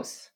los. 0.00 0.32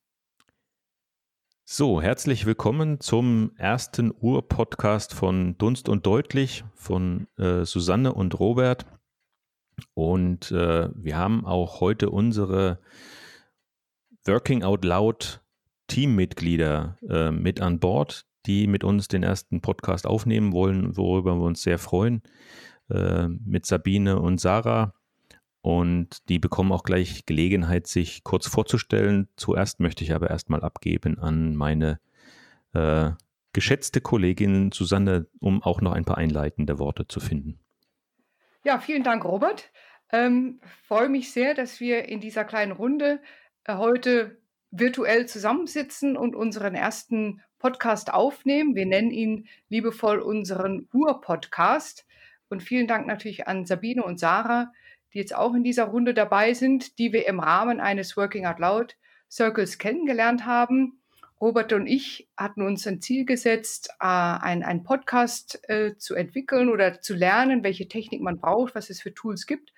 So, 1.65 2.03
herzlich 2.03 2.45
willkommen 2.45 3.01
zum 3.01 3.53
ersten 3.57 4.13
Ur-Podcast 4.13 5.15
von 5.15 5.57
Dunst 5.57 5.89
und 5.89 6.05
Deutlich 6.05 6.65
von 6.75 7.29
äh, 7.39 7.65
Susanne 7.65 8.13
und 8.13 8.39
Robert. 8.39 8.85
Und 9.95 10.51
äh, 10.53 10.91
wir 10.95 11.17
haben 11.17 11.47
auch 11.47 11.81
heute 11.81 12.11
unsere 12.11 12.79
Working 14.27 14.63
Out 14.65 14.85
Loud 14.85 15.41
Teammitglieder 15.87 16.99
äh, 17.09 17.31
mit 17.31 17.63
an 17.63 17.81
Bord, 17.81 18.27
die 18.45 18.67
mit 18.67 18.85
uns 18.85 19.09
den 19.09 19.23
ersten 19.23 19.63
Podcast 19.63 20.07
aufnehmen 20.07 20.53
wollen, 20.53 20.95
worüber 20.95 21.37
wir 21.37 21.45
uns 21.45 21.63
sehr 21.63 21.79
freuen, 21.79 22.23
äh, 22.91 23.29
mit 23.29 23.65
Sabine 23.65 24.19
und 24.19 24.43
Sarah. 24.43 24.93
Und 25.65 26.29
die 26.29 26.39
bekommen 26.39 26.73
auch 26.73 26.83
gleich 26.83 27.25
Gelegenheit, 27.25 27.87
sich 27.87 28.23
kurz 28.23 28.47
vorzustellen. 28.47 29.29
Zuerst 29.37 29.81
möchte 29.81 30.05
ich 30.05 30.13
aber 30.13 30.29
erstmal 30.29 30.61
abgeben 30.61 31.19
an 31.19 31.57
meine 31.57 32.01
äh, 32.75 33.13
geschätzte 33.55 34.03
Kollegin 34.03 34.73
Susanne, 34.73 35.27
um 35.41 35.63
auch 35.63 35.81
noch 35.81 35.93
ein 35.93 36.05
paar 36.05 36.19
einleitende 36.19 36.79
Worte 36.79 37.09
zu 37.09 37.19
finden. 37.19 37.59
Ja, 38.63 38.79
vielen 38.79 39.05
Dank, 39.05 39.25
Robert. 39.25 39.71
Ähm, 40.13 40.61
freue 40.87 41.09
mich 41.09 41.33
sehr, 41.33 41.55
dass 41.55 41.81
wir 41.81 42.11
in 42.11 42.21
dieser 42.21 42.45
kleinen 42.45 42.73
Runde 42.73 43.23
äh, 43.65 43.77
heute 43.77 44.37
virtuell 44.71 45.25
zusammensitzen 45.25 46.19
und 46.19 46.37
unseren 46.37 46.75
ersten 46.75 47.41
Podcast 47.59 48.13
aufnehmen. 48.13 48.75
Wir 48.75 48.85
nennen 48.85 49.11
ihn 49.11 49.49
liebevoll 49.71 50.19
unseren 50.19 50.91
Ur-Podcast. 50.93 52.05
Und 52.51 52.63
vielen 52.63 52.87
Dank 52.87 53.07
natürlich 53.07 53.49
an 53.49 53.65
Sabine 53.65 54.05
und 54.05 54.21
Sarah, 54.21 54.71
die 55.15 55.21
jetzt 55.21 55.35
auch 55.35 55.55
in 55.55 55.63
dieser 55.63 55.85
Runde 55.85 56.13
dabei 56.13 56.55
sind, 56.55 56.99
die 56.99 57.13
wir 57.13 57.27
im 57.27 57.41
Rahmen 57.41 57.81
eines 57.81 58.17
Working 58.17 58.47
Out 58.47 58.59
Loud 58.59 58.97
Circles 59.31 59.79
kennengelernt 59.79 60.45
haben. 60.45 61.01
Robert 61.41 61.73
und 61.73 61.87
ich 61.87 62.29
hatten 62.37 62.63
uns 62.63 62.87
ein 62.87 63.01
Ziel 63.01 63.25
gesetzt, 63.25 63.91
äh, 64.01 64.07
einen 64.07 64.83
Podcast 64.83 65.61
äh, 65.69 65.97
zu 65.97 66.15
entwickeln 66.15 66.69
oder 66.69 67.01
zu 67.01 67.15
lernen, 67.15 67.63
welche 67.63 67.89
Technik 67.89 68.23
man 68.23 68.39
braucht, 68.39 68.75
was 68.75 68.91
es 68.91 69.03
für 69.03 69.15
Tools 69.15 69.47
gibt. 69.47 69.73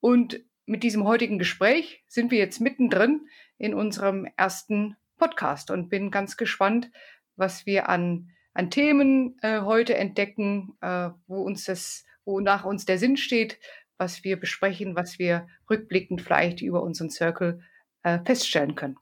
Und 0.00 0.40
mit 0.66 0.82
diesem 0.82 1.04
heutigen 1.04 1.38
Gespräch 1.38 2.04
sind 2.08 2.30
wir 2.30 2.38
jetzt 2.38 2.60
mittendrin 2.60 3.28
in 3.58 3.74
unserem 3.74 4.28
ersten 4.36 4.96
Podcast 5.16 5.70
und 5.70 5.88
bin 5.88 6.10
ganz 6.10 6.36
gespannt, 6.36 6.90
was 7.36 7.66
wir 7.66 7.88
an, 7.88 8.30
an 8.52 8.70
Themen 8.70 9.38
äh, 9.42 9.60
heute 9.60 9.96
entdecken, 9.96 10.76
äh, 10.80 11.10
wo 11.26 11.42
uns 11.42 11.64
das, 11.64 12.04
wonach 12.24 12.64
uns 12.64 12.84
der 12.84 12.98
Sinn 12.98 13.16
steht, 13.16 13.58
was 13.98 14.24
wir 14.24 14.38
besprechen, 14.38 14.96
was 14.96 15.18
wir 15.18 15.46
rückblickend 15.70 16.22
vielleicht 16.22 16.60
über 16.62 16.82
unseren 16.82 17.10
Circle 17.10 17.60
äh, 18.02 18.18
feststellen 18.24 18.74
können. 18.74 18.96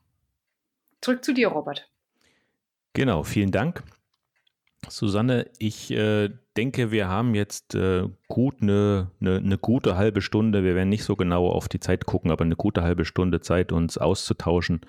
Zurück 1.01 1.23
zu 1.23 1.33
dir, 1.33 1.49
Robert. 1.49 1.89
Genau, 2.93 3.23
vielen 3.23 3.51
Dank. 3.51 3.83
Susanne, 4.87 5.49
ich 5.57 5.91
äh, 5.91 6.29
denke, 6.57 6.91
wir 6.91 7.07
haben 7.07 7.35
jetzt 7.35 7.75
äh, 7.75 8.07
gut 8.27 8.61
eine, 8.61 9.11
eine, 9.19 9.37
eine, 9.37 9.57
gute 9.57 9.97
halbe 9.97 10.21
Stunde, 10.21 10.63
wir 10.63 10.75
werden 10.75 10.89
nicht 10.89 11.03
so 11.03 11.15
genau 11.15 11.49
auf 11.49 11.67
die 11.67 11.79
Zeit 11.79 12.05
gucken, 12.05 12.31
aber 12.31 12.45
eine 12.45 12.55
gute 12.55 12.83
halbe 12.83 13.03
Stunde 13.05 13.41
Zeit, 13.41 13.71
uns 13.71 13.97
auszutauschen 13.97 14.81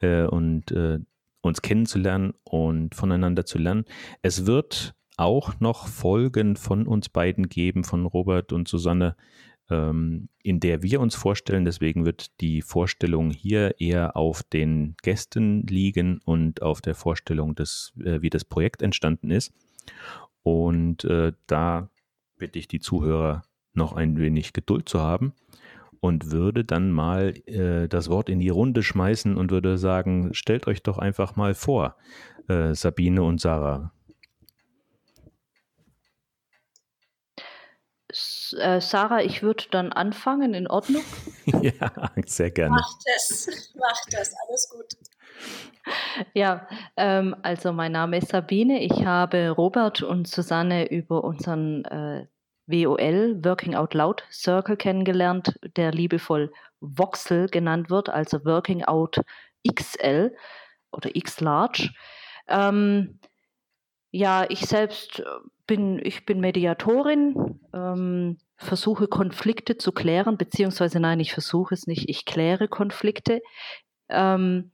äh, 0.00 0.24
und 0.24 0.72
äh, 0.72 0.98
uns 1.42 1.62
kennenzulernen 1.62 2.34
und 2.44 2.94
voneinander 2.94 3.46
zu 3.46 3.58
lernen. 3.58 3.84
Es 4.22 4.46
wird 4.46 4.95
auch 5.16 5.60
noch 5.60 5.86
Folgen 5.88 6.56
von 6.56 6.86
uns 6.86 7.08
beiden 7.08 7.48
geben, 7.48 7.84
von 7.84 8.06
Robert 8.06 8.52
und 8.52 8.68
Susanne, 8.68 9.16
ähm, 9.70 10.28
in 10.42 10.60
der 10.60 10.82
wir 10.82 11.00
uns 11.00 11.14
vorstellen. 11.14 11.64
Deswegen 11.64 12.04
wird 12.04 12.40
die 12.40 12.62
Vorstellung 12.62 13.30
hier 13.30 13.80
eher 13.80 14.16
auf 14.16 14.42
den 14.42 14.94
Gästen 15.02 15.66
liegen 15.66 16.20
und 16.24 16.62
auf 16.62 16.80
der 16.80 16.94
Vorstellung 16.94 17.54
des, 17.54 17.92
äh, 18.04 18.20
wie 18.22 18.30
das 18.30 18.44
Projekt 18.44 18.82
entstanden 18.82 19.30
ist. 19.30 19.52
Und 20.42 21.04
äh, 21.04 21.32
da 21.46 21.90
bitte 22.38 22.58
ich 22.58 22.68
die 22.68 22.80
Zuhörer 22.80 23.42
noch 23.72 23.94
ein 23.94 24.18
wenig 24.18 24.52
Geduld 24.52 24.88
zu 24.88 25.00
haben 25.00 25.32
und 26.00 26.30
würde 26.30 26.64
dann 26.64 26.92
mal 26.92 27.34
äh, 27.46 27.88
das 27.88 28.08
Wort 28.08 28.28
in 28.28 28.38
die 28.38 28.48
Runde 28.48 28.82
schmeißen 28.82 29.36
und 29.36 29.50
würde 29.50 29.78
sagen, 29.78 30.32
stellt 30.32 30.66
euch 30.66 30.82
doch 30.82 30.98
einfach 30.98 31.36
mal 31.36 31.54
vor, 31.54 31.96
äh, 32.48 32.74
Sabine 32.74 33.22
und 33.22 33.40
Sarah. 33.40 33.92
Äh, 38.52 38.80
Sarah, 38.80 39.22
ich 39.22 39.42
würde 39.42 39.64
dann 39.70 39.92
anfangen, 39.92 40.54
in 40.54 40.66
Ordnung? 40.66 41.02
ja, 41.46 41.92
sehr 42.26 42.50
gerne. 42.50 42.76
Mach 42.76 42.92
das, 43.04 43.72
mach 43.74 44.00
das, 44.10 44.34
alles 44.46 44.68
gut. 44.70 44.86
Ja, 46.34 46.66
ähm, 46.96 47.36
also 47.42 47.72
mein 47.72 47.92
Name 47.92 48.18
ist 48.18 48.30
Sabine. 48.30 48.82
Ich 48.82 49.04
habe 49.04 49.50
Robert 49.50 50.02
und 50.02 50.26
Susanne 50.26 50.90
über 50.90 51.22
unseren 51.24 51.84
äh, 51.84 52.26
WOL, 52.66 53.44
Working 53.44 53.74
Out 53.74 53.94
Loud 53.94 54.24
Circle 54.32 54.76
kennengelernt, 54.76 55.58
der 55.76 55.92
liebevoll 55.92 56.52
Voxel 56.80 57.48
genannt 57.48 57.90
wird, 57.90 58.08
also 58.08 58.44
Working 58.44 58.84
Out 58.84 59.20
XL 59.66 60.34
oder 60.90 61.14
X 61.14 61.40
Large. 61.40 61.90
Ähm, 62.48 63.20
ja, 64.10 64.46
ich 64.48 64.60
selbst 64.60 65.22
bin, 65.66 66.00
ich 66.02 66.26
bin 66.26 66.40
Mediatorin, 66.40 67.60
ähm, 67.72 68.38
versuche 68.56 69.08
Konflikte 69.08 69.76
zu 69.76 69.92
klären, 69.92 70.38
beziehungsweise 70.38 71.00
nein, 71.00 71.20
ich 71.20 71.32
versuche 71.32 71.74
es 71.74 71.86
nicht, 71.86 72.08
ich 72.08 72.24
kläre 72.24 72.68
Konflikte. 72.68 73.42
Ähm, 74.08 74.72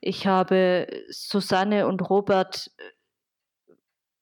ich 0.00 0.26
habe 0.26 0.86
Susanne 1.08 1.86
und 1.86 2.08
Robert 2.08 2.70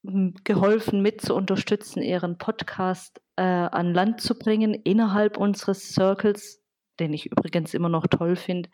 äh, 0.04 0.32
geholfen, 0.44 1.02
mit 1.02 1.20
zu 1.20 1.34
unterstützen, 1.34 2.02
ihren 2.02 2.38
Podcast 2.38 3.20
äh, 3.36 3.42
an 3.42 3.94
Land 3.94 4.20
zu 4.20 4.36
bringen 4.36 4.74
innerhalb 4.74 5.36
unseres 5.36 5.90
Circles, 5.90 6.62
den 6.98 7.12
ich 7.12 7.26
übrigens 7.30 7.74
immer 7.74 7.88
noch 7.88 8.06
toll 8.06 8.36
finde. 8.36 8.70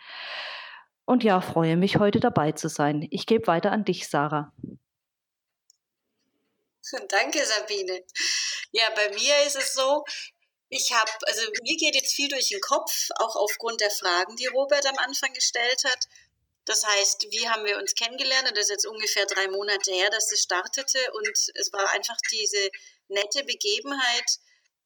Und 1.05 1.23
ja, 1.23 1.43
freue 1.43 1.77
mich, 1.77 1.99
heute 1.99 2.21
dabei 2.21 2.53
zu 2.53 2.69
sein. 2.69 3.07
Ich 3.11 3.27
gebe 3.27 3.47
weiter 3.47 3.73
an 3.73 3.85
dich, 3.85 4.09
Sarah. 4.09 4.53
Danke, 7.09 7.45
Sabine. 7.45 8.05
Ja, 8.73 8.91
bei 8.91 9.11
mir 9.11 9.43
ist 9.47 9.57
es 9.57 9.75
so, 9.75 10.05
ich 10.69 10.93
habe, 10.93 11.11
also 11.27 11.43
mir 11.63 11.77
geht 11.77 11.95
jetzt 11.95 12.15
viel 12.15 12.29
durch 12.29 12.49
den 12.49 12.61
Kopf, 12.61 13.09
auch 13.17 13.37
aufgrund 13.37 13.81
der 13.81 13.91
Fragen, 13.91 14.37
die 14.37 14.47
Robert 14.47 14.87
am 14.87 14.99
Anfang 14.99 15.33
gestellt 15.33 15.85
hat. 15.85 16.09
Das 16.65 16.85
heißt, 16.85 17.27
wie 17.31 17.49
haben 17.49 17.65
wir 17.65 17.79
uns 17.79 17.95
kennengelernt? 17.95 18.49
Und 18.49 18.57
das 18.57 18.65
ist 18.65 18.71
jetzt 18.71 18.87
ungefähr 18.87 19.27
drei 19.27 19.49
Monate 19.49 19.93
her, 19.93 20.11
dass 20.11 20.33
es 20.33 20.43
startete. 20.43 20.99
Und 21.13 21.29
es 21.55 21.73
war 21.73 21.91
einfach 21.91 22.17
diese 22.33 22.71
nette 23.09 23.45
Begebenheit, 23.45 24.39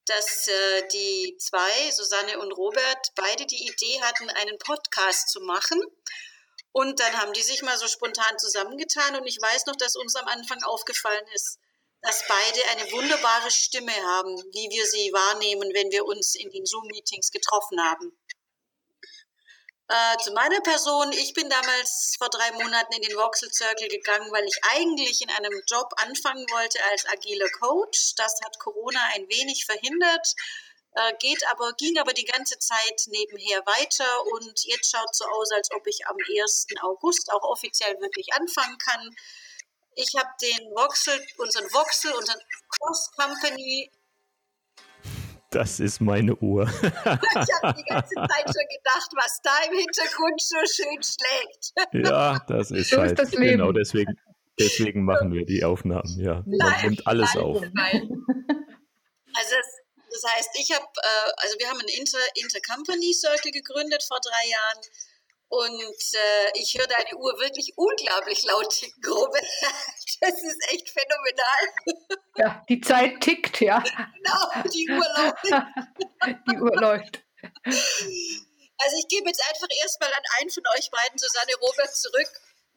dass 0.04 0.48
äh, 0.48 0.88
die 0.88 1.36
zwei, 1.38 1.90
Susanne 1.92 2.38
und 2.40 2.52
Robert, 2.52 3.12
beide 3.14 3.46
die 3.46 3.68
Idee 3.68 4.00
hatten, 4.02 4.28
einen 4.30 4.58
Podcast 4.58 5.28
zu 5.30 5.40
machen. 5.40 5.80
Und 6.72 6.98
dann 7.00 7.16
haben 7.18 7.32
die 7.32 7.42
sich 7.42 7.62
mal 7.62 7.78
so 7.78 7.86
spontan 7.86 8.38
zusammengetan. 8.38 9.16
Und 9.16 9.26
ich 9.26 9.40
weiß 9.40 9.66
noch, 9.66 9.76
dass 9.76 9.96
uns 9.96 10.16
am 10.16 10.26
Anfang 10.26 10.62
aufgefallen 10.64 11.26
ist, 11.32 11.58
dass 12.00 12.22
beide 12.28 12.60
eine 12.70 12.92
wunderbare 12.92 13.50
Stimme 13.50 13.92
haben, 13.92 14.36
wie 14.52 14.70
wir 14.70 14.86
sie 14.86 15.12
wahrnehmen, 15.12 15.70
wenn 15.74 15.90
wir 15.90 16.04
uns 16.04 16.34
in 16.34 16.50
den 16.50 16.64
Zoom-Meetings 16.64 17.30
getroffen 17.30 17.82
haben. 17.82 18.16
Äh, 19.90 20.18
zu 20.18 20.32
meiner 20.32 20.60
Person, 20.60 21.10
ich 21.12 21.32
bin 21.32 21.48
damals 21.48 22.14
vor 22.18 22.28
drei 22.28 22.52
Monaten 22.52 22.92
in 22.92 23.00
den 23.00 23.16
Voxel 23.16 23.50
Circle 23.50 23.88
gegangen, 23.88 24.30
weil 24.32 24.44
ich 24.44 24.60
eigentlich 24.76 25.22
in 25.22 25.30
einem 25.30 25.62
Job 25.66 25.90
anfangen 25.96 26.44
wollte 26.50 26.78
als 26.90 27.06
agiler 27.06 27.48
Coach. 27.58 28.14
Das 28.16 28.38
hat 28.44 28.58
Corona 28.58 29.00
ein 29.14 29.26
wenig 29.30 29.64
verhindert, 29.64 30.34
äh, 30.92 31.14
geht 31.20 31.42
aber, 31.50 31.72
ging 31.72 31.98
aber 31.98 32.12
die 32.12 32.26
ganze 32.26 32.58
Zeit 32.58 33.02
nebenher 33.06 33.64
weiter 33.64 34.26
und 34.34 34.62
jetzt 34.64 34.90
schaut 34.90 35.14
so 35.16 35.24
aus, 35.24 35.52
als 35.52 35.70
ob 35.70 35.86
ich 35.86 36.06
am 36.06 36.16
1. 36.36 36.66
August 36.82 37.32
auch 37.32 37.44
offiziell 37.44 37.98
wirklich 37.98 38.34
anfangen 38.34 38.76
kann. 38.76 39.16
Ich 40.00 40.14
habe 40.16 40.30
den 40.40 40.70
Voxel, 40.76 41.18
unseren 41.38 41.64
Voxel, 41.72 42.12
unseren 42.12 42.40
Cross 42.70 43.10
Company 43.16 43.90
das 45.50 45.80
ist 45.80 46.00
meine 46.00 46.36
Uhr. 46.36 46.64
ich 46.82 46.84
habe 46.84 47.74
die 47.74 47.84
ganze 47.84 48.14
Zeit 48.14 48.44
schon 48.44 48.68
gedacht, 48.68 49.10
was 49.16 49.40
da 49.42 49.56
im 49.66 49.78
Hintergrund 49.78 50.42
so 50.42 50.56
schön 50.66 51.02
schlägt. 51.02 52.06
ja, 52.06 52.38
das 52.48 52.70
ist 52.70 52.90
so 52.90 52.98
halt. 52.98 53.12
Ist 53.12 53.18
das 53.18 53.30
Leben. 53.32 53.52
Genau, 53.52 53.72
deswegen, 53.72 54.20
deswegen 54.58 55.04
machen 55.04 55.32
wir 55.32 55.46
die 55.46 55.64
Aufnahmen. 55.64 56.20
Ja, 56.20 56.42
man 56.44 56.82
nimmt 56.82 57.06
alles 57.06 57.34
nein, 57.34 57.42
auf. 57.42 57.62
Nein. 57.72 58.24
Also 59.34 59.54
das, 59.56 60.22
das 60.22 60.32
heißt, 60.32 60.50
ich 60.54 60.70
habe, 60.74 60.84
äh, 60.84 61.32
also 61.36 61.58
wir 61.58 61.68
haben 61.68 61.78
einen 61.78 61.88
Inter, 61.88 62.18
Intercompany 62.34 63.14
Circle 63.14 63.50
gegründet 63.50 64.02
vor 64.02 64.18
drei 64.20 64.48
Jahren 64.50 64.84
und 65.48 66.14
äh, 66.14 66.50
ich 66.54 66.76
höre 66.78 66.86
deine 66.86 67.16
Uhr 67.16 67.38
wirklich 67.38 67.72
unglaublich 67.76 68.42
laut 68.44 68.68
ticken, 68.70 69.12
Robert. 69.12 69.44
Das 70.20 70.34
ist 70.34 70.72
echt 70.72 70.90
phänomenal. 70.90 72.08
Ja, 72.38 72.64
die 72.68 72.80
Zeit 72.80 73.20
tickt, 73.20 73.60
ja. 73.60 73.78
Genau, 73.78 74.68
die 74.74 74.90
Uhr 74.90 75.06
läuft. 75.16 75.44
Die 76.50 76.56
Uhr 76.58 76.74
läuft. 76.74 77.22
Also 77.64 78.96
ich 78.98 79.06
gebe 79.06 79.28
jetzt 79.28 79.48
einfach 79.48 79.68
erstmal 79.80 80.12
an 80.12 80.24
einen 80.40 80.50
von 80.50 80.64
euch 80.76 80.90
beiden, 80.90 81.16
Susanne 81.16 81.52
Robert, 81.62 81.96
zurück 81.96 82.28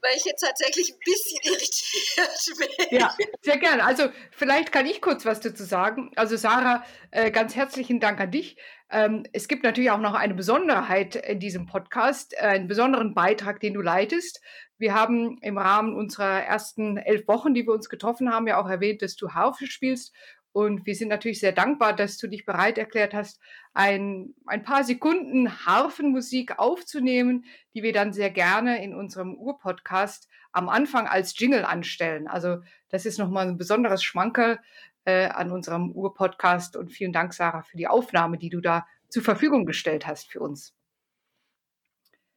weil 0.02 0.18
ich 0.18 0.26
jetzt 0.26 0.42
tatsächlich 0.42 0.92
ein 0.92 1.00
bisschen 1.06 1.40
irritiert 1.44 2.80
bin. 2.90 3.00
Ja, 3.00 3.16
sehr 3.42 3.58
gerne. 3.58 3.84
Also 3.84 4.10
vielleicht 4.32 4.72
kann 4.72 4.86
ich 4.86 5.02
kurz 5.02 5.26
was 5.26 5.40
dazu 5.42 5.64
sagen. 5.64 6.12
Also 6.16 6.38
Sarah, 6.38 6.84
äh, 7.12 7.32
ganz 7.32 7.56
herzlichen 7.56 8.00
Dank 8.00 8.20
an 8.20 8.32
dich. 8.32 8.58
Ähm, 8.92 9.24
es 9.32 9.48
gibt 9.48 9.64
natürlich 9.64 9.90
auch 9.90 10.00
noch 10.00 10.14
eine 10.14 10.34
Besonderheit 10.34 11.16
in 11.16 11.40
diesem 11.40 11.66
Podcast, 11.66 12.34
äh, 12.34 12.42
einen 12.42 12.68
besonderen 12.68 13.14
Beitrag, 13.14 13.62
den 13.62 13.74
du 13.74 13.82
leitest. 13.82 14.42
Wir 14.78 14.94
haben 14.94 15.38
im 15.42 15.58
Rahmen 15.58 15.96
unserer 15.96 16.44
ersten 16.44 16.98
elf 16.98 17.28
Wochen, 17.28 17.54
die 17.54 17.66
wir 17.66 17.74
uns 17.74 17.88
getroffen 17.88 18.34
haben, 18.34 18.48
ja 18.48 18.62
auch 18.62 18.68
erwähnt, 18.68 19.02
dass 19.02 19.16
du 19.16 19.32
Harfe 19.32 19.66
spielst. 19.68 20.14
Und 20.54 20.86
wir 20.86 20.96
sind 20.96 21.08
natürlich 21.08 21.40
sehr 21.40 21.54
dankbar, 21.54 21.96
dass 21.96 22.18
du 22.18 22.28
dich 22.28 22.46
bereit 22.46 22.78
erklärt 22.78 23.14
hast, 23.14 23.40
ein, 23.74 24.36
ein 24.46 24.64
paar 24.64 24.84
Sekunden 24.84 25.66
Harfenmusik 25.66 26.60
aufzunehmen, 26.60 27.46
die 27.74 27.84
wir 27.84 27.94
dann 27.94 28.12
sehr 28.12 28.30
gerne 28.30 28.84
in 28.84 28.94
unserem 28.94 29.36
Urpodcast 29.36 30.28
am 30.52 30.68
Anfang 30.68 31.08
als 31.08 31.40
Jingle 31.40 31.64
anstellen. 31.64 32.28
Also 32.28 32.58
das 32.90 33.06
ist 33.06 33.18
nochmal 33.18 33.48
ein 33.48 33.58
besonderes 33.58 34.04
Schmankerl 34.04 34.60
äh, 35.06 35.28
an 35.28 35.52
unserem 35.52 35.92
Urpodcast. 35.92 36.76
Und 36.76 36.92
vielen 36.92 37.14
Dank, 37.14 37.34
Sarah, 37.34 37.64
für 37.64 37.78
die 37.78 37.88
Aufnahme, 37.88 38.38
die 38.38 38.50
du 38.50 38.62
da 38.62 38.86
zur 39.10 39.24
Verfügung 39.24 39.66
gestellt 39.66 40.08
hast 40.08 40.32
für 40.32 40.40
uns. 40.40 40.74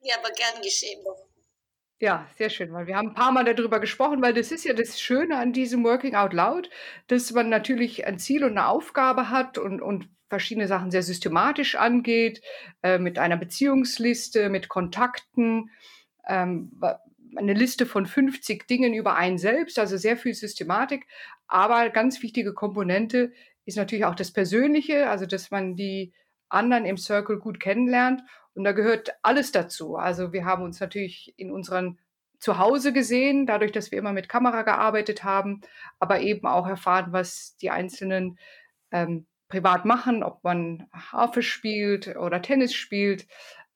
Ja, 0.01 0.17
aber 0.19 0.31
gern 0.31 0.63
geschehen. 0.63 1.01
Ja, 2.01 2.29
sehr 2.37 2.51
schön, 2.51 2.73
weil 2.73 2.87
wir 2.87 2.97
haben 2.97 3.09
ein 3.09 3.15
paar 3.15 3.33
Mal 3.33 3.45
darüber 3.45 3.81
gesprochen, 3.81 4.21
weil 4.21 4.35
das 4.35 4.51
ist 4.51 4.65
ja 4.65 4.75
das 4.75 5.01
Schöne 5.01 5.39
an 5.39 5.53
diesem 5.53 5.85
Working 5.85 6.17
Out 6.17 6.33
Loud, 6.33 6.69
dass 7.07 7.33
man 7.33 7.49
natürlich 7.49 8.07
ein 8.07 8.19
Ziel 8.19 8.45
und 8.45 8.51
eine 8.51 8.69
Aufgabe 8.69 9.31
hat 9.31 9.57
und, 9.57 9.81
und 9.81 10.11
verschiedene 10.29 10.67
Sachen 10.67 10.91
sehr 10.91 11.03
systematisch 11.03 11.77
angeht, 11.77 12.43
äh, 12.83 12.99
mit 12.99 13.19
einer 13.19 13.37
Beziehungsliste, 13.37 14.49
mit 14.49 14.69
Kontakten, 14.69 15.71
ähm, 16.27 16.73
eine 17.37 17.55
Liste 17.55 17.87
von 17.87 18.07
50 18.07 18.67
Dingen 18.67 18.95
über 18.95 19.17
einen 19.17 19.39
selbst, 19.39 19.79
also 19.79 19.97
sehr 19.97 20.17
viel 20.17 20.35
Systematik. 20.35 21.07
Aber 21.47 21.89
ganz 21.91 22.23
wichtige 22.23 22.55
Komponente 22.55 23.33
ist 23.65 23.77
natürlich 23.77 24.05
auch 24.05 24.15
das 24.15 24.33
Persönliche, 24.33 25.09
also 25.09 25.27
dass 25.27 25.51
man 25.51 25.77
die 25.77 26.13
anderen 26.49 26.85
im 26.85 26.97
Circle 26.97 27.39
gut 27.39 27.61
kennenlernt 27.61 28.23
und 28.55 28.65
da 28.65 28.73
gehört 28.73 29.15
alles 29.23 29.53
dazu. 29.53 29.97
Also 29.97 30.33
wir 30.33 30.45
haben 30.45 30.63
uns 30.63 30.81
natürlich 30.81 31.35
in 31.37 31.51
unseren 31.51 31.99
Zuhause 32.39 32.93
gesehen, 32.93 33.47
dadurch, 33.47 33.73
dass 33.73 33.91
wir 33.91 33.99
immer 33.99 34.13
mit 34.13 34.29
Kamera 34.29 34.63
gearbeitet 34.63 35.25
haben, 35.25 35.61
aber 35.99 36.21
eben 36.21 36.47
auch 36.47 36.67
erfahren, 36.67 37.07
was 37.11 37.57
die 37.57 37.71
Einzelnen 37.71 38.39
ähm, 38.93 39.27
privat 39.49 39.85
machen, 39.85 40.23
ob 40.23 40.45
man 40.45 40.87
Harfe 40.93 41.43
spielt 41.43 42.17
oder 42.17 42.43
Tennis 42.43 42.75
spielt. 42.75 43.27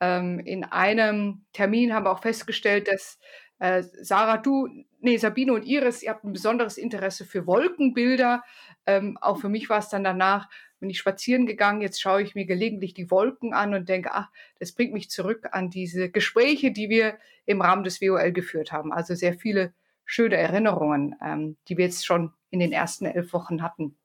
Ähm, 0.00 0.38
in 0.40 0.64
einem 0.64 1.46
Termin 1.52 1.92
haben 1.92 2.04
wir 2.04 2.12
auch 2.12 2.22
festgestellt, 2.22 2.88
dass 2.88 3.18
äh, 3.58 3.82
Sarah, 3.82 4.38
du, 4.38 4.68
nee, 5.00 5.16
Sabine 5.16 5.52
und 5.52 5.64
Iris, 5.64 6.02
ihr 6.02 6.10
habt 6.10 6.24
ein 6.24 6.32
besonderes 6.32 6.78
Interesse 6.78 7.24
für 7.24 7.46
Wolkenbilder. 7.46 8.44
Ähm, 8.86 9.18
auch 9.20 9.40
für 9.40 9.48
mich 9.48 9.68
war 9.68 9.78
es 9.78 9.88
dann 9.88 10.04
danach, 10.04 10.48
bin 10.80 10.90
ich 10.90 10.98
spazieren 10.98 11.46
gegangen, 11.46 11.80
jetzt 11.80 12.00
schaue 12.00 12.22
ich 12.22 12.34
mir 12.34 12.46
gelegentlich 12.46 12.94
die 12.94 13.10
Wolken 13.10 13.52
an 13.52 13.74
und 13.74 13.88
denke, 13.88 14.10
ach, 14.12 14.30
das 14.60 14.72
bringt 14.72 14.92
mich 14.92 15.10
zurück 15.10 15.48
an 15.50 15.70
diese 15.70 16.08
Gespräche, 16.10 16.70
die 16.70 16.88
wir 16.88 17.18
im 17.46 17.60
Rahmen 17.60 17.82
des 17.82 18.00
WOL 18.00 18.32
geführt 18.32 18.70
haben. 18.70 18.92
Also 18.92 19.14
sehr 19.14 19.34
viele 19.34 19.72
schöne 20.04 20.36
Erinnerungen, 20.36 21.16
ähm, 21.22 21.56
die 21.68 21.76
wir 21.76 21.86
jetzt 21.86 22.06
schon 22.06 22.32
in 22.50 22.60
den 22.60 22.72
ersten 22.72 23.06
elf 23.06 23.32
Wochen 23.32 23.62
hatten. 23.62 23.96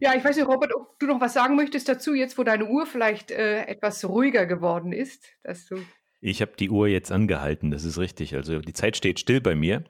Ja, 0.00 0.14
ich 0.14 0.24
weiß 0.24 0.36
nicht, 0.36 0.48
Robert, 0.48 0.74
ob 0.74 0.98
du 0.98 1.06
noch 1.06 1.20
was 1.20 1.34
sagen 1.34 1.56
möchtest 1.56 1.88
dazu, 1.88 2.14
jetzt 2.14 2.38
wo 2.38 2.44
deine 2.44 2.66
Uhr 2.66 2.86
vielleicht 2.86 3.30
äh, 3.30 3.64
etwas 3.64 4.04
ruhiger 4.04 4.46
geworden 4.46 4.92
ist, 4.92 5.24
dass 5.42 5.66
du. 5.66 5.76
Ich 6.20 6.40
habe 6.42 6.52
die 6.58 6.70
Uhr 6.70 6.88
jetzt 6.88 7.12
angehalten, 7.12 7.70
das 7.70 7.84
ist 7.84 7.98
richtig. 7.98 8.34
Also 8.34 8.58
die 8.58 8.72
Zeit 8.72 8.96
steht 8.96 9.20
still 9.20 9.40
bei 9.40 9.54
mir. 9.54 9.84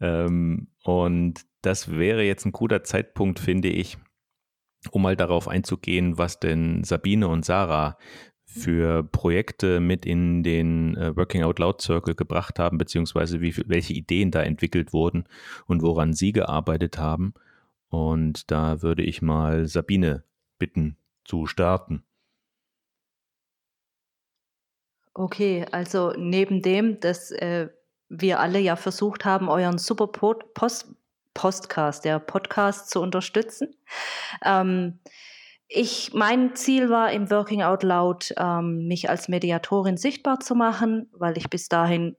Ähm, 0.00 0.68
und 0.84 1.40
das 1.62 1.96
wäre 1.96 2.22
jetzt 2.22 2.44
ein 2.44 2.52
guter 2.52 2.82
Zeitpunkt, 2.84 3.38
finde 3.38 3.68
ich, 3.68 3.96
um 4.90 5.02
mal 5.02 5.16
darauf 5.16 5.48
einzugehen, 5.48 6.18
was 6.18 6.40
denn 6.40 6.84
Sabine 6.84 7.28
und 7.28 7.44
Sarah 7.44 7.96
für 8.44 9.02
Projekte 9.02 9.80
mit 9.80 10.04
in 10.04 10.42
den 10.42 10.96
äh, 10.96 11.16
Working 11.16 11.42
Out 11.42 11.58
Loud 11.58 11.80
Circle 11.80 12.14
gebracht 12.14 12.58
haben, 12.58 12.76
beziehungsweise 12.76 13.40
wie, 13.40 13.56
welche 13.66 13.94
Ideen 13.94 14.30
da 14.30 14.42
entwickelt 14.42 14.92
wurden 14.92 15.24
und 15.66 15.82
woran 15.82 16.12
sie 16.12 16.32
gearbeitet 16.32 16.98
haben. 16.98 17.32
Und 17.88 18.50
da 18.50 18.82
würde 18.82 19.02
ich 19.04 19.22
mal 19.22 19.66
Sabine 19.66 20.24
bitten 20.58 20.96
zu 21.24 21.46
starten. 21.46 22.04
Okay, 25.14 25.66
also 25.72 26.12
neben 26.16 26.62
dem, 26.62 27.00
dass 27.00 27.30
äh, 27.30 27.68
wir 28.08 28.40
alle 28.40 28.58
ja 28.58 28.76
versucht 28.76 29.24
haben, 29.24 29.48
euren 29.48 29.78
Super 29.78 30.06
Post 30.06 30.86
Postcast, 31.34 32.04
der 32.04 32.18
Podcast 32.18 32.90
zu 32.90 33.00
unterstützen. 33.00 33.74
Ähm, 34.44 34.98
ich, 35.66 36.12
mein 36.12 36.54
Ziel 36.54 36.90
war 36.90 37.10
im 37.12 37.30
Working 37.30 37.62
Out 37.62 37.82
Loud, 37.82 38.34
ähm, 38.36 38.86
mich 38.86 39.08
als 39.08 39.28
Mediatorin 39.28 39.96
sichtbar 39.96 40.40
zu 40.40 40.54
machen, 40.54 41.08
weil 41.12 41.38
ich 41.38 41.48
bis 41.48 41.68
dahin 41.68 42.16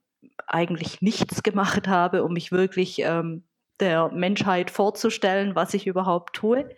eigentlich 0.48 1.02
nichts 1.02 1.44
gemacht 1.44 1.88
habe, 1.88 2.24
um 2.24 2.34
mich 2.34 2.52
wirklich 2.52 3.00
ähm, 3.00 3.44
der 3.80 4.10
Menschheit 4.10 4.72
vorzustellen, 4.72 5.56
was 5.56 5.74
ich 5.76 5.86
überhaupt 5.86 6.36
tue. 6.36 6.70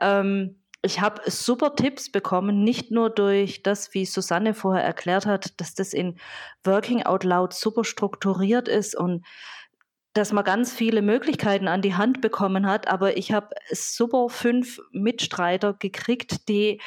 Ähm, 0.00 0.63
ich 0.84 1.00
habe 1.00 1.28
super 1.30 1.74
Tipps 1.74 2.10
bekommen, 2.10 2.62
nicht 2.62 2.90
nur 2.90 3.10
durch 3.10 3.62
das, 3.62 3.94
wie 3.94 4.04
Susanne 4.04 4.54
vorher 4.54 4.84
erklärt 4.84 5.26
hat, 5.26 5.60
dass 5.60 5.74
das 5.74 5.92
in 5.92 6.16
Working 6.64 7.02
Out 7.02 7.24
Loud 7.24 7.54
super 7.54 7.84
strukturiert 7.84 8.68
ist 8.68 8.94
und 8.96 9.24
dass 10.12 10.32
man 10.32 10.44
ganz 10.44 10.72
viele 10.72 11.02
Möglichkeiten 11.02 11.66
an 11.66 11.82
die 11.82 11.94
Hand 11.94 12.20
bekommen 12.20 12.66
hat, 12.66 12.86
aber 12.86 13.16
ich 13.16 13.32
habe 13.32 13.48
super 13.72 14.28
fünf 14.28 14.80
Mitstreiter 14.92 15.74
gekriegt, 15.74 16.48
die 16.48 16.80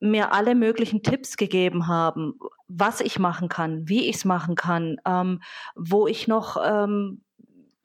mir 0.00 0.32
alle 0.32 0.54
möglichen 0.54 1.02
Tipps 1.02 1.36
gegeben 1.36 1.86
haben, 1.86 2.38
was 2.66 3.00
ich 3.00 3.18
machen 3.18 3.48
kann, 3.48 3.88
wie 3.88 4.08
ich 4.08 4.16
es 4.16 4.24
machen 4.24 4.56
kann, 4.56 4.96
ähm, 5.06 5.42
wo 5.76 6.06
ich 6.06 6.26
noch 6.26 6.56
ähm, 6.64 7.22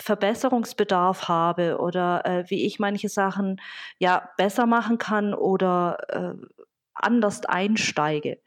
Verbesserungsbedarf 0.02 1.28
habe 1.28 1.78
oder 1.80 2.26
äh, 2.26 2.50
wie 2.50 2.66
ich 2.66 2.80
manche 2.80 3.10
Sachen 3.10 3.62
ja 3.98 4.30
besser 4.38 4.66
machen 4.66 4.98
kann 4.98 5.34
oder 5.34 5.98
äh, 6.10 6.46
anders 6.94 7.46
einsteige. 7.46 8.40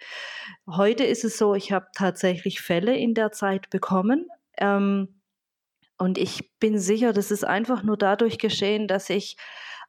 Heute 0.67 1.05
ist 1.05 1.25
es 1.25 1.39
so, 1.39 1.55
ich 1.55 1.73
habe 1.73 1.87
tatsächlich 1.95 2.61
Fälle 2.61 2.97
in 2.97 3.15
der 3.15 3.31
Zeit 3.33 3.71
bekommen. 3.71 4.29
Ähm, 4.57 5.21
und 5.99 6.17
ich 6.17 6.59
bin 6.59 6.79
sicher, 6.79 7.13
das 7.13 7.31
ist 7.31 7.45
einfach 7.45 7.83
nur 7.83 7.97
dadurch 7.97 8.39
geschehen, 8.39 8.87
dass 8.87 9.11
ich 9.11 9.37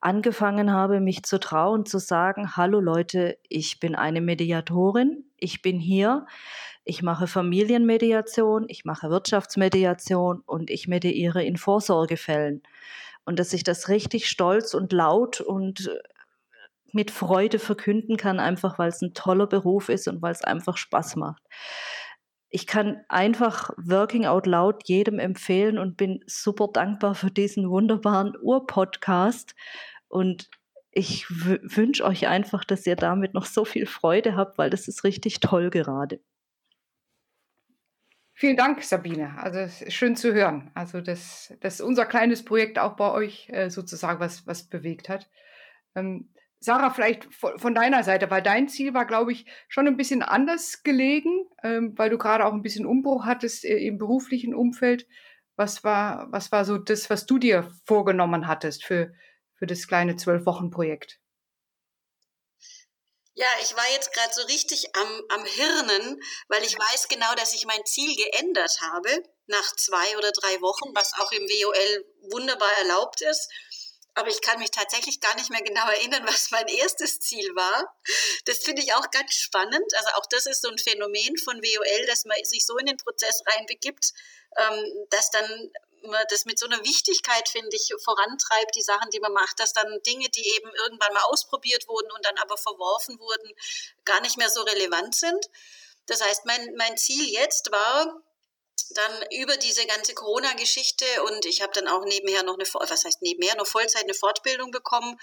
angefangen 0.01 0.71
habe, 0.71 0.99
mich 0.99 1.23
zu 1.23 1.39
trauen, 1.39 1.85
zu 1.85 1.99
sagen, 1.99 2.55
hallo 2.55 2.79
Leute, 2.79 3.37
ich 3.47 3.79
bin 3.79 3.95
eine 3.95 4.21
Mediatorin, 4.21 5.25
ich 5.37 5.61
bin 5.61 5.79
hier, 5.79 6.25
ich 6.89 7.03
mache 7.03 7.27
Familienmediation, 7.27 8.65
ich 8.67 8.83
mache 8.83 9.09
Wirtschaftsmediation 9.09 10.41
und 10.45 10.69
ich 10.69 10.87
mediere 10.87 11.43
in 11.43 11.57
Vorsorgefällen. 11.57 12.63
Und 13.25 13.39
dass 13.39 13.53
ich 13.53 13.63
das 13.63 13.89
richtig 13.89 14.27
stolz 14.27 14.73
und 14.73 14.91
laut 14.91 15.39
und 15.39 15.91
mit 16.91 17.11
Freude 17.11 17.59
verkünden 17.59 18.17
kann, 18.17 18.39
einfach 18.39 18.79
weil 18.79 18.89
es 18.89 19.01
ein 19.01 19.13
toller 19.13 19.45
Beruf 19.45 19.89
ist 19.89 20.07
und 20.07 20.21
weil 20.21 20.31
es 20.31 20.43
einfach 20.43 20.77
Spaß 20.77 21.15
macht 21.15 21.43
ich 22.49 22.65
kann 22.65 23.01
einfach 23.09 23.69
Working 23.77 24.25
Out 24.25 24.47
Loud 24.47 24.87
jedem 24.87 25.19
empfehlen 25.19 25.77
und 25.77 25.97
bin 25.97 26.23
super 26.25 26.67
dankbar 26.73 27.13
für 27.15 27.29
diesen 27.29 27.69
wunderbaren 27.69 28.33
Ur-Podcast. 28.41 29.55
Und 30.07 30.49
ich 30.91 31.29
wünsche 31.29 32.03
euch 32.03 32.27
einfach, 32.27 32.63
dass 32.65 32.87
ihr 32.87 32.95
damit 32.95 33.35
noch 33.35 33.45
so 33.45 33.65
viel 33.65 33.85
Freude 33.85 34.35
habt, 34.35 34.57
weil 34.57 34.71
das 34.71 34.87
ist 34.87 35.03
richtig 35.03 35.39
toll 35.39 35.69
gerade. 35.69 36.19
Vielen 38.39 38.55
Dank, 38.55 38.81
Sabine. 38.85 39.37
Also 39.37 39.59
es 39.59 39.81
ist 39.81 39.95
schön 39.95 40.15
zu 40.15 40.33
hören. 40.33 40.71
Also 40.73 41.01
dass, 41.01 41.53
dass 41.59 41.81
unser 41.81 42.05
kleines 42.05 42.45
Projekt 42.45 42.79
auch 42.79 42.95
bei 42.95 43.11
euch 43.11 43.49
äh, 43.49 43.69
sozusagen 43.69 44.21
was, 44.21 44.47
was 44.47 44.63
bewegt 44.63 45.09
hat. 45.09 45.29
Ähm, 45.93 46.29
Sarah, 46.61 46.89
vielleicht 46.89 47.27
von 47.33 47.75
deiner 47.75 48.01
Seite, 48.01 48.31
weil 48.31 48.41
dein 48.41 48.69
Ziel 48.69 48.93
war, 48.93 49.05
glaube 49.05 49.33
ich, 49.33 49.45
schon 49.67 49.87
ein 49.87 49.97
bisschen 49.97 50.21
anders 50.21 50.83
gelegen, 50.83 51.49
ähm, 51.63 51.97
weil 51.97 52.09
du 52.09 52.17
gerade 52.17 52.45
auch 52.45 52.53
ein 52.53 52.61
bisschen 52.61 52.85
Umbruch 52.85 53.25
hattest 53.25 53.65
äh, 53.65 53.75
im 53.75 53.97
beruflichen 53.97 54.55
Umfeld. 54.55 55.05
Was 55.57 55.83
war, 55.83 56.31
was 56.31 56.49
war 56.53 56.63
so 56.63 56.77
das, 56.77 57.09
was 57.09 57.25
du 57.25 57.39
dir 57.39 57.69
vorgenommen 57.83 58.47
hattest 58.47 58.85
für, 58.85 59.11
für 59.55 59.65
das 59.65 59.85
kleine 59.85 60.15
Zwölf-Wochen-Projekt? 60.15 61.19
Ja, 63.39 63.47
ich 63.61 63.73
war 63.73 63.89
jetzt 63.91 64.11
gerade 64.11 64.33
so 64.33 64.41
richtig 64.47 64.93
am, 64.97 65.23
am 65.29 65.45
Hirnen, 65.45 66.21
weil 66.49 66.61
ich 66.65 66.77
weiß 66.77 67.07
genau, 67.07 67.33
dass 67.35 67.53
ich 67.53 67.65
mein 67.65 67.85
Ziel 67.85 68.13
geändert 68.17 68.81
habe 68.81 69.23
nach 69.47 69.75
zwei 69.77 70.17
oder 70.17 70.33
drei 70.33 70.59
Wochen, 70.59 70.93
was 70.93 71.13
auch 71.13 71.31
im 71.31 71.43
WOL 71.43 72.05
wunderbar 72.31 72.71
erlaubt 72.79 73.21
ist. 73.21 73.49
aber 74.13 74.27
ich 74.27 74.41
kann 74.41 74.59
mich 74.59 74.71
tatsächlich 74.71 75.21
gar 75.21 75.33
nicht 75.35 75.49
mehr 75.51 75.61
genau 75.61 75.87
erinnern, 75.87 76.27
was 76.27 76.51
mein 76.51 76.67
erstes 76.67 77.21
Ziel 77.21 77.55
war. 77.55 77.95
Das 78.43 78.57
finde 78.57 78.81
ich 78.81 78.93
auch 78.93 79.09
ganz 79.09 79.33
spannend. 79.35 79.89
Also 79.95 80.09
auch 80.15 80.25
das 80.29 80.45
ist 80.45 80.61
so 80.61 80.69
ein 80.69 80.77
Phänomen 80.77 81.37
von 81.37 81.61
WOL, 81.61 82.05
dass 82.07 82.25
man 82.25 82.43
sich 82.43 82.65
so 82.65 82.77
in 82.77 82.87
den 82.87 82.97
Prozess 82.97 83.41
reinbegibt, 83.45 84.11
ähm, 84.57 85.07
dass 85.11 85.31
dann 85.31 85.71
man 86.03 86.23
das 86.29 86.45
mit 86.45 86.59
so 86.59 86.65
einer 86.65 86.83
Wichtigkeit, 86.83 87.47
finde 87.49 87.75
ich, 87.75 87.93
vorantreibt, 88.03 88.75
die 88.75 88.81
Sachen, 88.81 89.09
die 89.11 89.19
man 89.19 89.33
macht, 89.33 89.59
dass 89.59 89.73
dann 89.73 89.99
Dinge, 90.05 90.29
die 90.29 90.47
eben 90.55 90.71
irgendwann 90.83 91.13
mal 91.13 91.23
ausprobiert 91.23 91.87
wurden 91.87 92.11
und 92.11 92.25
dann 92.25 92.37
aber 92.37 92.57
verworfen 92.57 93.19
wurden, 93.19 93.51
gar 94.05 94.21
nicht 94.21 94.37
mehr 94.37 94.49
so 94.49 94.61
relevant 94.61 95.15
sind. 95.15 95.45
Das 96.07 96.21
heißt, 96.21 96.45
mein, 96.45 96.75
mein 96.75 96.97
Ziel 96.97 97.29
jetzt 97.29 97.71
war, 97.71 98.23
dann 98.91 99.25
über 99.31 99.57
diese 99.57 99.85
ganze 99.85 100.13
Corona-Geschichte 100.13 101.05
und 101.23 101.45
ich 101.45 101.61
habe 101.61 101.73
dann 101.73 101.87
auch 101.87 102.03
nebenher 102.05 102.43
noch 102.43 102.55
eine, 102.55 102.65
was 102.65 103.05
heißt 103.05 103.21
nebenher, 103.21 103.55
noch 103.55 103.67
Vollzeit 103.67 104.03
eine 104.03 104.13
Fortbildung 104.13 104.71
bekommen, 104.71 105.19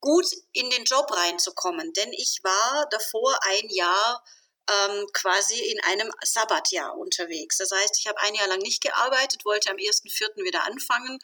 gut 0.00 0.26
in 0.52 0.70
den 0.70 0.84
Job 0.84 1.10
reinzukommen. 1.10 1.92
Denn 1.92 2.12
ich 2.12 2.40
war 2.42 2.86
davor 2.90 3.38
ein 3.42 3.68
Jahr 3.68 4.24
ähm, 4.70 5.06
quasi 5.12 5.58
in 5.58 5.80
einem 5.84 6.12
Sabbatjahr 6.22 6.96
unterwegs. 6.96 7.58
Das 7.58 7.70
heißt, 7.70 7.98
ich 7.98 8.06
habe 8.06 8.20
ein 8.20 8.34
Jahr 8.34 8.48
lang 8.48 8.60
nicht 8.60 8.82
gearbeitet, 8.82 9.44
wollte 9.44 9.70
am 9.70 9.76
1.4. 9.76 10.44
wieder 10.44 10.64
anfangen 10.64 11.18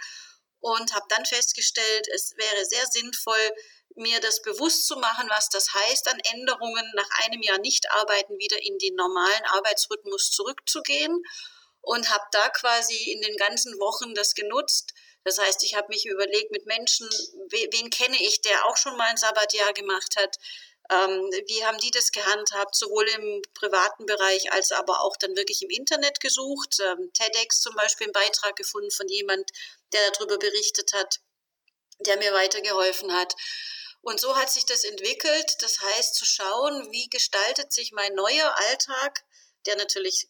und 0.60 0.92
habe 0.94 1.06
dann 1.08 1.24
festgestellt, 1.24 2.08
es 2.14 2.34
wäre 2.36 2.64
sehr 2.64 2.86
sinnvoll, 2.86 3.52
mir 3.94 4.20
das 4.20 4.42
bewusst 4.42 4.86
zu 4.86 4.96
machen, 4.96 5.28
was 5.28 5.48
das 5.48 5.72
heißt, 5.72 6.08
an 6.08 6.20
Änderungen 6.32 6.92
nach 6.94 7.08
einem 7.24 7.42
Jahr 7.42 7.58
nicht 7.58 7.90
arbeiten 7.90 8.38
wieder 8.38 8.58
in 8.62 8.78
den 8.78 8.94
normalen 8.94 9.44
Arbeitsrhythmus 9.46 10.30
zurückzugehen 10.30 11.22
und 11.80 12.10
habe 12.10 12.24
da 12.32 12.48
quasi 12.50 13.12
in 13.12 13.20
den 13.20 13.36
ganzen 13.36 13.78
Wochen 13.78 14.14
das 14.14 14.34
genutzt. 14.34 14.92
Das 15.24 15.38
heißt, 15.38 15.62
ich 15.64 15.74
habe 15.74 15.88
mich 15.88 16.06
überlegt 16.06 16.52
mit 16.52 16.66
Menschen, 16.66 17.08
wen 17.50 17.90
kenne 17.90 18.16
ich, 18.20 18.40
der 18.40 18.66
auch 18.66 18.76
schon 18.76 18.96
mal 18.96 19.08
ein 19.08 19.16
Sabbatjahr 19.16 19.72
gemacht 19.72 20.14
hat, 20.16 20.36
wie 20.88 21.64
haben 21.64 21.78
die 21.78 21.90
das 21.90 22.12
gehandhabt, 22.12 22.74
sowohl 22.74 23.06
im 23.08 23.42
privaten 23.54 24.06
Bereich 24.06 24.52
als 24.52 24.72
aber 24.72 25.02
auch 25.02 25.16
dann 25.16 25.36
wirklich 25.36 25.62
im 25.62 25.70
Internet 25.70 26.20
gesucht. 26.20 26.78
Ähm, 26.80 27.12
TEDx 27.12 27.60
zum 27.60 27.74
Beispiel 27.74 28.06
einen 28.06 28.12
Beitrag 28.12 28.56
gefunden 28.56 28.90
von 28.90 29.08
jemand, 29.08 29.50
der 29.92 30.10
darüber 30.12 30.38
berichtet 30.38 30.92
hat, 30.94 31.20
der 32.00 32.16
mir 32.18 32.32
weitergeholfen 32.32 33.12
hat. 33.12 33.34
Und 34.00 34.20
so 34.20 34.36
hat 34.36 34.50
sich 34.50 34.64
das 34.64 34.84
entwickelt. 34.84 35.56
Das 35.60 35.80
heißt, 35.80 36.14
zu 36.14 36.24
schauen, 36.24 36.90
wie 36.90 37.08
gestaltet 37.10 37.72
sich 37.72 37.92
mein 37.92 38.14
neuer 38.14 38.54
Alltag, 38.68 39.24
der 39.66 39.76
natürlich 39.76 40.28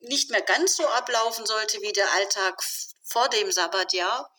nicht 0.00 0.30
mehr 0.30 0.42
ganz 0.42 0.76
so 0.76 0.86
ablaufen 0.86 1.44
sollte 1.44 1.82
wie 1.82 1.92
der 1.92 2.10
Alltag 2.12 2.62
vor 3.02 3.28
dem 3.28 3.52
Sabbatjahr, 3.52 4.34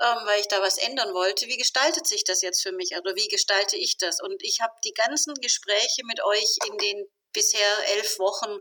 ähm, 0.00 0.26
weil 0.26 0.40
ich 0.40 0.48
da 0.48 0.60
was 0.62 0.78
ändern 0.78 1.14
wollte. 1.14 1.46
Wie 1.46 1.56
gestaltet 1.56 2.06
sich 2.06 2.24
das 2.24 2.42
jetzt 2.42 2.62
für 2.62 2.72
mich? 2.72 2.96
Oder 2.96 3.14
wie 3.14 3.28
gestalte 3.28 3.76
ich 3.76 3.98
das? 3.98 4.20
Und 4.20 4.42
ich 4.42 4.60
habe 4.60 4.74
die 4.84 4.94
ganzen 4.94 5.34
Gespräche 5.34 6.02
mit 6.04 6.22
euch 6.24 6.58
in 6.66 6.78
den 6.78 7.06
bisher 7.32 7.88
elf 7.96 8.18
Wochen 8.18 8.58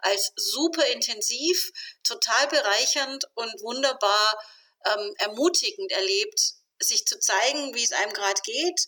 als 0.00 0.32
super 0.36 0.86
intensiv, 0.86 1.70
total 2.04 2.48
bereichernd 2.48 3.24
und 3.34 3.52
wunderbar 3.62 4.38
ähm, 4.86 5.14
ermutigend 5.18 5.90
erlebt, 5.92 6.54
sich 6.78 7.04
zu 7.06 7.18
zeigen, 7.18 7.74
wie 7.74 7.84
es 7.84 7.92
einem 7.92 8.12
gerade 8.12 8.40
geht, 8.44 8.80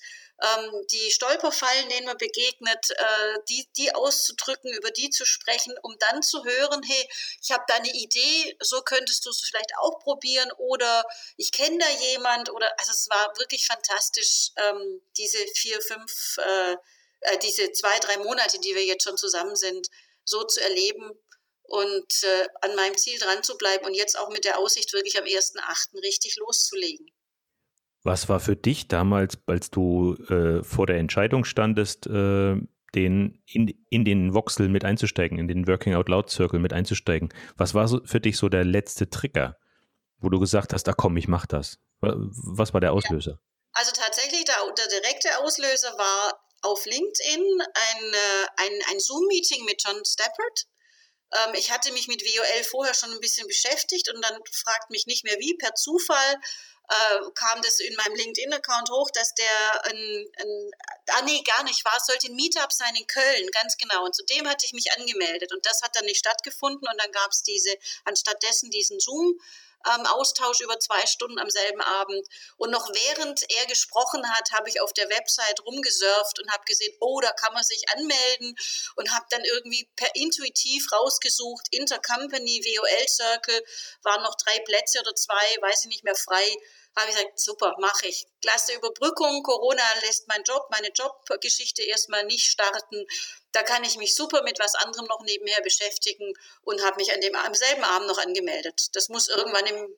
ähm, 0.42 0.86
die 0.90 1.10
Stolperfallen, 1.10 1.88
denen 1.88 2.06
man 2.06 2.16
begegnet, 2.16 2.90
äh, 2.90 3.38
die, 3.48 3.68
die 3.76 3.94
auszudrücken, 3.94 4.72
über 4.72 4.90
die 4.90 5.10
zu 5.10 5.24
sprechen, 5.24 5.74
um 5.82 5.96
dann 5.98 6.22
zu 6.22 6.44
hören, 6.44 6.82
hey, 6.82 7.08
ich 7.40 7.52
habe 7.52 7.64
da 7.68 7.74
eine 7.74 7.92
Idee, 7.92 8.56
so 8.60 8.82
könntest 8.82 9.24
du 9.24 9.30
es 9.30 9.40
vielleicht 9.40 9.72
auch 9.78 10.00
probieren 10.00 10.50
oder 10.58 11.04
ich 11.36 11.52
kenne 11.52 11.78
da 11.78 11.88
jemand 12.12 12.50
oder 12.50 12.72
also 12.78 12.92
es 12.92 13.08
war 13.10 13.32
wirklich 13.38 13.66
fantastisch, 13.66 14.50
ähm, 14.56 15.00
diese 15.16 15.38
vier, 15.54 15.80
fünf, 15.80 16.36
äh, 16.38 16.76
äh, 17.20 17.38
diese 17.38 17.70
zwei, 17.72 17.98
drei 18.00 18.18
Monate, 18.18 18.58
die 18.60 18.74
wir 18.74 18.84
jetzt 18.84 19.04
schon 19.04 19.16
zusammen 19.16 19.54
sind, 19.54 19.88
so 20.24 20.42
zu 20.44 20.60
erleben 20.60 21.12
und 21.62 22.22
äh, 22.22 22.48
an 22.62 22.74
meinem 22.74 22.96
Ziel 22.96 23.18
dran 23.18 23.42
zu 23.42 23.56
bleiben 23.56 23.86
und 23.86 23.94
jetzt 23.94 24.18
auch 24.18 24.28
mit 24.30 24.44
der 24.44 24.58
Aussicht, 24.58 24.92
wirklich 24.92 25.18
am 25.18 25.24
1.8. 25.24 26.02
richtig 26.02 26.36
loszulegen. 26.36 27.10
Was 28.04 28.28
war 28.28 28.40
für 28.40 28.56
dich 28.56 28.88
damals, 28.88 29.38
als 29.46 29.70
du 29.70 30.14
äh, 30.28 30.64
vor 30.64 30.86
der 30.86 30.98
Entscheidung 30.98 31.44
standest, 31.44 32.06
äh, 32.06 32.56
den, 32.94 33.42
in, 33.46 33.74
in 33.88 34.04
den 34.04 34.34
Voxel 34.34 34.68
mit 34.68 34.84
einzusteigen, 34.84 35.38
in 35.38 35.48
den 35.48 35.66
Working 35.66 35.94
Out 35.94 36.08
Loud 36.08 36.30
Circle 36.30 36.58
mit 36.58 36.72
einzusteigen? 36.72 37.32
Was 37.56 37.74
war 37.74 37.88
so 37.88 38.00
für 38.04 38.20
dich 38.20 38.36
so 38.36 38.48
der 38.48 38.64
letzte 38.64 39.08
Trigger, 39.08 39.56
wo 40.18 40.28
du 40.28 40.40
gesagt 40.40 40.72
hast, 40.72 40.88
ach 40.88 40.96
komm, 40.96 41.16
ich 41.16 41.28
mach 41.28 41.46
das? 41.46 41.78
Was 42.00 42.74
war 42.74 42.80
der 42.80 42.92
Auslöser? 42.92 43.40
Also 43.72 43.92
tatsächlich, 43.92 44.44
der, 44.44 44.56
der 44.76 45.00
direkte 45.00 45.38
Auslöser 45.38 45.96
war 45.96 46.40
auf 46.62 46.84
LinkedIn 46.84 47.60
ein, 47.60 48.04
äh, 48.12 48.46
ein, 48.56 48.72
ein 48.90 49.00
Zoom-Meeting 49.00 49.64
mit 49.64 49.82
John 49.84 50.04
Stappert. 50.04 50.66
Ähm, 51.32 51.54
ich 51.54 51.70
hatte 51.70 51.92
mich 51.92 52.08
mit 52.08 52.22
WOL 52.22 52.64
vorher 52.64 52.94
schon 52.94 53.10
ein 53.10 53.20
bisschen 53.20 53.46
beschäftigt 53.48 54.12
und 54.14 54.22
dann 54.22 54.38
fragt 54.50 54.90
mich 54.90 55.06
nicht 55.06 55.24
mehr 55.24 55.38
wie, 55.38 55.56
per 55.56 55.74
Zufall 55.74 56.36
äh, 56.88 57.30
kam 57.34 57.62
das 57.62 57.80
in 57.80 57.94
meinem 57.96 58.14
LinkedIn-Account 58.14 58.90
hoch, 58.90 59.10
dass 59.10 59.34
der 59.34 59.84
ein, 59.86 60.26
ein, 60.38 60.70
ah 61.10 61.22
nee, 61.22 61.42
gar 61.42 61.62
nicht 61.64 61.84
war, 61.84 61.96
es 61.96 62.06
sollte 62.06 62.28
ein 62.28 62.36
Meetup 62.36 62.72
sein 62.72 62.94
in 62.96 63.06
Köln, 63.06 63.48
ganz 63.52 63.76
genau. 63.76 64.04
Und 64.04 64.14
zu 64.14 64.24
dem 64.24 64.48
hatte 64.48 64.66
ich 64.66 64.72
mich 64.72 64.92
angemeldet. 64.98 65.52
Und 65.52 65.64
das 65.64 65.82
hat 65.82 65.94
dann 65.96 66.04
nicht 66.04 66.18
stattgefunden. 66.18 66.86
Und 66.88 67.02
dann 67.02 67.12
gab 67.12 67.30
es 67.30 67.42
diese, 67.42 67.74
anstattdessen 68.04 68.70
diesen 68.70 69.00
Zoom 69.00 69.40
ähm, 69.86 70.06
Austausch 70.06 70.60
über 70.60 70.78
zwei 70.78 71.04
Stunden 71.06 71.38
am 71.38 71.50
selben 71.50 71.80
Abend. 71.80 72.26
Und 72.56 72.70
noch 72.70 72.88
während 72.88 73.42
er 73.50 73.66
gesprochen 73.66 74.28
hat, 74.32 74.52
habe 74.52 74.68
ich 74.68 74.80
auf 74.80 74.92
der 74.92 75.08
Website 75.08 75.64
rumgesurft 75.64 76.40
und 76.40 76.50
habe 76.50 76.64
gesehen, 76.64 76.94
oh, 77.00 77.20
da 77.20 77.32
kann 77.32 77.52
man 77.54 77.64
sich 77.64 77.82
anmelden 77.94 78.54
und 78.96 79.12
habe 79.14 79.26
dann 79.30 79.44
irgendwie 79.44 79.88
per 79.96 80.14
intuitiv 80.14 80.90
rausgesucht, 80.92 81.66
Intercompany, 81.70 82.62
WOL 82.64 83.08
Circle, 83.08 83.64
waren 84.02 84.22
noch 84.22 84.36
drei 84.36 84.58
Plätze 84.60 85.00
oder 85.00 85.14
zwei, 85.14 85.56
weiß 85.60 85.84
ich 85.84 85.88
nicht 85.88 86.04
mehr 86.04 86.16
frei 86.16 86.56
habe 86.96 87.10
ich 87.10 87.16
gesagt, 87.16 87.38
super, 87.38 87.74
mache 87.78 88.06
ich. 88.06 88.26
Klasse 88.40 88.74
Überbrückung, 88.74 89.42
Corona 89.42 89.82
lässt 90.02 90.28
mein 90.28 90.42
Job, 90.44 90.68
meine 90.70 90.88
Jobgeschichte 90.88 91.82
erstmal 91.82 92.24
nicht 92.24 92.46
starten. 92.46 93.06
Da 93.52 93.62
kann 93.62 93.84
ich 93.84 93.96
mich 93.96 94.14
super 94.14 94.42
mit 94.42 94.58
was 94.58 94.74
anderem 94.74 95.06
noch 95.06 95.22
nebenher 95.22 95.60
beschäftigen 95.62 96.32
und 96.62 96.84
habe 96.84 96.96
mich 96.96 97.12
an 97.12 97.20
dem 97.20 97.34
am 97.34 97.54
selben 97.54 97.84
Abend 97.84 98.08
noch 98.08 98.18
angemeldet. 98.18 98.88
Das 98.94 99.08
muss 99.08 99.28
irgendwann 99.28 99.66
im 99.66 99.96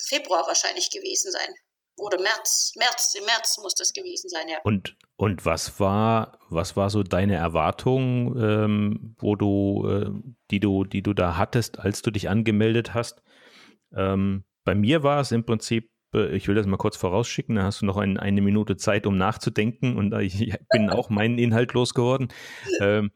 Februar 0.00 0.46
wahrscheinlich 0.46 0.90
gewesen 0.90 1.32
sein. 1.32 1.54
Oder 1.96 2.20
März, 2.20 2.74
März, 2.76 3.14
im 3.18 3.24
März 3.24 3.58
muss 3.58 3.74
das 3.74 3.92
gewesen 3.92 4.28
sein, 4.28 4.48
ja. 4.48 4.58
Und, 4.62 4.96
und 5.16 5.44
was 5.44 5.80
war, 5.80 6.38
was 6.48 6.76
war 6.76 6.90
so 6.90 7.02
deine 7.02 7.34
Erwartung, 7.34 8.36
ähm, 8.40 9.16
wo 9.18 9.34
du, 9.34 9.88
äh, 9.88 10.30
die 10.52 10.60
du, 10.60 10.84
die 10.84 11.02
du 11.02 11.12
da 11.12 11.36
hattest, 11.36 11.80
als 11.80 12.02
du 12.02 12.12
dich 12.12 12.28
angemeldet 12.28 12.94
hast? 12.94 13.20
Ähm, 13.92 14.44
bei 14.68 14.74
mir 14.74 15.02
war 15.02 15.22
es 15.22 15.32
im 15.32 15.44
Prinzip, 15.44 15.90
äh, 16.12 16.36
ich 16.36 16.46
will 16.46 16.54
das 16.54 16.66
mal 16.66 16.76
kurz 16.76 16.94
vorausschicken, 16.94 17.56
da 17.56 17.62
hast 17.62 17.80
du 17.80 17.86
noch 17.86 17.96
ein, 17.96 18.18
eine 18.18 18.42
Minute 18.42 18.76
Zeit, 18.76 19.06
um 19.06 19.16
nachzudenken 19.16 19.96
und 19.96 20.12
ich 20.20 20.52
bin 20.70 20.90
auch 20.90 21.08
meinen 21.08 21.38
Inhalt 21.38 21.72
losgeworden. 21.72 22.28
Ähm, 22.78 23.10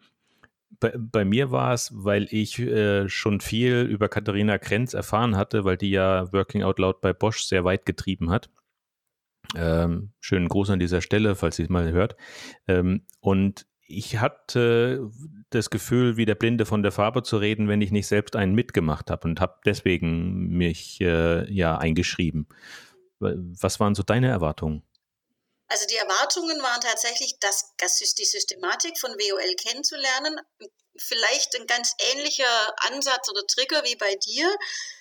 bei, 0.80 0.94
bei, 0.97 1.26
mir 1.26 1.50
war 1.50 1.75
es, 1.75 1.90
weil 1.92 2.26
ich 2.30 2.59
äh, 2.59 3.06
schon 3.11 3.42
viel 3.42 3.82
über 3.82 4.09
Katharina 4.09 4.56
Krenz 4.56 4.94
erfahren 4.94 5.37
hatte, 5.37 5.64
weil 5.64 5.76
die 5.76 5.90
ja 5.90 6.32
Working 6.32 6.62
Out 6.62 6.78
Loud 6.78 7.02
bei 7.02 7.12
Bosch 7.12 7.42
sehr 7.42 7.64
weit 7.64 7.85
getrieben 7.85 8.30
hat. 8.30 8.49
Ähm, 9.54 10.12
schönen 10.21 10.49
Gruß 10.49 10.71
an 10.71 10.78
dieser 10.78 11.02
Stelle, 11.02 11.35
falls 11.35 11.56
sie 11.56 11.64
es 11.64 11.68
mal 11.68 11.92
hört. 11.92 12.16
Ähm, 12.66 13.04
und 13.21 13.66
ich 13.92 14.18
hatte 14.18 15.11
das 15.50 15.70
Gefühl, 15.70 16.16
wie 16.16 16.25
der 16.25 16.34
Blinde 16.34 16.66
von 16.66 16.82
der 16.82 16.92
Farbe 16.92 17.22
zu 17.22 17.37
reden, 17.37 17.68
wenn 17.68 17.82
ich 17.82 17.92
nicht 17.92 18.06
selbst 18.06 18.37
einen 18.37 18.54
mitgemacht 18.54 19.11
habe 19.11 19.28
und 19.28 19.40
habe 19.40 19.56
deswegen 19.64 20.49
mich 20.49 21.00
äh, 21.00 21.50
ja 21.52 21.76
eingeschrieben. 21.78 22.46
Was 23.18 23.78
waren 23.78 23.94
so 23.94 24.02
deine 24.02 24.28
Erwartungen? 24.28 24.82
Also 25.73 25.87
die 25.87 25.97
Erwartungen 25.97 26.62
waren 26.62 26.83
tatsächlich, 26.83 27.38
das, 27.41 27.73
das 27.79 27.97
die 27.97 28.26
Systematik 28.26 28.99
von 28.99 29.12
WOL 29.12 29.55
kennenzulernen. 29.55 30.38
Vielleicht 30.99 31.57
ein 31.57 31.67
ganz 31.67 31.95
ähnlicher 32.12 32.75
Ansatz 32.91 33.31
oder 33.31 33.41
Trigger 33.47 33.83
wie 33.83 33.97
bei 33.97 34.14
dir. 34.17 34.55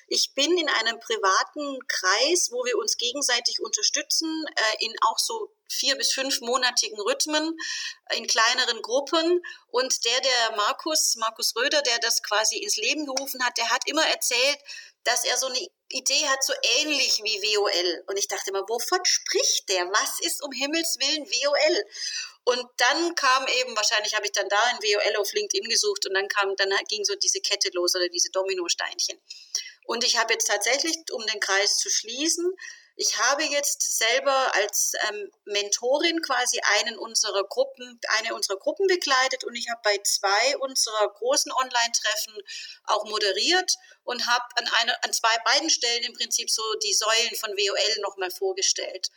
Ich 0.08 0.34
bin 0.34 0.58
in 0.58 0.70
einem 0.70 0.98
privaten 1.02 1.78
Kreis, 1.90 2.52
wo 2.54 2.64
wir 2.64 2.78
uns 2.78 2.96
gegenseitig 2.96 3.60
unterstützen, 3.60 4.46
äh, 4.56 4.86
in 4.86 4.94
auch 5.02 5.20
so 5.20 5.54
vier 5.70 5.98
bis 5.98 6.14
fünfmonatigen 6.14 7.02
Rhythmen 7.02 7.58
in 8.16 8.28
kleineren 8.28 8.82
Gruppen. 8.82 9.42
Und 9.68 10.06
der, 10.06 10.22
der 10.22 10.56
Markus, 10.56 11.18
Markus 11.18 11.54
Röder, 11.58 11.82
der 11.82 12.00
das 12.00 12.24
quasi 12.24 12.60
ins 12.60 12.78
Leben 12.78 13.06
gerufen 13.06 13.44
hat, 13.44 13.58
der 13.58 13.70
hat 13.72 13.82
immer 13.88 14.08
erzählt, 14.08 14.60
dass 15.04 15.26
er 15.26 15.38
so 15.38 15.48
eine 15.48 15.60
Idee 15.90 16.28
hat, 16.28 16.44
so 16.44 16.54
ähnlich 16.80 17.20
wie 17.24 17.42
WOL. 17.42 18.04
Und 18.08 18.18
ich 18.18 18.28
dachte 18.28 18.50
immer, 18.50 18.68
wovon 18.68 19.04
spricht 19.04 19.70
der? 19.70 19.86
Was 19.92 20.20
ist 20.22 20.44
um 20.44 20.52
Himmels 20.52 20.98
Willen 21.00 21.26
WOL? 21.26 21.84
Und 22.44 22.66
dann 22.78 23.16
kam 23.16 23.48
eben, 23.48 23.76
wahrscheinlich 23.76 24.16
habe 24.16 24.26
ich 24.26 24.32
dann 24.32 24.50
da 24.50 24.62
ein 24.64 24.78
WOL 24.78 25.16
auf 25.18 25.32
LinkedIn 25.34 25.70
gesucht 25.70 26.08
und 26.08 26.14
dann 26.14 26.28
kam, 26.28 26.56
dann 26.56 26.70
ging 26.88 27.04
so 27.04 27.16
diese 27.16 27.40
Kette 27.40 27.70
los 27.74 27.96
oder 27.96 28.10
diese 28.10 28.32
Dominosteinchen. 28.32 29.20
Und 29.86 30.04
ich 30.04 30.18
habe 30.18 30.34
jetzt 30.34 30.48
tatsächlich, 30.48 30.96
um 31.12 31.26
den 31.28 31.40
Kreis 31.40 31.78
zu 31.78 31.90
schließen, 31.90 32.52
Ich 32.96 33.18
habe 33.18 33.44
jetzt 33.44 33.98
selber 33.98 34.54
als 34.56 34.94
ähm, 35.10 35.32
Mentorin 35.46 36.22
quasi 36.22 36.60
einen 36.78 36.98
unserer 36.98 37.44
Gruppen, 37.46 38.00
eine 38.20 38.36
unserer 38.36 38.58
Gruppen 38.58 38.88
begleitet 38.88 39.44
und 39.44 39.56
ich 39.56 39.70
habe 39.70 39.82
bei 39.84 39.98
zwei 40.04 40.58
unserer 40.58 41.10
großen 41.14 41.52
Online-Treffen 41.52 42.34
auch 42.86 43.06
moderiert 43.06 43.72
und 44.04 44.28
habe 44.28 44.46
an 44.56 44.68
einer, 44.80 44.98
an 45.04 45.14
zwei 45.14 45.36
beiden 45.46 45.70
Stellen 45.70 46.04
im 46.04 46.14
Prinzip 46.14 46.50
so 46.50 46.64
die 46.84 46.94
Säulen 46.94 47.36
von 47.36 47.52
WOL 47.52 48.02
nochmal 48.02 48.32
vorgestellt 48.32 49.10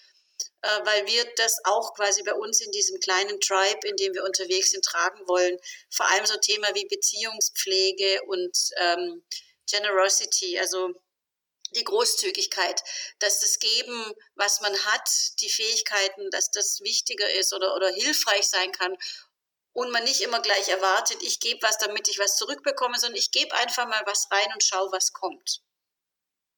äh, 0.62 0.80
weil 0.84 1.06
wir 1.06 1.24
das 1.36 1.58
auch 1.64 1.94
quasi 1.94 2.22
bei 2.22 2.34
uns 2.34 2.60
in 2.60 2.72
diesem 2.72 2.98
kleinen 3.00 3.38
Tribe, 3.40 3.86
in 3.86 3.96
dem 3.96 4.14
wir 4.14 4.24
unterwegs 4.24 4.70
sind, 4.70 4.84
tragen 4.84 5.28
wollen. 5.28 5.58
Vor 5.90 6.10
allem 6.10 6.26
so 6.26 6.36
Thema 6.38 6.74
wie 6.74 6.86
Beziehungspflege 6.86 8.22
und 8.26 8.56
ähm, 8.78 9.22
Generosity, 9.70 10.58
also 10.58 10.90
die 11.76 11.84
Großzügigkeit, 11.84 12.82
dass 13.18 13.40
das 13.40 13.58
Geben, 13.58 14.12
was 14.34 14.60
man 14.60 14.72
hat, 14.72 15.08
die 15.40 15.48
Fähigkeiten, 15.48 16.30
dass 16.30 16.50
das 16.50 16.80
wichtiger 16.82 17.30
ist 17.38 17.52
oder, 17.52 17.74
oder 17.74 17.88
hilfreich 17.92 18.46
sein 18.46 18.70
kann 18.72 18.96
und 19.72 19.90
man 19.90 20.04
nicht 20.04 20.20
immer 20.20 20.40
gleich 20.40 20.68
erwartet, 20.68 21.22
ich 21.22 21.40
gebe 21.40 21.60
was, 21.62 21.78
damit 21.78 22.08
ich 22.08 22.18
was 22.18 22.36
zurückbekomme, 22.36 22.98
sondern 22.98 23.18
ich 23.18 23.30
gebe 23.32 23.54
einfach 23.56 23.86
mal 23.86 24.02
was 24.06 24.28
rein 24.30 24.52
und 24.52 24.62
schaue, 24.62 24.90
was 24.92 25.12
kommt. 25.12 25.60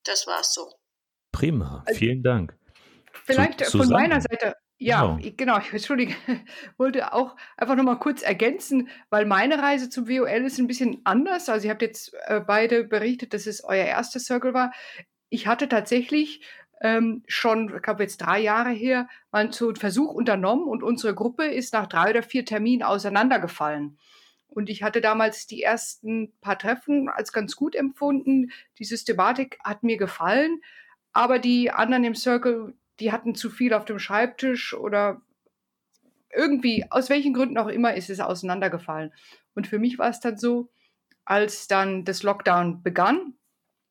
Das 0.05 0.27
war's 0.27 0.53
so. 0.53 0.73
Prima, 1.33 1.85
vielen 1.95 2.23
Dank. 2.23 2.57
Vielleicht 3.25 3.65
Zu, 3.65 3.79
von 3.79 3.89
meiner 3.89 4.21
Seite, 4.21 4.55
ja, 4.79 5.17
genau. 5.17 5.35
genau, 5.37 5.59
ich 5.59 5.73
entschuldige, 5.73 6.15
wollte 6.77 7.13
auch 7.13 7.37
einfach 7.57 7.77
nochmal 7.77 7.99
kurz 7.99 8.23
ergänzen, 8.23 8.89
weil 9.09 9.25
meine 9.25 9.59
Reise 9.59 9.89
zum 9.89 10.09
WOL 10.09 10.45
ist 10.45 10.59
ein 10.59 10.67
bisschen 10.67 11.01
anders. 11.05 11.49
Also 11.49 11.67
ihr 11.67 11.71
habt 11.71 11.83
jetzt 11.83 12.15
äh, 12.27 12.41
beide 12.41 12.85
berichtet, 12.85 13.33
dass 13.33 13.47
es 13.47 13.65
euer 13.65 13.87
erster 13.87 14.21
Circle 14.21 14.53
war. 14.53 14.73
Ich 15.31 15.47
hatte 15.47 15.69
tatsächlich 15.69 16.43
ähm, 16.83 17.23
schon, 17.27 17.73
ich 17.75 17.83
glaube 17.83 18.03
jetzt 18.03 18.19
drei 18.19 18.41
Jahre 18.41 18.71
her, 18.71 19.09
mal 19.33 19.49
einen 19.51 19.77
Versuch 19.77 20.13
unternommen 20.13 20.69
und 20.69 20.83
unsere 20.83 21.15
Gruppe 21.15 21.47
ist 21.47 21.73
nach 21.73 21.87
drei 21.87 22.11
oder 22.11 22.23
vier 22.23 22.45
Terminen 22.45 22.83
auseinandergefallen. 22.83 23.99
Und 24.49 24.71
ich 24.71 24.83
hatte 24.83 25.01
damals 25.01 25.47
die 25.47 25.63
ersten 25.63 26.33
paar 26.41 26.59
Treffen 26.59 27.09
als 27.09 27.33
ganz 27.33 27.57
gut 27.57 27.75
empfunden. 27.75 28.53
Die 28.79 28.85
Systematik 28.85 29.59
hat 29.65 29.83
mir 29.83 29.97
gefallen, 29.97 30.61
aber 31.13 31.39
die 31.39 31.71
anderen 31.71 32.05
im 32.05 32.15
Circle, 32.15 32.75
die 33.01 33.13
hatten 33.13 33.35
zu 33.35 33.51
viel 33.51 33.75
auf 33.75 33.85
dem 33.85 33.99
Schreibtisch 33.99 34.75
oder 34.75 35.23
irgendwie, 36.35 36.85
aus 36.91 37.09
welchen 37.09 37.35
Gründen 37.35 37.59
auch 37.59 37.69
immer, 37.69 37.95
ist 37.95 38.11
es 38.11 38.21
auseinandergefallen. 38.21 39.13
Und 39.55 39.67
für 39.67 39.79
mich 39.79 39.99
war 39.99 40.11
es 40.11 40.21
dann 40.21 40.37
so, 40.37 40.71
als 41.25 41.67
dann 41.67 42.05
das 42.05 42.23
Lockdown 42.23 42.83
begann 42.83 43.35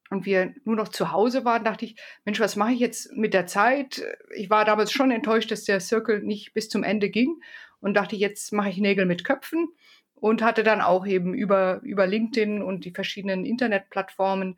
und 0.09 0.25
wir 0.25 0.53
nur 0.63 0.75
noch 0.75 0.89
zu 0.89 1.11
Hause 1.11 1.43
waren, 1.43 1.63
dachte 1.63 1.85
ich, 1.85 1.95
Mensch, 2.23 2.39
was 2.39 2.55
mache 2.55 2.73
ich 2.73 2.79
jetzt 2.79 3.11
mit 3.13 3.33
der 3.33 3.47
Zeit? 3.47 4.03
Ich 4.35 4.49
war 4.49 4.63
damals 4.63 4.91
schon 4.91 5.11
enttäuscht, 5.11 5.51
dass 5.51 5.63
der 5.63 5.79
Circle 5.79 6.21
nicht 6.21 6.53
bis 6.53 6.69
zum 6.69 6.83
Ende 6.83 7.09
ging 7.09 7.41
und 7.79 7.95
dachte, 7.95 8.15
jetzt 8.15 8.53
mache 8.53 8.69
ich 8.69 8.77
Nägel 8.77 9.05
mit 9.05 9.25
Köpfen 9.25 9.69
und 10.13 10.41
hatte 10.41 10.63
dann 10.63 10.81
auch 10.81 11.05
eben 11.05 11.33
über, 11.33 11.81
über 11.83 12.07
LinkedIn 12.07 12.61
und 12.61 12.85
die 12.85 12.91
verschiedenen 12.91 13.45
Internetplattformen 13.45 14.57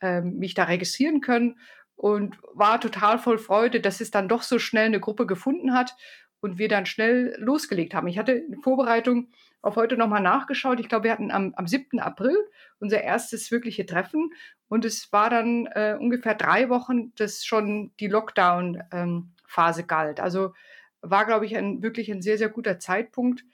äh, 0.00 0.20
mich 0.20 0.54
da 0.54 0.64
registrieren 0.64 1.20
können 1.20 1.58
und 1.98 2.38
war 2.54 2.80
total 2.80 3.18
voll 3.18 3.38
Freude, 3.38 3.80
dass 3.80 4.00
es 4.00 4.12
dann 4.12 4.28
doch 4.28 4.42
so 4.42 4.60
schnell 4.60 4.86
eine 4.86 5.00
Gruppe 5.00 5.26
gefunden 5.26 5.74
hat 5.74 5.96
und 6.40 6.56
wir 6.56 6.68
dann 6.68 6.86
schnell 6.86 7.34
losgelegt 7.38 7.92
haben. 7.92 8.06
Ich 8.06 8.18
hatte 8.18 8.32
in 8.32 8.62
Vorbereitung 8.62 9.32
auf 9.62 9.74
heute 9.74 9.96
nochmal 9.96 10.22
nachgeschaut. 10.22 10.78
Ich 10.78 10.88
glaube, 10.88 11.04
wir 11.04 11.12
hatten 11.12 11.32
am, 11.32 11.54
am 11.56 11.66
7. 11.66 11.98
April 11.98 12.36
unser 12.78 13.02
erstes 13.02 13.50
wirkliche 13.50 13.84
Treffen 13.84 14.30
und 14.68 14.84
es 14.84 15.12
war 15.12 15.28
dann 15.28 15.66
äh, 15.66 15.96
ungefähr 15.98 16.36
drei 16.36 16.68
Wochen, 16.68 17.12
dass 17.16 17.44
schon 17.44 17.90
die 17.98 18.06
Lockdown-Phase 18.06 19.80
ähm, 19.80 19.86
galt. 19.88 20.20
Also 20.20 20.54
war, 21.00 21.26
glaube 21.26 21.46
ich, 21.46 21.56
ein, 21.56 21.82
wirklich 21.82 22.12
ein 22.12 22.22
sehr, 22.22 22.38
sehr 22.38 22.48
guter 22.48 22.78
Zeitpunkt. 22.78 23.44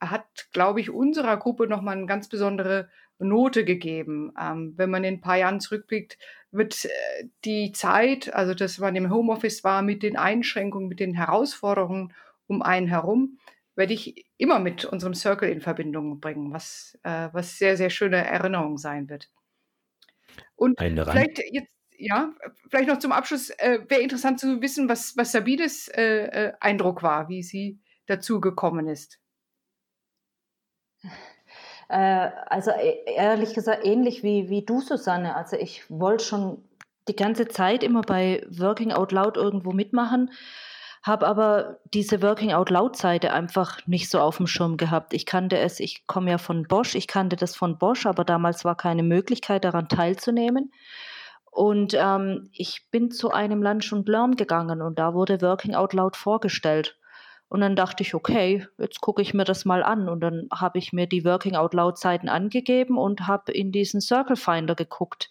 Hat, 0.00 0.26
glaube 0.52 0.80
ich, 0.80 0.90
unserer 0.90 1.36
Gruppe 1.36 1.68
nochmal 1.68 1.96
eine 1.96 2.06
ganz 2.06 2.28
besondere 2.28 2.88
Note 3.20 3.64
gegeben. 3.64 4.32
Ähm, 4.40 4.74
wenn 4.76 4.90
man 4.90 5.04
in 5.04 5.14
ein 5.14 5.20
paar 5.20 5.36
Jahren 5.36 5.60
zurückblickt, 5.60 6.18
wird 6.52 6.84
äh, 6.84 6.88
die 7.44 7.72
Zeit, 7.72 8.32
also 8.32 8.54
dass 8.54 8.78
man 8.78 8.94
im 8.94 9.10
Homeoffice 9.10 9.64
war, 9.64 9.82
mit 9.82 10.02
den 10.02 10.16
Einschränkungen, 10.16 10.88
mit 10.88 11.00
den 11.00 11.14
Herausforderungen 11.14 12.12
um 12.46 12.62
einen 12.62 12.86
herum, 12.86 13.38
werde 13.74 13.94
ich 13.94 14.26
immer 14.36 14.58
mit 14.58 14.84
unserem 14.84 15.14
Circle 15.14 15.48
in 15.48 15.62
Verbindung 15.62 16.20
bringen, 16.20 16.52
was, 16.52 16.98
äh, 17.04 17.28
was 17.32 17.58
sehr, 17.58 17.76
sehr 17.76 17.90
schöne 17.90 18.18
Erinnerung 18.18 18.76
sein 18.76 19.08
wird. 19.08 19.30
Und 20.54 20.78
vielleicht 20.78 21.38
jetzt, 21.50 21.74
ja, 21.96 22.34
vielleicht 22.70 22.88
noch 22.88 22.98
zum 22.98 23.12
Abschluss, 23.12 23.50
äh, 23.50 23.78
wäre 23.88 24.02
interessant 24.02 24.38
zu 24.38 24.60
wissen, 24.60 24.88
was, 24.88 25.16
was 25.16 25.32
Sabines 25.32 25.88
äh, 25.88 26.24
äh 26.24 26.52
Eindruck 26.60 27.02
war, 27.02 27.28
wie 27.28 27.42
sie 27.42 27.80
dazu 28.06 28.40
gekommen 28.40 28.88
ist. 28.88 29.21
Äh, 31.88 32.30
also 32.46 32.70
e, 32.70 33.04
ehrlich 33.16 33.54
gesagt, 33.54 33.84
ähnlich 33.84 34.22
wie, 34.22 34.48
wie 34.48 34.64
du, 34.64 34.80
Susanne. 34.80 35.36
Also 35.36 35.56
ich 35.56 35.88
wollte 35.90 36.24
schon 36.24 36.62
die 37.08 37.16
ganze 37.16 37.48
Zeit 37.48 37.82
immer 37.82 38.02
bei 38.02 38.46
Working 38.48 38.92
Out 38.92 39.12
Loud 39.12 39.36
irgendwo 39.36 39.72
mitmachen, 39.72 40.30
habe 41.02 41.26
aber 41.26 41.80
diese 41.92 42.22
Working 42.22 42.52
Out 42.52 42.70
Loud 42.70 42.96
Seite 42.96 43.32
einfach 43.32 43.84
nicht 43.86 44.08
so 44.08 44.20
auf 44.20 44.36
dem 44.36 44.46
Schirm 44.46 44.76
gehabt. 44.76 45.12
Ich 45.14 45.26
kannte 45.26 45.58
es, 45.58 45.80
ich 45.80 46.06
komme 46.06 46.30
ja 46.30 46.38
von 46.38 46.64
Bosch, 46.64 46.94
ich 46.94 47.08
kannte 47.08 47.36
das 47.36 47.56
von 47.56 47.78
Bosch, 47.78 48.06
aber 48.06 48.24
damals 48.24 48.64
war 48.64 48.76
keine 48.76 49.02
Möglichkeit 49.02 49.64
daran 49.64 49.88
teilzunehmen. 49.88 50.72
Und 51.50 51.94
ähm, 51.94 52.48
ich 52.52 52.86
bin 52.90 53.10
zu 53.10 53.30
einem 53.30 53.62
Lunch 53.62 53.92
und 53.92 54.08
Learn 54.08 54.36
gegangen 54.36 54.80
und 54.80 54.98
da 54.98 55.12
wurde 55.12 55.42
Working 55.42 55.74
Out 55.74 55.92
Loud 55.92 56.16
vorgestellt. 56.16 56.96
Und 57.52 57.60
dann 57.60 57.76
dachte 57.76 58.02
ich, 58.02 58.14
okay, 58.14 58.66
jetzt 58.78 59.02
gucke 59.02 59.20
ich 59.20 59.34
mir 59.34 59.44
das 59.44 59.66
mal 59.66 59.82
an. 59.82 60.08
Und 60.08 60.20
dann 60.20 60.48
habe 60.50 60.78
ich 60.78 60.94
mir 60.94 61.06
die 61.06 61.22
Working 61.26 61.54
Out 61.54 61.74
Loud 61.74 61.98
Zeiten 61.98 62.30
angegeben 62.30 62.96
und 62.96 63.26
habe 63.26 63.52
in 63.52 63.72
diesen 63.72 64.00
Circle 64.00 64.36
Finder 64.36 64.74
geguckt. 64.74 65.30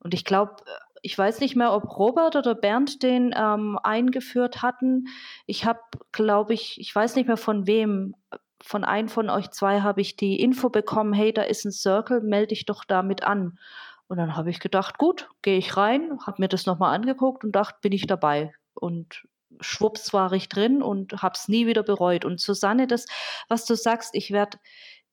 Und 0.00 0.14
ich 0.14 0.24
glaube, 0.24 0.56
ich 1.02 1.18
weiß 1.18 1.40
nicht 1.40 1.56
mehr, 1.56 1.74
ob 1.74 1.98
Robert 1.98 2.36
oder 2.36 2.54
Bernd 2.54 3.02
den 3.02 3.34
ähm, 3.36 3.78
eingeführt 3.82 4.62
hatten. 4.62 5.08
Ich 5.44 5.66
habe, 5.66 5.80
glaube 6.10 6.54
ich, 6.54 6.80
ich 6.80 6.94
weiß 6.94 7.16
nicht 7.16 7.26
mehr 7.26 7.36
von 7.36 7.66
wem, 7.66 8.14
von 8.62 8.82
einem 8.82 9.10
von 9.10 9.28
euch 9.28 9.50
zwei 9.50 9.82
habe 9.82 10.00
ich 10.00 10.16
die 10.16 10.40
Info 10.40 10.70
bekommen, 10.70 11.12
hey, 11.12 11.34
da 11.34 11.42
ist 11.42 11.66
ein 11.66 11.72
Circle, 11.72 12.22
melde 12.22 12.54
dich 12.54 12.64
doch 12.64 12.84
damit 12.86 13.24
an. 13.24 13.58
Und 14.06 14.16
dann 14.16 14.36
habe 14.36 14.48
ich 14.48 14.60
gedacht, 14.60 14.96
gut, 14.96 15.28
gehe 15.42 15.58
ich 15.58 15.76
rein, 15.76 16.18
habe 16.26 16.40
mir 16.40 16.48
das 16.48 16.64
nochmal 16.64 16.94
angeguckt 16.94 17.44
und 17.44 17.52
dachte, 17.52 17.76
bin 17.82 17.92
ich 17.92 18.06
dabei. 18.06 18.54
Und 18.72 19.28
schwupps 19.60 20.12
war 20.12 20.32
ich 20.32 20.48
drin 20.48 20.82
und 20.82 21.22
habe 21.22 21.34
es 21.36 21.48
nie 21.48 21.66
wieder 21.66 21.82
bereut. 21.82 22.24
Und 22.24 22.40
Susanne, 22.40 22.86
das, 22.86 23.06
was 23.48 23.64
du 23.64 23.74
sagst, 23.74 24.14
ich 24.14 24.30
werde 24.30 24.58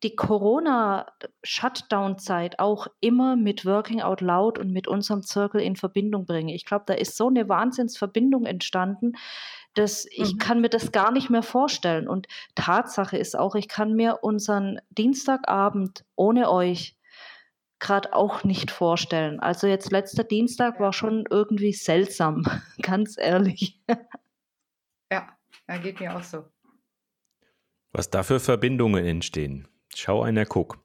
die 0.04 0.15
Corona-Shutdown-Zeit 0.15 2.60
auch 2.60 2.88
immer 3.00 3.36
mit 3.36 3.65
Working 3.65 4.02
Out 4.02 4.21
Loud 4.21 4.60
und 4.60 4.71
mit 4.71 4.88
unserem 4.88 5.24
Circle 5.24 5.62
in 5.62 5.76
Verbindung 5.76 6.26
bringen. 6.26 6.50
Ich 6.50 6.65
glaube, 6.65 6.84
da 6.86 6.93
ist 6.93 7.17
so 7.17 7.28
eine 7.28 7.50
Wahnsinnsverbindung 7.50 8.45
entstanden, 8.45 9.13
dass 9.74 10.06
ich 10.12 10.34
mhm. 10.34 10.38
kann 10.38 10.62
mir 10.62 10.69
das 10.69 10.91
gar 10.91 11.12
nicht 11.12 11.30
mehr 11.30 11.43
vorstellen. 11.43 12.08
Und 12.08 12.28
Tatsache 12.56 13.17
ist 13.17 13.38
auch, 13.38 13.56
ich 13.56 13.67
kann 13.67 13.93
mir 13.93 14.19
unseren 14.21 14.80
Dienstagabend 14.89 16.06
ohne 16.15 16.52
euch 16.52 16.95
gerade 17.80 18.13
auch 18.13 18.43
nicht 18.43 18.71
vorstellen. 18.71 19.39
Also 19.39 19.67
jetzt 19.67 19.91
letzter 19.91 20.24
Dienstag 20.24 20.80
war 20.80 20.93
schon 20.93 21.26
irgendwie 21.30 21.74
seltsam, 21.74 22.43
ganz 22.82 23.17
ehrlich. 23.17 23.80
Ja, 25.11 25.37
ja, 25.67 25.77
geht 25.77 25.99
mir 25.99 26.15
auch 26.15 26.23
so. 26.23 26.45
Was 27.91 28.09
da 28.09 28.23
für 28.23 28.39
Verbindungen 28.39 29.05
entstehen. 29.05 29.67
Schau 29.93 30.21
einer, 30.21 30.45
guck. 30.45 30.83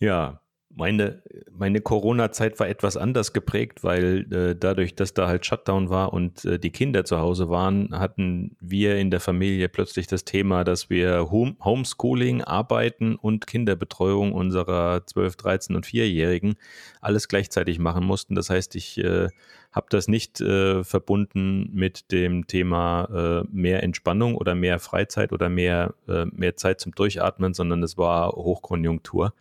Ja, 0.00 0.44
meine, 0.76 1.22
meine 1.52 1.80
Corona-Zeit 1.80 2.58
war 2.58 2.68
etwas 2.68 2.96
anders 2.96 3.32
geprägt, 3.32 3.84
weil 3.84 4.32
äh, 4.32 4.56
dadurch, 4.58 4.94
dass 4.94 5.14
da 5.14 5.28
halt 5.28 5.46
Shutdown 5.46 5.88
war 5.88 6.12
und 6.12 6.44
äh, 6.44 6.58
die 6.58 6.70
Kinder 6.70 7.04
zu 7.04 7.18
Hause 7.18 7.48
waren, 7.48 7.90
hatten 7.92 8.56
wir 8.60 8.96
in 8.96 9.10
der 9.10 9.20
Familie 9.20 9.68
plötzlich 9.68 10.06
das 10.06 10.24
Thema, 10.24 10.64
dass 10.64 10.90
wir 10.90 11.30
Home 11.30 11.56
Homeschooling, 11.62 12.42
Arbeiten 12.42 13.14
und 13.14 13.46
Kinderbetreuung 13.46 14.32
unserer 14.32 15.06
12, 15.06 15.36
13 15.36 15.76
und 15.76 15.86
4-Jährigen 15.86 16.56
alles 17.00 17.28
gleichzeitig 17.28 17.78
machen 17.78 18.04
mussten. 18.04 18.34
Das 18.34 18.50
heißt, 18.50 18.74
ich 18.74 18.98
äh, 18.98 19.28
habe 19.74 19.86
das 19.90 20.06
nicht 20.06 20.40
äh, 20.40 20.84
verbunden 20.84 21.68
mit 21.72 22.12
dem 22.12 22.46
Thema 22.46 23.42
äh, 23.42 23.48
mehr 23.50 23.82
Entspannung 23.82 24.36
oder 24.36 24.54
mehr 24.54 24.78
Freizeit 24.78 25.32
oder 25.32 25.48
mehr, 25.48 25.94
äh, 26.06 26.26
mehr 26.26 26.54
Zeit 26.56 26.80
zum 26.80 26.92
Durchatmen, 26.92 27.54
sondern 27.54 27.82
es 27.82 27.98
war 27.98 28.30
Hochkonjunktur. 28.30 29.34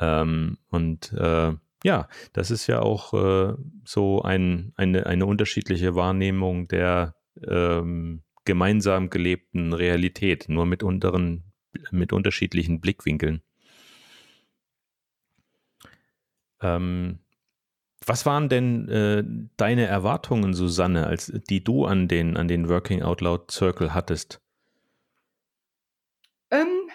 Ähm, 0.00 0.58
und 0.70 1.12
äh, 1.12 1.52
ja, 1.84 2.08
das 2.32 2.50
ist 2.50 2.66
ja 2.66 2.80
auch 2.80 3.14
äh, 3.14 3.54
so 3.84 4.20
ein, 4.22 4.72
eine, 4.76 5.06
eine 5.06 5.26
unterschiedliche 5.26 5.94
Wahrnehmung 5.94 6.66
der 6.66 7.14
ähm, 7.46 8.22
gemeinsam 8.44 9.10
gelebten 9.10 9.72
Realität, 9.72 10.48
nur 10.48 10.66
mit, 10.66 10.82
unteren, 10.82 11.44
mit 11.92 12.12
unterschiedlichen 12.12 12.80
Blickwinkeln. 12.80 13.42
Ähm, 16.60 17.20
Was 18.06 18.24
waren 18.24 18.48
denn 18.48 18.88
äh, 18.88 19.22
deine 19.56 19.86
Erwartungen, 19.86 20.54
Susanne, 20.54 21.06
als 21.06 21.32
die 21.48 21.62
du 21.62 21.84
an 21.84 22.08
den, 22.08 22.36
an 22.36 22.48
den 22.48 22.68
Working 22.68 23.02
Out 23.02 23.20
Loud 23.20 23.50
Circle 23.50 23.92
hattest? 23.92 24.40
Ähm, 26.50 26.90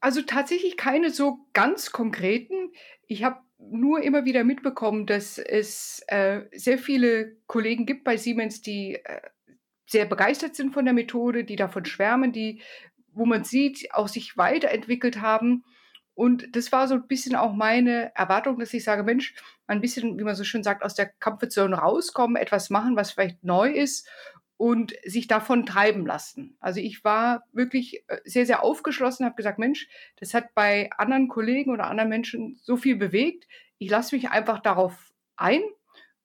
also 0.00 0.22
tatsächlich 0.22 0.76
keine 0.76 1.10
so 1.10 1.46
ganz 1.52 1.92
konkreten. 1.92 2.72
Ich 3.06 3.22
habe 3.22 3.38
nur 3.58 4.02
immer 4.02 4.24
wieder 4.24 4.44
mitbekommen, 4.44 5.06
dass 5.06 5.38
es 5.38 6.02
äh, 6.08 6.42
sehr 6.52 6.78
viele 6.78 7.36
Kollegen 7.46 7.86
gibt 7.86 8.04
bei 8.04 8.16
Siemens, 8.16 8.60
die 8.60 8.94
äh, 8.96 9.20
sehr 9.86 10.04
begeistert 10.04 10.54
sind 10.54 10.72
von 10.72 10.84
der 10.84 10.94
Methode, 10.94 11.44
die 11.44 11.56
davon 11.56 11.84
schwärmen, 11.84 12.32
die, 12.32 12.60
wo 13.12 13.24
man 13.24 13.44
sieht, 13.44 13.92
auch 13.92 14.08
sich 14.08 14.36
weiterentwickelt 14.36 15.20
haben. 15.20 15.64
Und 16.18 16.56
das 16.56 16.72
war 16.72 16.88
so 16.88 16.96
ein 16.96 17.06
bisschen 17.06 17.36
auch 17.36 17.52
meine 17.52 18.10
Erwartung, 18.16 18.58
dass 18.58 18.74
ich 18.74 18.82
sage, 18.82 19.04
Mensch, 19.04 19.36
ein 19.68 19.80
bisschen, 19.80 20.18
wie 20.18 20.24
man 20.24 20.34
so 20.34 20.42
schön 20.42 20.64
sagt, 20.64 20.82
aus 20.82 20.96
der 20.96 21.12
Comfortzone 21.20 21.76
rauskommen, 21.76 22.34
etwas 22.34 22.70
machen, 22.70 22.96
was 22.96 23.12
vielleicht 23.12 23.44
neu 23.44 23.70
ist 23.70 24.08
und 24.56 24.94
sich 25.04 25.28
davon 25.28 25.64
treiben 25.64 26.04
lassen. 26.04 26.56
Also 26.58 26.80
ich 26.80 27.04
war 27.04 27.44
wirklich 27.52 28.02
äh, 28.08 28.18
sehr, 28.24 28.46
sehr 28.46 28.64
aufgeschlossen, 28.64 29.26
habe 29.26 29.36
gesagt, 29.36 29.60
Mensch, 29.60 29.86
das 30.16 30.34
hat 30.34 30.56
bei 30.56 30.90
anderen 30.98 31.28
Kollegen 31.28 31.70
oder 31.70 31.86
anderen 31.86 32.08
Menschen 32.08 32.58
so 32.64 32.76
viel 32.76 32.96
bewegt. 32.96 33.46
Ich 33.78 33.88
lasse 33.88 34.16
mich 34.16 34.28
einfach 34.28 34.58
darauf 34.58 35.12
ein 35.36 35.62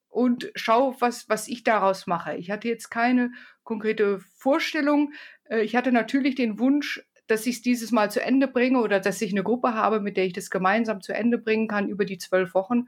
und 0.09 0.51
schaue, 0.55 0.95
was, 1.01 1.29
was 1.29 1.47
ich 1.47 1.63
daraus 1.63 2.07
mache. 2.07 2.35
Ich 2.37 2.49
hatte 2.49 2.67
jetzt 2.67 2.89
keine 2.89 3.31
konkrete 3.61 4.21
Vorstellung. 4.37 5.13
Äh, 5.43 5.61
ich 5.61 5.75
hatte 5.75 5.91
natürlich 5.91 6.33
den 6.33 6.57
Wunsch, 6.57 6.99
dass 7.27 7.45
ich 7.45 7.57
es 7.57 7.61
dieses 7.61 7.91
Mal 7.91 8.11
zu 8.11 8.21
Ende 8.21 8.47
bringe 8.47 8.81
oder 8.81 8.99
dass 8.99 9.21
ich 9.21 9.31
eine 9.31 9.43
Gruppe 9.43 9.73
habe, 9.73 9.99
mit 9.99 10.17
der 10.17 10.25
ich 10.25 10.33
das 10.33 10.49
gemeinsam 10.49 11.01
zu 11.01 11.13
Ende 11.13 11.37
bringen 11.37 11.67
kann 11.67 11.89
über 11.89 12.05
die 12.05 12.17
zwölf 12.17 12.53
Wochen. 12.53 12.87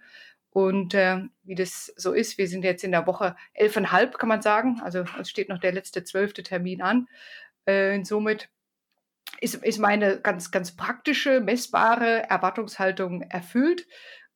Und 0.50 0.93
äh, 0.93 1.21
wie 1.43 1.56
das 1.56 1.93
so 1.98 2.13
ist, 2.13 2.38
wir 2.38 2.48
sind 2.48 2.63
jetzt 2.63 2.84
in 2.84 2.91
der 2.91 3.08
Woche 3.08 3.36
elfeinhalb, 3.54 4.17
kann 4.17 4.30
man 4.30 4.41
sagen. 4.41 4.80
Also 4.82 5.04
es 5.19 5.30
steht 5.30 5.50
noch 5.50 5.60
der 5.60 5.74
letzte 5.74 6.04
zwölfte 6.04 6.43
Termin 6.43 6.82
an. 6.82 7.08
Äh, 7.65 8.04
somit 8.04 8.50
ist, 9.41 9.56
ist 9.56 9.80
meine 9.80 10.19
ganz, 10.21 10.52
ganz 10.52 10.76
praktische, 10.76 11.41
messbare 11.41 12.30
Erwartungshaltung 12.30 13.21
erfüllt 13.24 13.88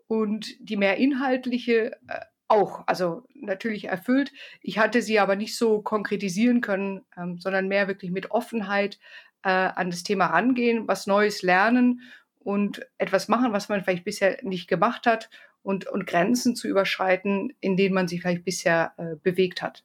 und 0.08 0.48
die 0.60 0.78
mehr 0.78 0.98
inhaltliche 0.98 1.94
äh, 2.08 2.20
auch, 2.50 2.84
also 2.88 3.24
natürlich 3.36 3.86
erfüllt. 3.86 4.32
Ich 4.62 4.80
hatte 4.80 5.02
sie 5.02 5.20
aber 5.20 5.36
nicht 5.36 5.56
so 5.56 5.82
konkretisieren 5.82 6.62
können, 6.62 7.06
ähm, 7.16 7.38
sondern 7.38 7.68
mehr 7.68 7.88
wirklich 7.88 8.12
mit 8.12 8.32
Offenheit 8.32 9.00
äh, 9.44 9.50
an 9.50 9.90
das 9.90 10.04
Thema 10.04 10.28
rangehen, 10.28 10.88
was 10.88 11.08
Neues 11.08 11.42
lernen 11.42 12.02
und 12.40 12.86
etwas 12.98 13.28
machen, 13.28 13.54
was 13.54 13.70
man 13.70 13.84
vielleicht 13.84 14.06
bisher 14.06 14.40
nicht 14.44 14.68
gemacht 14.68 15.06
hat 15.06 15.30
und, 15.62 15.88
und 15.88 16.08
Grenzen 16.08 16.56
zu 16.56 16.68
überschreiten, 16.68 17.54
in 17.60 17.78
denen 17.78 17.94
man 17.94 18.08
sich 18.08 18.22
vielleicht 18.22 18.46
bisher 18.46 18.94
äh, 18.98 19.16
bewegt 19.22 19.62
hat. 19.62 19.84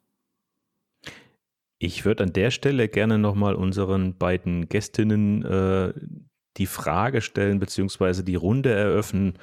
Ich 1.77 2.05
würde 2.05 2.23
an 2.23 2.33
der 2.33 2.51
Stelle 2.51 2.87
gerne 2.87 3.17
nochmal 3.17 3.55
unseren 3.55 4.17
beiden 4.17 4.69
Gästinnen 4.69 5.43
äh, 5.43 5.93
die 6.57 6.65
Frage 6.67 7.21
stellen, 7.21 7.59
beziehungsweise 7.59 8.23
die 8.23 8.35
Runde 8.35 8.71
eröffnen, 8.71 9.37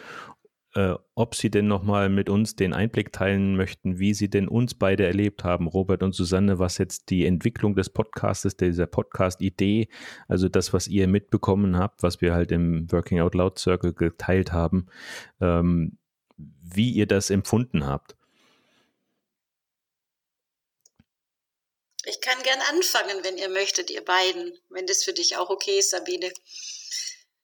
äh, 0.75 0.95
ob 1.15 1.35
Sie 1.35 1.51
denn 1.51 1.69
nochmal 1.69 2.09
mit 2.09 2.29
uns 2.29 2.57
den 2.57 2.73
Einblick 2.73 3.13
teilen 3.13 3.57
möchten, 3.57 3.99
wie 3.99 4.15
Sie 4.15 4.31
denn 4.31 4.49
uns 4.49 4.75
beide 4.75 5.07
erlebt 5.07 5.45
haben, 5.45 5.67
Robert 5.67 6.03
und 6.03 6.15
Susanne, 6.15 6.59
was 6.59 6.79
jetzt 6.79 7.11
die 7.11 7.27
Entwicklung 7.27 7.75
des 7.75 7.91
Podcastes, 7.91 8.57
dieser 8.57 8.87
Podcast-Idee, 8.87 9.89
also 10.29 10.49
das, 10.49 10.73
was 10.73 10.89
ihr 10.89 11.09
mitbekommen 11.09 11.77
habt, 11.77 12.03
was 12.03 12.21
wir 12.21 12.33
halt 12.33 12.53
im 12.53 12.91
Working 12.91 13.21
Out 13.21 13.35
Loud 13.35 13.59
Circle 13.59 13.93
geteilt 13.93 14.53
haben, 14.53 14.87
ähm, 15.41 15.99
wie 16.37 16.91
ihr 16.91 17.07
das 17.07 17.31
empfunden 17.31 17.87
habt. 17.87 18.17
Ich 22.05 22.21
kann 22.21 22.43
gern 22.43 22.61
anfangen, 22.71 23.23
wenn 23.23 23.37
ihr 23.37 23.49
möchtet, 23.49 23.91
ihr 23.91 24.05
beiden, 24.05 24.59
wenn 24.71 24.87
das 24.87 25.05
für 25.05 25.13
dich 25.13 25.37
auch 25.37 25.51
okay 25.51 25.79
ist, 25.79 25.91
Sabine. 25.91 26.33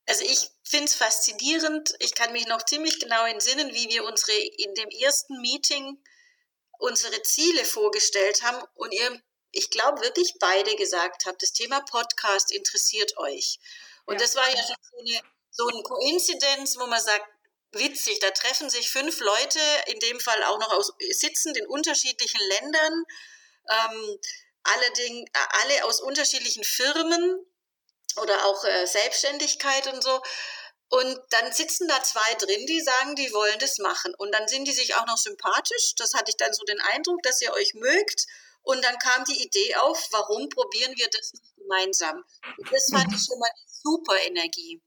Also 0.08 0.24
ich 0.24 0.48
finde 0.64 0.86
es 0.86 0.94
faszinierend. 0.94 1.94
Ich 1.98 2.14
kann 2.14 2.32
mich 2.32 2.46
noch 2.46 2.64
ziemlich 2.64 2.98
genau 2.98 3.26
entsinnen, 3.26 3.74
wie 3.74 3.90
wir 3.90 4.04
unsere 4.04 4.32
in 4.32 4.74
dem 4.74 4.88
ersten 4.88 5.38
Meeting 5.42 6.02
unsere 6.78 7.22
Ziele 7.22 7.64
vorgestellt 7.64 8.42
haben 8.42 8.62
und 8.74 8.92
ihr, 8.92 9.20
ich 9.50 9.68
glaube 9.68 10.00
wirklich 10.00 10.34
beide 10.40 10.74
gesagt 10.76 11.26
habt, 11.26 11.42
das 11.42 11.52
Thema 11.52 11.80
Podcast 11.80 12.52
interessiert 12.52 13.18
euch. 13.18 13.58
Und 14.06 14.14
ja. 14.14 14.20
das 14.20 14.34
war 14.36 14.48
ja 14.48 14.56
schon 14.56 14.76
so 14.80 14.98
eine, 14.98 15.20
so 15.50 15.66
eine 15.66 15.82
Koinzidenz, 15.82 16.78
wo 16.78 16.86
man 16.86 17.02
sagt, 17.02 17.26
witzig, 17.72 18.20
da 18.20 18.30
treffen 18.30 18.70
sich 18.70 18.90
fünf 18.90 19.20
Leute, 19.20 19.60
in 19.88 19.98
dem 20.00 20.20
Fall 20.20 20.42
auch 20.44 20.58
noch 20.58 20.72
aus, 20.72 20.92
sitzend 21.10 21.58
in 21.58 21.66
unterschiedlichen 21.66 22.40
Ländern, 22.48 23.04
ähm, 23.68 24.18
allerdings, 24.62 25.30
alle 25.34 25.84
aus 25.84 26.00
unterschiedlichen 26.00 26.64
Firmen 26.64 27.44
oder 28.20 28.46
auch 28.46 28.64
äh, 28.64 28.86
Selbstständigkeit 28.86 29.92
und 29.92 30.02
so. 30.02 30.20
Und 30.90 31.20
dann 31.30 31.52
sitzen 31.52 31.86
da 31.86 32.02
zwei 32.02 32.34
drin, 32.34 32.64
die 32.66 32.80
sagen, 32.80 33.14
die 33.14 33.32
wollen 33.32 33.58
das 33.58 33.78
machen. 33.78 34.14
Und 34.16 34.32
dann 34.32 34.48
sind 34.48 34.66
die 34.66 34.72
sich 34.72 34.94
auch 34.96 35.06
noch 35.06 35.18
sympathisch. 35.18 35.94
Das 35.96 36.14
hatte 36.14 36.30
ich 36.30 36.36
dann 36.36 36.52
so 36.52 36.64
den 36.64 36.80
Eindruck, 36.80 37.22
dass 37.22 37.42
ihr 37.42 37.52
euch 37.52 37.74
mögt. 37.74 38.26
Und 38.62 38.82
dann 38.84 38.98
kam 38.98 39.24
die 39.24 39.42
Idee 39.42 39.76
auf, 39.76 40.08
warum 40.12 40.48
probieren 40.48 40.94
wir 40.96 41.08
das 41.10 41.32
nicht 41.32 41.56
gemeinsam? 41.56 42.24
Und 42.56 42.72
das 42.72 42.88
fand 42.90 43.14
ich 43.14 43.22
schon 43.22 43.38
mal 43.38 43.48
eine 43.48 43.66
super 43.68 44.18
Energie. 44.22 44.80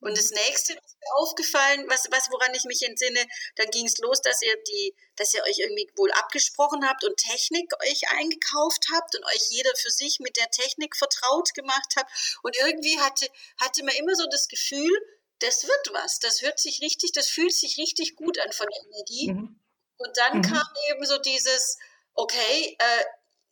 Und 0.00 0.16
das 0.16 0.30
nächste, 0.30 0.74
was 0.74 0.96
mir 0.96 1.14
aufgefallen, 1.16 1.84
was, 1.88 2.06
was 2.10 2.30
woran 2.30 2.54
ich 2.54 2.64
mich 2.64 2.82
entsinne, 2.82 3.24
dann 3.56 3.70
ging 3.70 3.86
es 3.86 3.98
los, 3.98 4.20
dass 4.22 4.42
ihr 4.42 4.54
die, 4.68 4.94
dass 5.16 5.34
ihr 5.34 5.42
euch 5.44 5.58
irgendwie 5.58 5.90
wohl 5.96 6.10
abgesprochen 6.12 6.86
habt 6.88 7.04
und 7.04 7.16
Technik 7.16 7.72
euch 7.88 8.08
eingekauft 8.10 8.86
habt 8.94 9.16
und 9.16 9.24
euch 9.26 9.50
jeder 9.50 9.74
für 9.76 9.90
sich 9.90 10.20
mit 10.20 10.36
der 10.36 10.50
Technik 10.50 10.96
vertraut 10.96 11.54
gemacht 11.54 11.94
habt. 11.96 12.10
Und 12.42 12.56
irgendwie 12.56 12.98
hatte, 13.00 13.26
hatte 13.60 13.84
man 13.84 13.94
immer 13.96 14.14
so 14.14 14.26
das 14.30 14.48
Gefühl, 14.48 14.90
das 15.40 15.64
wird 15.64 15.92
was, 15.92 16.18
das 16.18 16.42
hört 16.42 16.58
sich 16.60 16.80
richtig, 16.82 17.12
das 17.12 17.28
fühlt 17.28 17.54
sich 17.54 17.78
richtig 17.78 18.16
gut 18.16 18.38
an 18.38 18.52
von 18.52 18.66
der 18.66 18.82
Energie. 18.92 19.32
Mhm. 19.32 19.60
Und 19.96 20.16
dann 20.16 20.38
mhm. 20.38 20.42
kam 20.42 20.66
eben 20.90 21.04
so 21.04 21.18
dieses, 21.18 21.78
okay, 22.14 22.76
äh, 22.78 23.04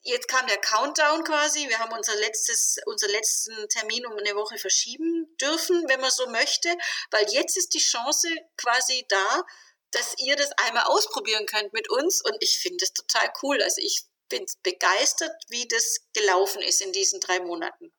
jetzt 0.09 0.29
kam 0.29 0.47
der 0.47 0.59
Countdown 0.59 1.25
quasi. 1.25 1.69
Wir 1.69 1.79
haben 1.79 1.93
unser 1.93 2.17
letztes, 2.17 2.79
unseren 2.87 3.11
letzten 3.13 3.69
Termin 3.69 4.07
um 4.07 4.17
eine 4.17 4.35
Woche 4.35 4.59
verschieben 4.59 5.37
dürfen, 5.41 5.85
wenn 5.89 6.01
man 6.01 6.11
so 6.11 6.27
möchte, 6.29 6.75
weil 7.11 7.27
jetzt 7.31 7.57
ist 7.57 7.75
die 7.75 7.79
Chance 7.79 8.29
quasi 8.57 9.05
da, 9.09 9.45
dass 9.93 10.15
ihr 10.19 10.37
das 10.37 10.51
einmal 10.53 10.85
ausprobieren 10.85 11.47
könnt 11.47 11.73
mit 11.73 11.91
uns 11.91 12.23
und 12.23 12.37
ich 12.41 12.59
finde 12.59 12.85
es 12.85 12.93
total 12.93 13.31
cool. 13.43 13.63
Also 13.63 13.81
ich 13.81 14.03
bin 14.29 14.45
begeistert, 14.63 15.33
wie 15.49 15.67
das 15.69 16.01
gelaufen 16.13 16.61
ist 16.63 16.83
in 16.83 16.93
diesen 16.93 17.21
drei 17.21 17.41
Monaten. 17.41 17.93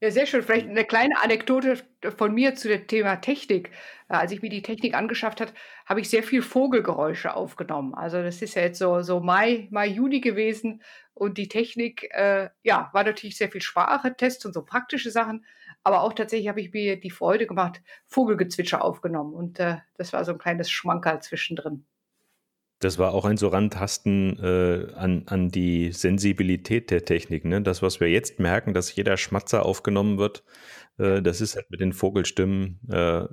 Ja, 0.00 0.12
sehr 0.12 0.26
schön. 0.26 0.42
Vielleicht 0.44 0.68
eine 0.68 0.84
kleine 0.84 1.20
Anekdote 1.20 1.76
von 2.16 2.32
mir 2.32 2.54
zu 2.54 2.68
dem 2.68 2.86
Thema 2.86 3.16
Technik. 3.16 3.70
Äh, 4.08 4.14
als 4.14 4.30
ich 4.30 4.42
mir 4.42 4.48
die 4.50 4.62
Technik 4.62 4.94
angeschafft 4.94 5.40
habe, 5.40 5.52
habe 5.86 6.00
ich 6.00 6.08
sehr 6.08 6.22
viel 6.22 6.40
Vogelgeräusche 6.42 7.34
aufgenommen. 7.34 7.94
Also 7.94 8.22
das 8.22 8.40
ist 8.40 8.54
ja 8.54 8.62
jetzt 8.62 8.78
so, 8.78 9.02
so 9.02 9.18
Mai, 9.18 9.66
Mai, 9.72 9.88
Juni 9.88 10.20
gewesen 10.20 10.82
und 11.14 11.36
die 11.36 11.48
Technik, 11.48 12.04
äh, 12.14 12.48
ja, 12.62 12.90
war 12.92 13.02
natürlich 13.02 13.36
sehr 13.36 13.50
viel 13.50 13.60
Sprache, 13.60 14.14
Tests 14.16 14.44
und 14.46 14.52
so 14.52 14.64
praktische 14.64 15.10
Sachen. 15.10 15.44
Aber 15.82 16.02
auch 16.02 16.12
tatsächlich 16.12 16.48
habe 16.48 16.60
ich 16.60 16.72
mir 16.72 17.00
die 17.00 17.10
Freude 17.10 17.46
gemacht, 17.48 17.82
Vogelgezwitscher 18.06 18.84
aufgenommen 18.84 19.34
und 19.34 19.58
äh, 19.58 19.78
das 19.96 20.12
war 20.12 20.24
so 20.24 20.30
ein 20.32 20.38
kleines 20.38 20.70
Schmankerl 20.70 21.20
zwischendrin. 21.22 21.84
Das 22.80 22.98
war 22.98 23.12
auch 23.12 23.24
ein 23.24 23.36
so 23.36 23.48
Randtasten 23.48 24.38
äh, 24.38 24.92
an, 24.94 25.24
an 25.26 25.48
die 25.48 25.90
Sensibilität 25.92 26.90
der 26.90 27.04
Technik. 27.04 27.44
Ne? 27.44 27.60
Das, 27.62 27.82
was 27.82 27.98
wir 27.98 28.08
jetzt 28.08 28.38
merken, 28.38 28.72
dass 28.72 28.94
jeder 28.94 29.16
Schmatzer 29.16 29.66
aufgenommen 29.66 30.18
wird, 30.18 30.44
äh, 30.98 31.20
das 31.22 31.40
ist 31.40 31.56
halt 31.56 31.70
mit 31.70 31.80
den 31.80 31.92
Vogelstimmen. 31.92 32.78
Äh, 32.88 33.26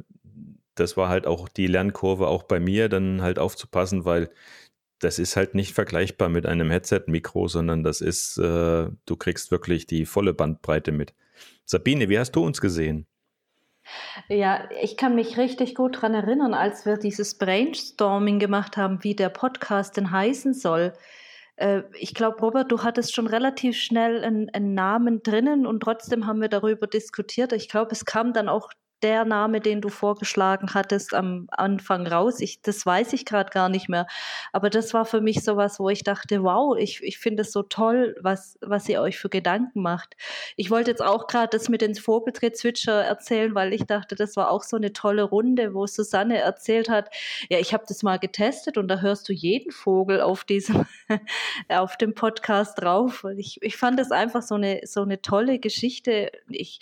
das 0.73 0.97
war 0.97 1.09
halt 1.09 1.27
auch 1.27 1.47
die 1.47 1.67
Lernkurve 1.67 2.27
auch 2.27 2.43
bei 2.43 2.59
mir, 2.59 2.89
dann 2.89 3.21
halt 3.21 3.39
aufzupassen, 3.39 4.03
weil 4.03 4.29
das 4.99 5.19
ist 5.19 5.35
halt 5.35 5.55
nicht 5.55 5.73
vergleichbar 5.73 6.29
mit 6.29 6.45
einem 6.45 6.71
Headset-Mikro, 6.71 7.47
sondern 7.47 7.83
das 7.83 8.01
ist, 8.01 8.37
äh, 8.37 8.89
du 9.05 9.15
kriegst 9.17 9.51
wirklich 9.51 9.87
die 9.87 10.05
volle 10.05 10.33
Bandbreite 10.33 10.91
mit. 10.91 11.13
Sabine, 11.65 12.09
wie 12.09 12.19
hast 12.19 12.31
du 12.35 12.43
uns 12.43 12.61
gesehen? 12.61 13.07
Ja, 14.27 14.69
ich 14.81 14.97
kann 14.97 15.15
mich 15.15 15.37
richtig 15.37 15.75
gut 15.75 15.97
daran 15.97 16.13
erinnern, 16.13 16.53
als 16.53 16.85
wir 16.85 16.97
dieses 16.97 17.37
Brainstorming 17.37 18.39
gemacht 18.39 18.77
haben, 18.77 19.03
wie 19.03 19.15
der 19.15 19.29
Podcast 19.29 19.97
denn 19.97 20.11
heißen 20.11 20.53
soll. 20.53 20.93
Äh, 21.55 21.83
ich 21.99 22.13
glaube, 22.13 22.39
Robert, 22.39 22.71
du 22.71 22.83
hattest 22.83 23.13
schon 23.13 23.27
relativ 23.27 23.77
schnell 23.77 24.23
einen, 24.23 24.49
einen, 24.49 24.73
Namen 24.73 25.23
drinnen 25.23 25.65
und 25.65 25.81
trotzdem 25.81 26.25
haben 26.27 26.41
wir 26.41 26.49
darüber 26.49 26.87
diskutiert. 26.87 27.53
Ich 27.53 27.69
glaube, 27.69 27.91
es 27.91 28.05
kam 28.05 28.33
dann 28.33 28.49
auch 28.49 28.71
der 29.03 29.25
Name, 29.25 29.59
den 29.61 29.81
du 29.81 29.89
vorgeschlagen 29.89 30.73
hattest 30.73 31.13
am 31.13 31.47
Anfang 31.51 32.07
raus. 32.07 32.39
Ich, 32.39 32.61
das 32.61 32.85
weiß 32.85 33.13
ich 33.13 33.25
gerade 33.25 33.49
gar 33.49 33.69
nicht 33.69 33.89
mehr. 33.89 34.07
Aber 34.51 34.69
das 34.69 34.93
war 34.93 35.05
für 35.05 35.21
mich 35.21 35.43
sowas, 35.43 35.79
wo 35.79 35.89
ich 35.89 36.03
dachte, 36.03 36.43
wow, 36.43 36.75
ich, 36.77 37.03
ich 37.03 37.17
finde 37.17 37.41
es 37.41 37.51
so 37.51 37.63
toll, 37.63 38.15
was, 38.21 38.57
was 38.61 38.87
ihr 38.89 39.01
euch 39.01 39.17
für 39.17 39.29
Gedanken 39.29 39.81
macht. 39.81 40.15
Ich 40.55 40.71
wollte 40.71 40.91
jetzt 40.91 41.03
auch 41.03 41.27
gerade 41.27 41.57
das 41.57 41.69
mit 41.69 41.81
den 41.81 41.95
Vogeltritt-Zwitscher 41.95 43.03
erzählen, 43.03 43.53
weil 43.53 43.73
ich 43.73 43.85
dachte, 43.85 44.15
das 44.15 44.35
war 44.35 44.49
auch 44.49 44.63
so 44.63 44.77
eine 44.77 44.93
tolle 44.93 45.23
Runde, 45.23 45.73
wo 45.73 45.85
Susanne 45.87 46.39
erzählt 46.39 46.89
hat, 46.89 47.09
ja, 47.49 47.59
ich 47.59 47.73
habe 47.73 47.85
das 47.87 48.01
mal 48.03 48.17
getestet 48.17 48.77
und 48.77 48.87
da 48.87 49.01
hörst 49.01 49.27
du 49.29 49.33
jeden 49.33 49.71
Vogel 49.71 50.21
auf 50.21 50.43
diesem, 50.45 50.85
auf 51.69 51.97
dem 51.97 52.13
Podcast 52.13 52.81
drauf. 52.81 53.25
Ich, 53.37 53.61
ich 53.61 53.77
fand 53.77 53.99
das 53.99 54.11
einfach 54.11 54.41
so 54.41 54.55
eine, 54.55 54.81
so 54.85 55.01
eine 55.01 55.21
tolle 55.21 55.59
Geschichte. 55.59 56.31
Ich, 56.49 56.79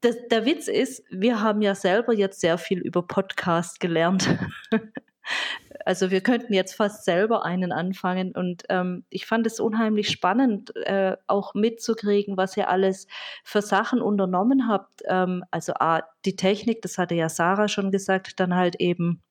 das, 0.00 0.16
der 0.30 0.46
Witz 0.46 0.68
ist, 0.68 1.02
wir 1.10 1.40
haben 1.40 1.62
ja 1.62 1.74
selber 1.74 2.12
jetzt 2.12 2.40
sehr 2.40 2.58
viel 2.58 2.78
über 2.78 3.02
Podcast 3.02 3.80
gelernt. 3.80 4.28
also 5.84 6.10
wir 6.10 6.22
könnten 6.22 6.54
jetzt 6.54 6.74
fast 6.74 7.04
selber 7.04 7.44
einen 7.44 7.72
anfangen 7.72 8.32
und 8.32 8.64
ähm, 8.68 9.04
ich 9.10 9.26
fand 9.26 9.46
es 9.46 9.60
unheimlich 9.60 10.08
spannend, 10.08 10.74
äh, 10.76 11.16
auch 11.26 11.54
mitzukriegen, 11.54 12.36
was 12.36 12.56
ihr 12.56 12.68
alles 12.68 13.06
für 13.44 13.62
Sachen 13.62 14.00
unternommen 14.00 14.68
habt. 14.68 15.02
Ähm, 15.06 15.44
also 15.50 15.74
A, 15.74 16.02
die 16.24 16.36
Technik, 16.36 16.82
das 16.82 16.98
hatte 16.98 17.14
ja 17.14 17.28
Sarah 17.28 17.68
schon 17.68 17.90
gesagt, 17.90 18.40
dann 18.40 18.54
halt 18.54 18.76
eben 18.76 19.22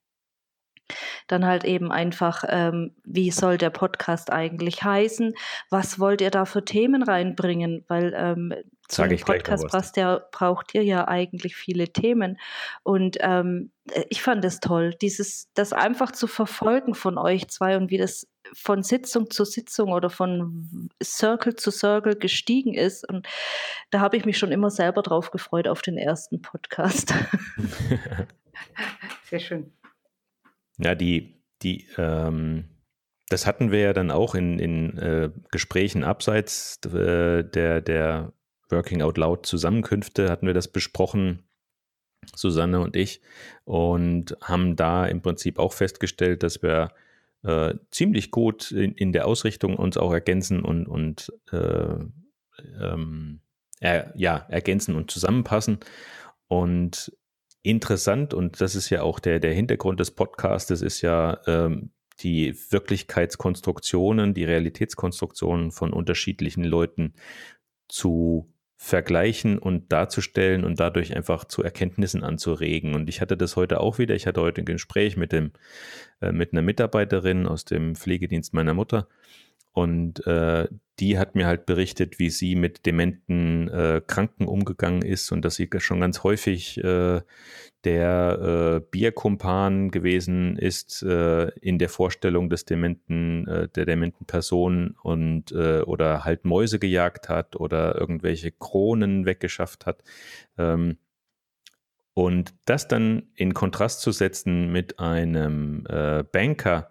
dann 1.28 1.46
halt 1.46 1.64
eben 1.64 1.92
einfach, 1.92 2.44
ähm, 2.48 2.96
wie 3.04 3.32
soll 3.32 3.58
der 3.58 3.70
Podcast 3.70 4.32
eigentlich 4.32 4.84
heißen? 4.84 5.34
Was 5.70 6.00
wollt 6.00 6.22
ihr 6.22 6.32
da 6.32 6.46
für 6.46 6.64
Themen 6.64 7.04
reinbringen? 7.04 7.86
Weil 7.88 8.14
ähm, 8.16 8.54
Sag 8.92 9.12
ich 9.12 9.24
Podcast 9.24 9.68
passt 9.68 9.98
ja, 9.98 10.20
braucht 10.32 10.74
ihr 10.74 10.84
ja 10.84 11.08
eigentlich 11.08 11.56
viele 11.56 11.90
Themen. 11.90 12.40
Und 12.82 13.18
ähm, 13.20 13.72
äh, 13.92 14.04
ich 14.10 14.24
fand 14.24 14.44
es 14.44 14.60
toll, 14.60 14.96
dieses, 15.00 15.48
das 15.54 15.74
einfach 15.74 16.12
zu 16.12 16.26
verfolgen 16.26 16.96
von 16.96 17.20
euch 17.20 17.48
zwei 17.50 17.78
und 17.78 17.92
wie 17.92 18.00
das 18.00 18.28
von 18.54 18.82
Sitzung 18.82 19.30
zu 19.30 19.46
Sitzung 19.46 19.92
oder 19.92 20.10
von 20.10 20.90
Circle 21.04 21.56
zu 21.56 21.70
Circle 21.70 22.16
gestiegen 22.16 22.74
ist. 22.74 23.08
Und 23.08 23.28
da 23.92 24.00
habe 24.00 24.18
ich 24.18 24.26
mich 24.26 24.40
schon 24.40 24.52
immer 24.52 24.72
selber 24.72 25.04
drauf 25.04 25.30
gefreut 25.30 25.68
auf 25.68 25.84
den 25.84 25.98
ersten 25.98 26.42
Podcast. 26.42 27.14
Sehr 29.26 29.40
schön. 29.40 29.72
Ja, 30.80 30.96
die, 30.96 31.44
die, 31.62 31.88
ähm, 31.98 32.66
das 33.30 33.46
hatten 33.46 33.72
wir 33.72 33.80
ja 33.80 33.94
dann 33.94 34.12
auch 34.12 34.34
in, 34.34 34.60
in 34.60 34.98
äh, 34.98 35.30
Gesprächen 35.52 36.04
abseits 36.04 36.80
äh, 36.86 37.44
der, 37.44 37.82
der 37.82 38.34
Working 38.70 39.02
Out 39.02 39.18
Loud 39.18 39.46
Zusammenkünfte, 39.46 40.30
hatten 40.30 40.48
wir 40.48 40.54
das 40.54 40.68
besprochen, 40.68 41.44
Susanne 42.36 42.80
und 42.80 42.96
ich, 42.96 43.22
und 43.66 44.38
haben 44.42 44.76
da 44.76 45.06
im 45.06 45.22
Prinzip 45.22 45.60
auch 45.60 45.74
festgestellt, 45.74 46.44
dass 46.44 46.62
wir 46.62 46.92
äh, 47.44 47.76
ziemlich 47.92 48.32
gut 48.32 48.72
in, 48.72 48.94
in, 48.94 49.12
der 49.12 49.26
Ausrichtung 49.26 49.76
uns 49.76 49.98
auch 49.98 50.12
ergänzen 50.12 50.64
und, 50.64 50.88
und 50.88 51.32
äh, 51.52 51.96
ähm, 52.82 53.42
er, 53.80 54.14
ja, 54.16 54.46
ergänzen 54.50 54.96
und 54.96 55.10
zusammenpassen. 55.12 55.80
Und 56.48 57.12
interessant, 57.64 58.34
und 58.34 58.62
das 58.62 58.76
ist 58.76 58.90
ja 58.90 59.02
auch 59.02 59.20
der, 59.20 59.40
der 59.40 59.54
Hintergrund 59.54 60.00
des 60.00 60.12
Podcasts, 60.12 60.72
ist 60.72 61.02
ja 61.02 61.40
ähm, 61.48 61.92
die 62.22 62.56
Wirklichkeitskonstruktionen, 62.70 64.34
die 64.34 64.44
Realitätskonstruktionen 64.44 65.72
von 65.72 65.94
unterschiedlichen 65.94 66.64
Leuten 66.64 67.14
zu 67.88 68.54
vergleichen 68.82 69.58
und 69.58 69.92
darzustellen 69.92 70.64
und 70.64 70.80
dadurch 70.80 71.14
einfach 71.14 71.44
zu 71.44 71.62
Erkenntnissen 71.62 72.24
anzuregen. 72.24 72.96
Und 72.96 73.10
ich 73.10 73.20
hatte 73.20 73.36
das 73.36 73.58
heute 73.58 73.82
auch 73.82 73.98
wieder. 73.98 74.16
Ich 74.16 74.26
hatte 74.26 74.40
heute 74.40 74.62
ein 74.62 74.66
Gespräch 74.66 75.18
mit 75.18 75.34
dem, 75.34 75.52
äh, 76.22 76.32
mit 76.32 76.54
einer 76.54 76.62
Mitarbeiterin 76.62 77.46
aus 77.46 77.66
dem 77.66 77.96
Pflegedienst 77.96 78.54
meiner 78.54 78.74
Mutter. 78.74 79.10
Und 79.72 80.26
äh, 80.26 80.68
die 81.00 81.18
hat 81.18 81.36
mir 81.36 81.48
halt 81.48 81.66
berichtet, 81.66 82.20
wie 82.20 82.30
sie 82.30 82.56
mit 82.56 82.86
dementen 82.86 83.70
äh, 83.70 84.02
Kranken 84.06 84.48
umgegangen 84.48 85.02
ist 85.02 85.32
und 85.32 85.46
dass 85.46 85.56
sie 85.56 85.70
schon 85.78 86.02
ganz 86.02 86.24
häufig 86.24 86.84
äh, 86.84 87.22
der 87.86 88.82
äh, 88.82 88.88
Bierkumpan 88.92 89.92
gewesen 89.92 90.58
ist 90.58 91.02
äh, 91.04 91.50
in 91.60 91.78
der 91.78 91.88
Vorstellung 91.88 92.50
des 92.50 92.66
dementen, 92.66 93.48
äh, 93.48 93.70
der 93.70 93.86
dementen 93.86 94.26
Person 94.26 94.96
und 95.02 95.54
äh, 95.54 95.82
oder 95.82 96.26
halt 96.26 96.44
Mäuse 96.44 96.80
gejagt 96.80 97.30
hat 97.30 97.56
oder 97.56 97.98
irgendwelche 97.98 98.52
Kronen 98.52 99.26
weggeschafft 99.26 99.86
hat. 99.86 100.04
Ähm, 100.58 100.98
und 102.14 102.54
das 102.66 102.90
dann 102.90 103.30
in 103.36 103.54
Kontrast 103.54 104.02
zu 104.02 104.12
setzen 104.12 104.74
mit 104.74 105.00
einem 105.00 105.86
äh, 105.88 106.24
Banker, 106.24 106.90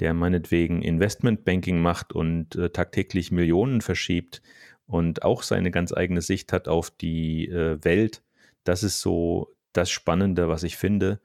der 0.00 0.14
meinetwegen 0.14 0.82
Investmentbanking 0.82 1.80
macht 1.80 2.12
und 2.12 2.56
äh, 2.56 2.70
tagtäglich 2.70 3.30
Millionen 3.30 3.80
verschiebt 3.80 4.42
und 4.86 5.22
auch 5.22 5.42
seine 5.42 5.70
ganz 5.70 5.92
eigene 5.92 6.20
Sicht 6.20 6.52
hat 6.52 6.68
auf 6.68 6.90
die 6.90 7.48
äh, 7.48 7.82
Welt, 7.84 8.22
das 8.64 8.82
ist 8.82 9.00
so 9.00 9.54
das 9.72 9.90
Spannende, 9.90 10.48
was 10.48 10.62
ich 10.62 10.76
finde. 10.76 11.20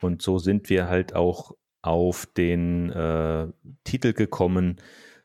Und 0.00 0.22
so 0.22 0.38
sind 0.38 0.70
wir 0.70 0.88
halt 0.88 1.14
auch 1.14 1.56
auf 1.82 2.26
den 2.26 2.90
äh, 2.90 3.48
Titel 3.84 4.12
gekommen 4.12 4.76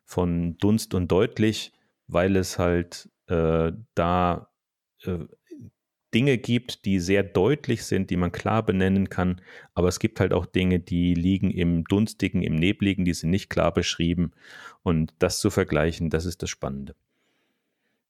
von 0.06 0.58
Dunst 0.58 0.94
und 0.94 1.12
Deutlich, 1.12 1.74
weil 2.08 2.36
es 2.36 2.60
halt 2.60 3.10
äh, 3.28 3.72
da 3.96 4.50
äh, 5.04 5.20
Dinge 6.14 6.38
gibt, 6.38 6.86
die 6.86 7.00
sehr 7.00 7.24
deutlich 7.24 7.86
sind, 7.86 8.10
die 8.10 8.18
man 8.18 8.32
klar 8.32 8.64
benennen 8.64 9.10
kann, 9.10 9.42
aber 9.74 9.88
es 9.88 10.00
gibt 10.00 10.20
halt 10.20 10.34
auch 10.34 10.46
Dinge, 10.46 10.80
die 10.80 11.14
liegen 11.14 11.52
im 11.52 11.86
Dunstigen, 11.86 12.42
im 12.42 12.56
Nebligen, 12.56 13.06
die 13.06 13.14
sind 13.14 13.30
nicht 13.30 13.50
klar 13.50 13.74
beschrieben. 13.74 14.32
Und 14.84 15.14
das 15.20 15.40
zu 15.40 15.50
vergleichen, 15.50 16.10
das 16.10 16.26
ist 16.26 16.42
das 16.42 16.50
Spannende. 16.50 16.96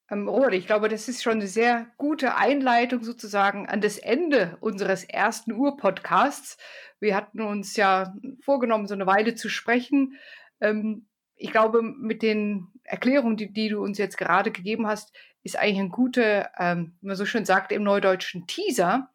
Ähm, 0.09 0.27
Robert, 0.27 0.53
ich 0.53 0.67
glaube, 0.67 0.89
das 0.89 1.07
ist 1.07 1.23
schon 1.23 1.33
eine 1.33 1.47
sehr 1.47 1.87
gute 1.97 2.35
Einleitung 2.35 3.03
sozusagen 3.03 3.67
an 3.67 3.81
das 3.81 3.97
Ende 3.97 4.57
unseres 4.59 5.03
ersten 5.03 5.53
Ur-Podcasts. 5.53 6.57
Wir 6.99 7.15
hatten 7.15 7.41
uns 7.41 7.75
ja 7.77 8.13
vorgenommen, 8.41 8.87
so 8.87 8.93
eine 8.93 9.05
Weile 9.05 9.35
zu 9.35 9.47
sprechen. 9.47 10.17
Ähm, 10.59 11.05
ich 11.35 11.51
glaube, 11.51 11.81
mit 11.81 12.21
den 12.21 12.67
Erklärungen, 12.83 13.37
die, 13.37 13.51
die, 13.51 13.69
du 13.69 13.81
uns 13.81 13.97
jetzt 13.97 14.17
gerade 14.17 14.51
gegeben 14.51 14.85
hast, 14.85 15.13
ist 15.43 15.57
eigentlich 15.57 15.79
ein 15.79 15.89
guter, 15.89 16.51
ähm, 16.57 16.93
wie 17.01 17.07
man 17.07 17.15
so 17.15 17.25
schön 17.25 17.45
sagt, 17.45 17.71
im 17.71 17.83
Neudeutschen 17.83 18.47
Teaser, 18.47 19.09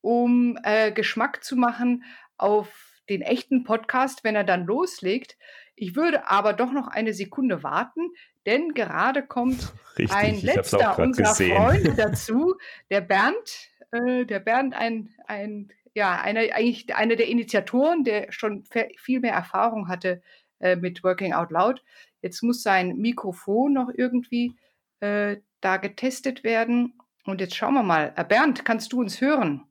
um 0.00 0.58
äh, 0.62 0.92
Geschmack 0.92 1.44
zu 1.44 1.56
machen 1.56 2.04
auf 2.38 2.68
den 3.08 3.22
echten 3.22 3.64
Podcast, 3.64 4.24
wenn 4.24 4.36
er 4.36 4.44
dann 4.44 4.66
loslegt. 4.66 5.36
Ich 5.74 5.94
würde 5.94 6.28
aber 6.28 6.54
doch 6.54 6.72
noch 6.72 6.88
eine 6.88 7.12
Sekunde 7.12 7.62
warten, 7.62 8.10
denn 8.46 8.72
gerade 8.72 9.22
kommt 9.22 9.72
Richtig, 9.98 10.16
ein 10.16 10.40
letzter 10.40 10.98
unserer 10.98 11.28
gesehen. 11.28 11.56
Freunde 11.56 11.94
dazu, 11.96 12.56
der 12.90 13.02
Bernd, 13.02 13.68
äh, 13.92 14.24
der 14.24 14.40
Bernd, 14.40 14.74
ein, 14.74 15.10
ein 15.26 15.70
ja, 15.94 16.20
einer, 16.20 16.40
eigentlich 16.54 16.94
einer 16.94 17.16
der 17.16 17.28
Initiatoren, 17.28 18.04
der 18.04 18.30
schon 18.30 18.64
viel 18.98 19.20
mehr 19.20 19.32
Erfahrung 19.32 19.88
hatte 19.88 20.22
äh, 20.60 20.76
mit 20.76 21.02
Working 21.04 21.32
Out 21.32 21.50
Loud. 21.50 21.82
Jetzt 22.22 22.42
muss 22.42 22.62
sein 22.62 22.96
Mikrofon 22.96 23.72
noch 23.72 23.90
irgendwie 23.94 24.54
äh, 25.00 25.36
da 25.60 25.76
getestet 25.76 26.44
werden. 26.44 26.98
Und 27.24 27.40
jetzt 27.40 27.56
schauen 27.56 27.74
wir 27.74 27.82
mal. 27.82 28.12
Äh, 28.16 28.24
Bernd, 28.24 28.64
kannst 28.64 28.92
du 28.92 29.00
uns 29.00 29.20
hören? 29.20 29.64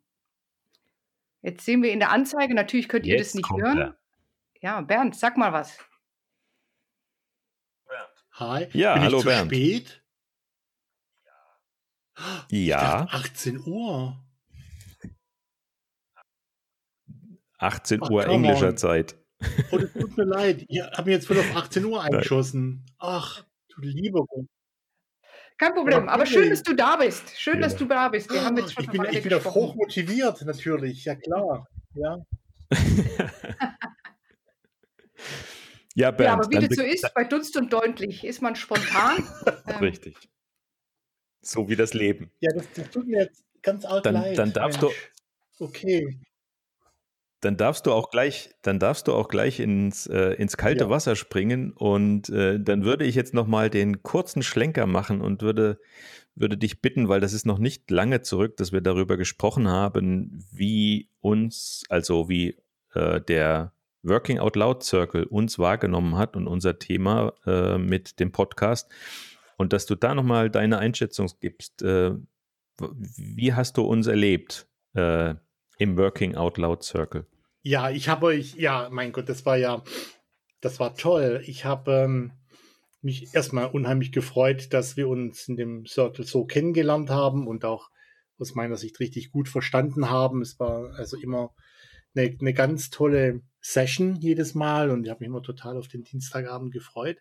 Jetzt 1.42 1.64
sehen 1.66 1.84
wir 1.84 1.92
in 1.92 2.00
der 2.00 2.12
Anzeige, 2.12 2.56
natürlich 2.56 2.90
könnt 2.90 3.06
ihr 3.06 3.18
jetzt 3.18 3.30
das 3.30 3.36
nicht 3.36 3.50
hören. 3.52 3.78
Er. 3.78 3.98
Ja, 4.62 4.82
Bernd, 4.82 5.16
sag 5.16 5.38
mal 5.38 5.54
was. 5.54 5.78
Hi. 8.32 8.68
Ja, 8.74 8.96
Bin 8.96 9.04
hallo 9.04 9.18
ich 9.18 9.22
zu 9.24 9.28
Bernd. 9.30 9.52
spät? 9.52 10.04
Ja. 12.50 13.08
18 13.10 13.60
Uhr. 13.66 14.22
18 17.58 18.00
Ach, 18.04 18.10
Uhr 18.10 18.28
englischer 18.28 18.70
on. 18.70 18.78
Zeit. 18.78 19.16
Oh, 19.72 19.78
das 19.78 19.92
tut 19.94 20.18
mir 20.18 20.26
leid. 20.26 20.66
Ihr 20.68 20.86
habt 20.92 21.06
mir 21.06 21.14
jetzt 21.14 21.28
voll 21.28 21.38
auf 21.40 21.46
18 21.56 21.86
Uhr 21.86 22.02
eingeschossen. 22.02 22.86
Ach, 22.98 23.46
du 23.70 23.82
lieber 23.82 24.26
Gott. 24.26 24.48
Kein 25.58 25.74
Problem, 25.74 26.10
aber 26.10 26.26
schön, 26.26 26.50
dass 26.50 26.64
du 26.64 26.74
da 26.74 26.98
bist. 26.98 27.38
Schön, 27.38 27.56
ja. 27.56 27.62
dass 27.62 27.76
du 27.78 27.86
da 27.86 28.10
bist. 28.10 28.32
Wir 28.32 28.44
haben 28.44 28.58
jetzt 28.58 28.74
schon 28.74 28.84
ich 28.84 28.90
bin, 28.90 29.06
ich 29.10 29.24
bin 29.24 29.34
auch 29.34 29.46
hoch 29.56 29.76
motiviert, 29.76 30.42
natürlich. 30.42 31.06
Ja, 31.06 31.16
klar. 31.16 31.68
Ja. 31.94 32.18
Ja, 35.98 36.12
Bernd, 36.12 36.28
ja 36.28 36.34
aber 36.34 36.50
wie 36.50 36.68
das 36.68 36.76
so 36.76 36.84
ist, 36.84 37.14
bei 37.14 37.24
Dunst 37.24 37.56
und 37.56 37.72
Deutlich 37.72 38.26
ist 38.26 38.42
man 38.42 38.58
spontan. 38.58 39.24
ähm, 39.68 39.76
Richtig. 39.78 40.18
So 41.42 41.70
wie 41.70 41.78
das 41.78 41.94
Leben. 41.94 42.32
Ja, 42.42 42.52
das, 42.54 42.66
das 42.74 42.90
tut 42.90 43.08
mir 43.08 43.24
jetzt 43.24 43.46
ganz 43.62 43.86
arg 43.86 44.04
dann, 44.04 44.16
leid. 44.16 44.38
Dann 44.38 44.52
darfst 44.52 44.82
Mensch. 44.82 45.14
du. 45.58 45.64
Okay. 45.64 46.20
Dann 47.46 47.58
darfst 47.58 47.86
du 47.86 47.92
auch 47.92 48.10
gleich, 48.10 48.50
dann 48.64 48.80
darfst 48.80 49.08
du 49.08 49.14
auch 49.14 49.28
gleich 49.28 49.60
ins, 49.60 50.08
äh, 50.08 50.32
ins 50.34 50.58
kalte 50.58 50.86
ja. 50.86 50.90
Wasser 50.90 51.16
springen 51.16 51.74
und 51.74 52.28
äh, 52.30 52.60
dann 52.60 52.84
würde 52.84 53.06
ich 53.06 53.14
jetzt 53.14 53.36
nochmal 53.36 53.70
den 53.70 54.02
kurzen 54.02 54.42
Schlenker 54.42 54.88
machen 54.88 55.22
und 55.22 55.44
würde, 55.44 55.80
würde 56.34 56.58
dich 56.58 56.82
bitten, 56.82 57.08
weil 57.08 57.22
das 57.22 57.34
ist 57.34 57.46
noch 57.46 57.60
nicht 57.60 57.92
lange 57.92 58.24
zurück, 58.24 58.58
dass 58.58 58.72
wir 58.72 58.82
darüber 58.82 59.16
gesprochen 59.16 59.68
haben, 59.68 60.44
wie 60.52 61.12
uns, 61.22 61.84
also 61.88 62.30
wie 62.30 62.58
äh, 62.96 63.22
der 63.22 63.74
Working 64.02 64.40
Out 64.40 64.56
Loud 64.56 64.82
Circle 64.82 65.26
uns 65.26 65.60
wahrgenommen 65.60 66.18
hat 66.18 66.36
und 66.36 66.48
unser 66.48 66.80
Thema 66.80 67.32
äh, 67.46 67.78
mit 67.78 68.20
dem 68.20 68.32
Podcast. 68.32 68.90
Und 69.58 69.72
dass 69.72 69.86
du 69.86 69.94
da 69.94 70.16
nochmal 70.16 70.50
deine 70.50 70.80
Einschätzung 70.80 71.30
gibst. 71.40 71.84
Äh, 71.84 72.16
wie 72.80 73.54
hast 73.54 73.78
du 73.78 73.84
uns 73.84 74.08
erlebt 74.08 74.68
äh, 74.96 75.36
im 75.78 75.96
Working 75.96 76.36
Out 76.36 76.58
Loud 76.58 76.84
Circle? 76.84 77.28
Ja, 77.68 77.90
ich 77.90 78.10
habe 78.10 78.28
euch, 78.28 78.54
ja, 78.58 78.90
mein 78.92 79.12
Gott, 79.12 79.28
das 79.28 79.44
war 79.44 79.58
ja, 79.58 79.84
das 80.62 80.80
war 80.80 80.94
toll. 80.94 81.42
Ich 81.48 81.66
habe 81.66 81.94
ähm, 81.94 82.32
mich 83.02 83.34
erstmal 83.34 83.66
unheimlich 83.72 84.12
gefreut, 84.12 84.72
dass 84.72 84.98
wir 84.98 85.08
uns 85.08 85.48
in 85.48 85.56
dem 85.56 85.88
Circle 85.88 86.28
so 86.28 86.46
kennengelernt 86.46 87.10
haben 87.10 87.48
und 87.48 87.66
auch 87.66 87.90
aus 88.38 88.54
meiner 88.54 88.78
Sicht 88.78 89.00
richtig 89.00 89.32
gut 89.32 89.50
verstanden 89.50 90.12
haben. 90.12 90.44
Es 90.44 90.60
war 90.60 90.94
also 90.94 91.18
immer 91.18 91.56
eine, 92.14 92.38
eine 92.40 92.54
ganz 92.54 92.92
tolle 92.92 93.42
Session 93.62 94.16
jedes 94.18 94.54
Mal 94.54 94.92
und 94.92 95.04
ich 95.04 95.10
habe 95.10 95.22
mich 95.22 95.30
immer 95.30 95.42
total 95.42 95.76
auf 95.76 95.88
den 95.88 96.04
Dienstagabend 96.04 96.72
gefreut. 96.72 97.18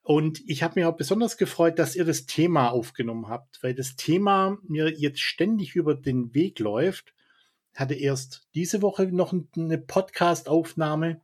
Und 0.00 0.40
ich 0.46 0.62
habe 0.62 0.80
mich 0.80 0.86
auch 0.86 0.96
besonders 0.96 1.36
gefreut, 1.36 1.78
dass 1.78 1.94
ihr 1.94 2.06
das 2.06 2.24
Thema 2.24 2.70
aufgenommen 2.70 3.28
habt, 3.28 3.62
weil 3.62 3.74
das 3.74 3.96
Thema 3.96 4.56
mir 4.66 4.90
jetzt 4.90 5.20
ständig 5.20 5.76
über 5.76 5.94
den 5.94 6.32
Weg 6.32 6.58
läuft. 6.58 7.12
Hatte 7.74 7.94
erst 7.94 8.48
diese 8.54 8.82
Woche 8.82 9.06
noch 9.06 9.34
eine 9.56 9.78
Podcast-Aufnahme 9.78 11.20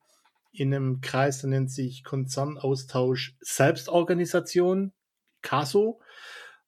in 0.53 0.75
einem 0.75 1.01
Kreis, 1.01 1.41
der 1.41 1.51
nennt 1.51 1.71
sich 1.71 2.05
Konzernaustausch 2.05 3.37
Selbstorganisation, 3.41 4.93
CASO, 5.43 6.01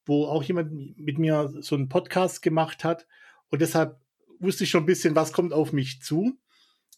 wo 0.05 0.25
auch 0.25 0.43
jemand 0.43 0.97
mit 0.97 1.17
mir 1.17 1.51
so 1.59 1.75
einen 1.75 1.89
Podcast 1.89 2.41
gemacht 2.41 2.83
hat. 2.83 3.07
Und 3.49 3.61
deshalb 3.61 3.99
wusste 4.39 4.63
ich 4.63 4.69
schon 4.69 4.83
ein 4.83 4.87
bisschen, 4.87 5.15
was 5.15 5.33
kommt 5.33 5.53
auf 5.53 5.73
mich 5.73 6.01
zu. 6.01 6.37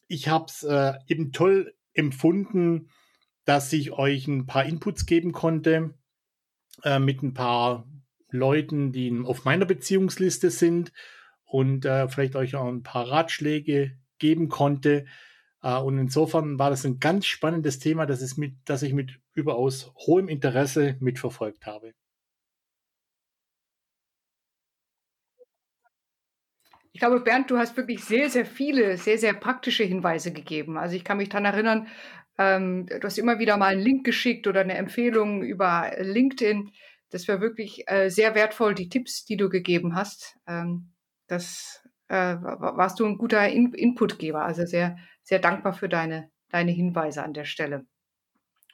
Ich 0.07 0.27
habe 0.27 0.45
es 0.45 0.63
äh, 0.63 0.93
eben 1.07 1.31
toll 1.31 1.73
empfunden, 1.93 2.89
dass 3.45 3.73
ich 3.73 3.91
euch 3.91 4.27
ein 4.27 4.45
paar 4.45 4.65
Inputs 4.65 5.05
geben 5.05 5.31
konnte 5.31 5.93
äh, 6.83 6.99
mit 6.99 7.23
ein 7.23 7.33
paar 7.33 7.87
Leuten, 8.29 8.91
die 8.91 9.21
auf 9.23 9.45
meiner 9.45 9.65
Beziehungsliste 9.65 10.49
sind 10.49 10.91
und 11.53 11.85
äh, 11.85 12.07
vielleicht 12.07 12.35
euch 12.35 12.55
auch 12.55 12.67
ein 12.67 12.81
paar 12.81 13.07
Ratschläge 13.07 13.95
geben 14.17 14.49
konnte. 14.49 15.05
Äh, 15.61 15.77
und 15.77 15.99
insofern 15.99 16.57
war 16.57 16.71
das 16.71 16.83
ein 16.83 16.99
ganz 16.99 17.27
spannendes 17.27 17.77
Thema, 17.77 18.07
das, 18.07 18.23
ist 18.23 18.37
mit, 18.37 18.55
das 18.65 18.81
ich 18.81 18.93
mit 18.93 19.19
überaus 19.35 19.93
hohem 19.95 20.29
Interesse 20.29 20.97
mitverfolgt 20.99 21.67
habe. 21.67 21.93
Ich 26.91 26.99
glaube, 26.99 27.19
Bernd, 27.19 27.51
du 27.51 27.59
hast 27.59 27.77
wirklich 27.77 28.03
sehr, 28.03 28.31
sehr 28.31 28.47
viele, 28.47 28.97
sehr, 28.97 29.19
sehr 29.19 29.33
praktische 29.33 29.83
Hinweise 29.83 30.33
gegeben. 30.33 30.75
Also 30.79 30.95
ich 30.95 31.03
kann 31.03 31.17
mich 31.17 31.29
daran 31.29 31.45
erinnern, 31.45 31.87
ähm, 32.39 32.87
du 32.87 33.03
hast 33.03 33.19
immer 33.19 33.37
wieder 33.37 33.57
mal 33.57 33.73
einen 33.73 33.81
Link 33.81 34.05
geschickt 34.07 34.47
oder 34.47 34.61
eine 34.61 34.75
Empfehlung 34.75 35.43
über 35.43 35.91
LinkedIn. 35.99 36.71
Das 37.11 37.27
war 37.27 37.41
wirklich 37.41 37.87
äh, 37.87 38.09
sehr 38.09 38.33
wertvoll, 38.33 38.73
die 38.73 38.89
Tipps, 38.89 39.23
die 39.23 39.37
du 39.37 39.49
gegeben 39.49 39.95
hast. 39.95 40.35
Ähm, 40.47 40.92
das 41.33 41.83
äh, 42.07 42.35
warst 42.39 42.99
du 42.99 43.05
ein 43.05 43.17
guter 43.17 43.47
In 43.49 43.73
Inputgeber. 43.73 44.43
Also 44.43 44.65
sehr, 44.65 44.97
sehr 45.23 45.39
dankbar 45.39 45.73
für 45.73 45.89
deine, 45.89 46.29
deine 46.49 46.71
Hinweise 46.71 47.23
an 47.23 47.33
der 47.33 47.45
Stelle. 47.45 47.85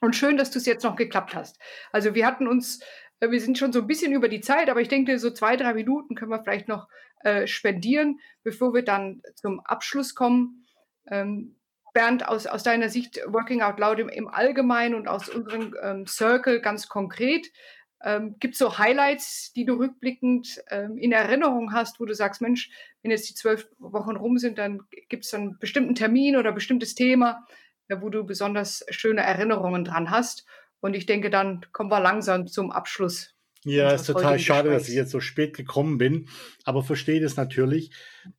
Und 0.01 0.15
schön, 0.15 0.37
dass 0.37 0.51
du 0.51 0.59
es 0.59 0.65
jetzt 0.65 0.83
noch 0.83 0.95
geklappt 0.95 1.35
hast. 1.35 1.59
Also 1.91 2.15
wir 2.15 2.25
hatten 2.25 2.47
uns 2.47 2.79
äh, 3.19 3.31
wir 3.31 3.41
sind 3.41 3.57
schon 3.57 3.73
so 3.73 3.81
ein 3.81 3.87
bisschen 3.87 4.13
über 4.13 4.29
die 4.29 4.41
Zeit, 4.41 4.69
aber 4.69 4.81
ich 4.81 4.87
denke, 4.87 5.19
so 5.19 5.31
zwei, 5.31 5.55
drei 5.55 5.73
Minuten 5.73 6.15
können 6.15 6.31
wir 6.31 6.43
vielleicht 6.43 6.67
noch 6.67 6.87
äh, 7.23 7.47
spendieren, 7.47 8.19
bevor 8.43 8.73
wir 8.73 8.83
dann 8.83 9.21
zum 9.35 9.59
Abschluss 9.61 10.15
kommen. 10.15 10.65
Ähm, 11.09 11.55
Bernd, 11.93 12.27
aus, 12.27 12.45
aus 12.45 12.61
deiner 12.61 12.89
Sicht 12.89 13.19
Working 13.25 13.63
Out 13.63 13.79
Loud 13.79 13.99
im, 13.99 14.09
im 14.09 14.27
Allgemeinen 14.27 14.93
und 14.93 15.07
aus 15.07 15.27
unserem 15.27 15.75
ähm, 15.81 16.05
Circle 16.05 16.61
ganz 16.61 16.87
konkret, 16.87 17.47
ähm, 18.03 18.35
gibt 18.39 18.53
es 18.53 18.59
so 18.59 18.77
Highlights, 18.77 19.51
die 19.53 19.65
du 19.65 19.73
rückblickend 19.73 20.63
ähm, 20.69 20.97
in 20.97 21.11
Erinnerung 21.11 21.73
hast, 21.73 21.99
wo 21.99 22.05
du 22.05 22.13
sagst, 22.13 22.41
Mensch, 22.41 22.69
wenn 23.01 23.11
jetzt 23.11 23.29
die 23.29 23.35
zwölf 23.35 23.67
Wochen 23.77 24.15
rum 24.15 24.37
sind, 24.37 24.57
dann 24.57 24.81
gibt 25.09 25.25
es 25.25 25.33
einen 25.33 25.57
bestimmten 25.59 25.95
Termin 25.95 26.37
oder 26.37 26.49
ein 26.49 26.55
bestimmtes 26.55 26.95
Thema, 26.95 27.45
ja, 27.89 28.01
wo 28.01 28.09
du 28.09 28.23
besonders 28.25 28.85
schöne 28.89 29.21
Erinnerungen 29.21 29.83
dran 29.83 30.09
hast. 30.09 30.45
Und 30.79 30.95
ich 30.95 31.05
denke, 31.05 31.29
dann 31.29 31.65
kommen 31.73 31.91
wir 31.91 31.99
langsam 31.99 32.47
zum 32.47 32.71
Abschluss. 32.71 33.35
Ja, 33.65 33.91
ist 33.91 34.05
total 34.05 34.39
schade, 34.39 34.69
dass 34.69 34.87
ich 34.87 34.95
jetzt 34.95 35.11
so 35.11 35.19
spät 35.19 35.55
gekommen 35.55 35.97
bin, 35.97 36.29
aber 36.63 36.81
verstehe 36.81 37.19
das 37.19 37.35
natürlich. 37.35 37.91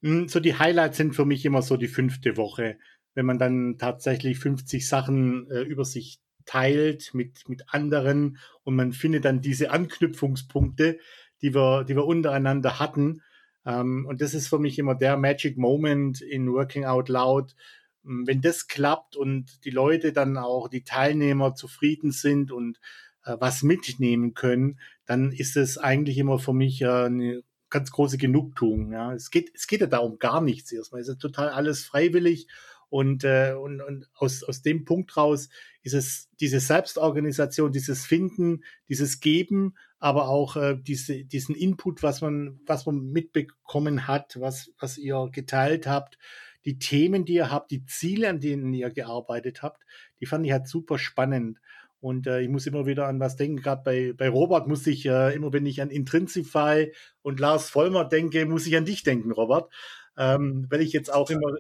Hm, 0.03 0.29
so 0.29 0.40
die 0.40 0.59
Highlights 0.59 0.96
sind 0.96 1.14
für 1.14 1.27
mich 1.27 1.44
immer 1.44 1.61
so 1.61 1.77
die 1.77 1.88
fünfte 1.88 2.38
Woche, 2.38 2.79
wenn 3.14 3.27
man 3.27 3.38
dann 3.38 3.77
tatsächlich 3.77 4.38
50 4.38 4.88
Sachen 4.88 5.51
äh, 5.51 5.61
über 5.61 5.85
sich 5.85 6.20
teilt 6.51 7.15
mit, 7.15 7.49
mit 7.49 7.73
anderen 7.73 8.39
und 8.65 8.75
man 8.75 8.93
findet 8.93 9.25
dann 9.25 9.41
diese 9.41 9.71
Anknüpfungspunkte, 9.71 10.99
die 11.43 11.55
wir, 11.55 11.85
die 11.85 11.95
wir 11.95 12.07
untereinander 12.07 12.81
hatten. 12.81 13.23
Ähm, 13.65 14.05
und 14.07 14.21
das 14.21 14.35
ist 14.35 14.49
für 14.49 14.59
mich 14.59 14.77
immer 14.81 14.97
der 14.97 15.17
Magic 15.17 15.57
Moment 15.57 16.21
in 16.21 16.53
Working 16.53 16.87
Out 16.87 17.09
Loud, 17.09 17.55
hm, 18.03 18.27
wenn 18.27 18.41
das 18.41 18.67
klappt 18.67 19.15
und 19.15 19.65
die 19.65 19.71
Leute 19.71 20.13
dann 20.13 20.37
auch, 20.37 20.67
die 20.67 20.83
Teilnehmer 20.83 21.55
zufrieden 21.55 22.11
sind 22.11 22.51
und 22.51 22.81
äh, 23.25 23.37
was 23.39 23.63
mitnehmen 23.63 24.35
können, 24.35 24.81
dann 25.07 25.31
ist 25.31 25.57
es 25.57 25.79
eigentlich 25.79 26.19
immer 26.19 26.41
für 26.41 26.53
mich 26.53 26.83
äh, 26.83 26.89
eine 26.89 27.45
ganz 27.69 27.93
große 27.93 28.19
Genugtuung. 28.19 28.91
Ja. 28.91 29.15
Es, 29.15 29.31
geht, 29.31 29.53
es 29.55 29.69
geht 29.69 29.83
ja 29.83 29.87
darum 29.87 30.19
gar 30.19 30.41
nichts 30.41 30.73
erstmal. 30.73 31.01
Es 31.01 31.09
ist 31.09 31.21
total 31.21 31.51
alles 31.51 31.85
freiwillig 31.85 32.49
und, 32.90 33.24
äh, 33.24 33.55
und, 33.59 33.81
und 33.81 34.11
aus, 34.14 34.42
aus 34.42 34.62
dem 34.62 34.85
Punkt 34.85 35.16
raus 35.16 35.48
ist 35.83 35.94
es 35.94 36.29
diese 36.40 36.61
Selbstorganisation, 36.61 37.72
dieses 37.72 38.05
Finden, 38.05 38.64
dieses 38.88 39.20
Geben, 39.20 39.76
aber 40.00 40.29
auch 40.29 40.57
äh, 40.57 40.76
diese, 40.76 41.24
diesen 41.24 41.55
Input, 41.55 42.03
was 42.03 42.20
man, 42.20 42.61
was 42.66 42.87
man 42.87 43.12
mitbekommen 43.12 44.09
hat, 44.09 44.38
was, 44.40 44.72
was 44.79 44.98
ihr 44.98 45.29
geteilt 45.33 45.87
habt, 45.87 46.18
die 46.64 46.79
Themen, 46.79 47.24
die 47.24 47.35
ihr 47.35 47.50
habt, 47.50 47.70
die 47.70 47.87
Ziele, 47.87 48.29
an 48.29 48.40
denen 48.40 48.74
ihr 48.74 48.90
gearbeitet 48.90 49.62
habt, 49.62 49.83
die 50.20 50.26
fand 50.26 50.44
ich 50.44 50.53
halt 50.53 50.66
super 50.66 50.98
spannend. 50.98 51.59
Und 52.00 52.26
äh, 52.26 52.40
ich 52.40 52.48
muss 52.48 52.66
immer 52.66 52.87
wieder 52.87 53.07
an 53.07 53.20
was 53.20 53.37
denken. 53.37 53.59
Gerade 53.59 53.83
bei, 53.85 54.12
bei 54.14 54.29
Robert 54.29 54.66
muss 54.66 54.87
ich 54.87 55.07
äh, 55.07 55.35
immer, 55.35 55.53
wenn 55.53 55.66
ich 55.66 55.83
an 55.83 55.90
Intrinsify 55.90 56.92
und 57.22 57.40
Lars 57.40 57.68
Vollmer 57.68 58.07
denke, 58.07 58.46
muss 58.46 58.66
ich 58.66 58.76
an 58.76 58.87
dich 58.87 59.03
denken, 59.03 59.33
Robert. 59.33 59.70
Ähm, 60.16 60.66
weil 60.70 60.81
ich 60.81 60.92
jetzt 60.92 61.12
auch 61.12 61.31
immer, 61.31 61.55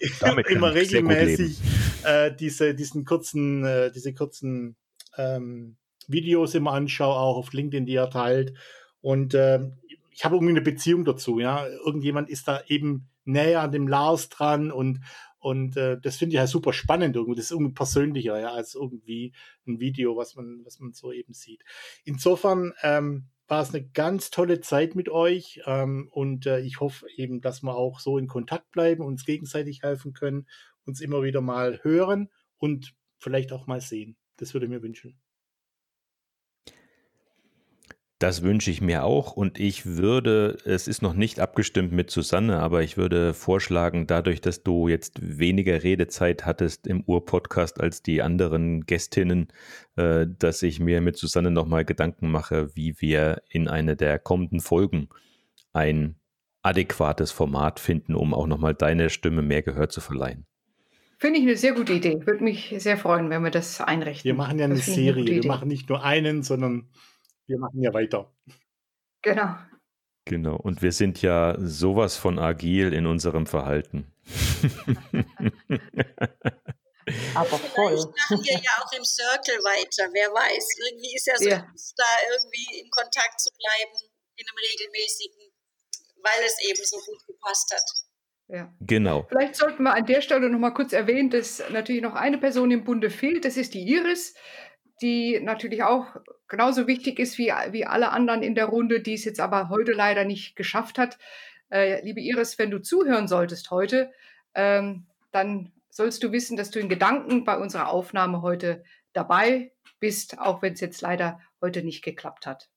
immer 0.48 0.74
regelmäßig 0.74 1.58
äh, 2.04 2.34
diese, 2.34 2.74
diesen 2.74 3.04
kurzen, 3.04 3.64
äh, 3.64 3.90
diese 3.92 4.14
kurzen 4.14 4.76
ähm, 5.16 5.76
Videos 6.08 6.54
immer 6.54 6.72
anschaue, 6.72 7.16
auch 7.16 7.36
auf 7.36 7.52
LinkedIn, 7.52 7.86
die 7.86 7.94
er 7.94 8.10
teilt. 8.10 8.54
Und 9.00 9.34
äh, 9.34 9.60
ich 10.10 10.24
habe 10.24 10.36
irgendwie 10.36 10.52
eine 10.52 10.62
Beziehung 10.62 11.04
dazu. 11.04 11.38
Ja, 11.40 11.66
irgendjemand 11.66 12.30
ist 12.30 12.48
da 12.48 12.62
eben 12.66 13.08
näher 13.24 13.62
an 13.62 13.72
dem 13.72 13.88
Lars 13.88 14.28
dran 14.28 14.70
und 14.70 15.00
und 15.44 15.76
äh, 15.76 16.00
das 16.00 16.16
finde 16.16 16.34
ich 16.34 16.40
halt 16.40 16.48
super 16.48 16.72
spannend 16.72 17.16
irgendwie. 17.16 17.36
Das 17.36 17.44
ist 17.44 17.50
irgendwie 17.50 17.74
persönlicher, 17.74 18.40
ja, 18.40 18.52
als 18.52 18.74
irgendwie 18.74 19.34
ein 19.66 19.78
Video, 19.78 20.16
was 20.16 20.36
man, 20.36 20.62
was 20.64 20.80
man 20.80 20.94
so 20.94 21.12
eben 21.12 21.34
sieht. 21.34 21.62
Insofern 22.04 22.72
ähm, 22.82 23.26
war 23.48 23.62
es 23.62 23.74
eine 23.74 23.86
ganz 23.88 24.30
tolle 24.30 24.60
Zeit 24.60 24.94
mit 24.94 25.08
euch 25.08 25.60
ähm, 25.66 26.08
und 26.10 26.46
äh, 26.46 26.60
ich 26.60 26.80
hoffe 26.80 27.06
eben, 27.16 27.40
dass 27.40 27.62
wir 27.62 27.74
auch 27.76 28.00
so 28.00 28.18
in 28.18 28.26
Kontakt 28.26 28.70
bleiben, 28.72 29.04
uns 29.04 29.24
gegenseitig 29.24 29.82
helfen 29.82 30.12
können, 30.12 30.46
uns 30.86 31.00
immer 31.00 31.22
wieder 31.22 31.40
mal 31.40 31.80
hören 31.82 32.30
und 32.58 32.94
vielleicht 33.18 33.52
auch 33.52 33.66
mal 33.66 33.80
sehen. 33.80 34.16
Das 34.36 34.54
würde 34.54 34.66
ich 34.66 34.70
mir 34.70 34.82
wünschen. 34.82 35.23
Das 38.20 38.42
wünsche 38.42 38.70
ich 38.70 38.80
mir 38.80 39.04
auch 39.04 39.32
und 39.32 39.58
ich 39.58 39.86
würde, 39.86 40.56
es 40.64 40.86
ist 40.86 41.02
noch 41.02 41.14
nicht 41.14 41.40
abgestimmt 41.40 41.92
mit 41.92 42.10
Susanne, 42.10 42.60
aber 42.60 42.82
ich 42.82 42.96
würde 42.96 43.34
vorschlagen, 43.34 44.06
dadurch, 44.06 44.40
dass 44.40 44.62
du 44.62 44.86
jetzt 44.86 45.18
weniger 45.20 45.82
Redezeit 45.82 46.46
hattest 46.46 46.86
im 46.86 47.02
Ur-Podcast 47.06 47.80
als 47.80 48.02
die 48.02 48.22
anderen 48.22 48.86
Gästinnen, 48.86 49.48
äh, 49.96 50.26
dass 50.38 50.62
ich 50.62 50.78
mir 50.78 51.00
mit 51.00 51.16
Susanne 51.16 51.50
nochmal 51.50 51.84
Gedanken 51.84 52.30
mache, 52.30 52.74
wie 52.76 53.00
wir 53.00 53.42
in 53.48 53.66
eine 53.66 53.96
der 53.96 54.20
kommenden 54.20 54.60
Folgen 54.60 55.08
ein 55.72 56.14
adäquates 56.62 57.32
Format 57.32 57.80
finden, 57.80 58.14
um 58.14 58.32
auch 58.32 58.46
nochmal 58.46 58.74
deine 58.74 59.10
Stimme 59.10 59.42
mehr 59.42 59.62
Gehör 59.62 59.88
zu 59.88 60.00
verleihen. 60.00 60.46
Finde 61.18 61.40
ich 61.40 61.44
eine 61.44 61.56
sehr 61.56 61.72
gute 61.72 61.92
Idee. 61.92 62.26
Würde 62.26 62.44
mich 62.44 62.74
sehr 62.78 62.96
freuen, 62.96 63.28
wenn 63.30 63.42
wir 63.42 63.50
das 63.50 63.80
einrichten. 63.80 64.24
Wir 64.24 64.34
machen 64.34 64.58
ja 64.58 64.66
eine 64.66 64.76
Serie. 64.76 65.24
Eine 65.24 65.42
wir 65.42 65.46
machen 65.46 65.68
nicht 65.68 65.88
nur 65.88 66.04
einen, 66.04 66.42
sondern 66.42 66.88
wir 67.46 67.58
machen 67.58 67.82
ja 67.82 67.92
weiter. 67.92 68.32
Genau. 69.22 69.56
Genau, 70.26 70.56
und 70.56 70.80
wir 70.80 70.92
sind 70.92 71.20
ja 71.20 71.54
sowas 71.58 72.16
von 72.16 72.38
agil 72.38 72.94
in 72.94 73.06
unserem 73.06 73.46
Verhalten. 73.46 74.10
Aber 77.34 77.58
voll. 77.58 77.92
Vielleicht 77.92 78.30
machen 78.30 78.44
wir 78.44 78.54
ja 78.54 78.70
auch 78.80 78.92
im 78.96 79.04
Circle 79.04 79.58
weiter, 79.62 80.08
wer 80.14 80.30
weiß. 80.32 80.66
Irgendwie 80.88 81.14
ist 81.14 81.26
ja 81.26 81.36
so, 81.36 81.48
Ja. 81.48 81.58
da 81.58 82.04
irgendwie 82.32 82.80
in 82.80 82.88
Kontakt 82.90 83.38
zu 83.40 83.50
bleiben, 83.52 83.92
in 84.36 84.46
einem 84.48 84.56
regelmäßigen, 84.72 85.52
weil 86.22 86.44
es 86.46 86.56
eben 86.66 86.82
so 86.84 86.96
gut 86.96 87.26
gepasst 87.26 87.74
hat. 87.74 87.84
Ja. 88.48 88.74
Genau. 88.80 89.26
Vielleicht 89.28 89.56
sollten 89.56 89.82
wir 89.82 89.92
an 89.94 90.06
der 90.06 90.22
Stelle 90.22 90.48
noch 90.48 90.58
mal 90.58 90.72
kurz 90.72 90.92
erwähnen, 90.94 91.28
dass 91.28 91.62
natürlich 91.70 92.02
noch 92.02 92.14
eine 92.14 92.38
Person 92.38 92.70
im 92.70 92.84
Bunde 92.84 93.10
fehlt. 93.10 93.44
Das 93.44 93.56
ist 93.58 93.74
die 93.74 93.86
Iris, 93.86 94.34
die 95.02 95.40
natürlich 95.40 95.82
auch 95.82 96.06
genauso 96.48 96.86
wichtig 96.86 97.18
ist 97.18 97.38
wie, 97.38 97.52
wie 97.70 97.86
alle 97.86 98.10
anderen 98.10 98.42
in 98.42 98.54
der 98.54 98.66
Runde, 98.66 99.00
die 99.00 99.14
es 99.14 99.24
jetzt 99.24 99.40
aber 99.40 99.68
heute 99.68 99.92
leider 99.92 100.24
nicht 100.24 100.56
geschafft 100.56 100.98
hat. 100.98 101.18
Äh, 101.70 102.04
liebe 102.04 102.20
Iris, 102.20 102.58
wenn 102.58 102.70
du 102.70 102.80
zuhören 102.80 103.28
solltest 103.28 103.70
heute, 103.70 104.12
ähm, 104.54 105.06
dann 105.32 105.72
sollst 105.90 106.22
du 106.22 106.32
wissen, 106.32 106.56
dass 106.56 106.70
du 106.70 106.80
in 106.80 106.88
Gedanken 106.88 107.44
bei 107.44 107.56
unserer 107.56 107.88
Aufnahme 107.88 108.42
heute 108.42 108.84
dabei 109.12 109.72
bist, 110.00 110.38
auch 110.38 110.60
wenn 110.60 110.74
es 110.74 110.80
jetzt 110.80 111.00
leider 111.00 111.40
heute 111.60 111.82
nicht 111.82 112.02
geklappt 112.02 112.46
hat. 112.46 112.68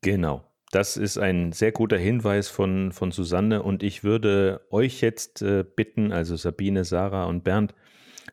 Genau. 0.00 0.44
Das 0.70 0.96
ist 0.96 1.16
ein 1.16 1.52
sehr 1.52 1.72
guter 1.72 1.96
Hinweis 1.96 2.48
von, 2.48 2.92
von 2.92 3.10
Susanne 3.10 3.62
und 3.62 3.82
ich 3.82 4.04
würde 4.04 4.66
euch 4.70 5.00
jetzt 5.00 5.40
äh, 5.40 5.64
bitten, 5.64 6.12
also 6.12 6.36
Sabine, 6.36 6.84
Sarah 6.84 7.24
und 7.24 7.42
Bernd, 7.42 7.74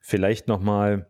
vielleicht 0.01 0.47
nochmal 0.47 1.09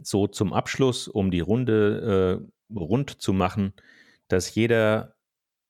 so 0.00 0.26
zum 0.26 0.52
Abschluss, 0.52 1.08
um 1.08 1.30
die 1.30 1.40
Runde 1.40 2.42
äh, 2.70 2.78
rund 2.78 3.20
zu 3.22 3.32
machen, 3.32 3.72
dass 4.28 4.54
jeder 4.54 5.16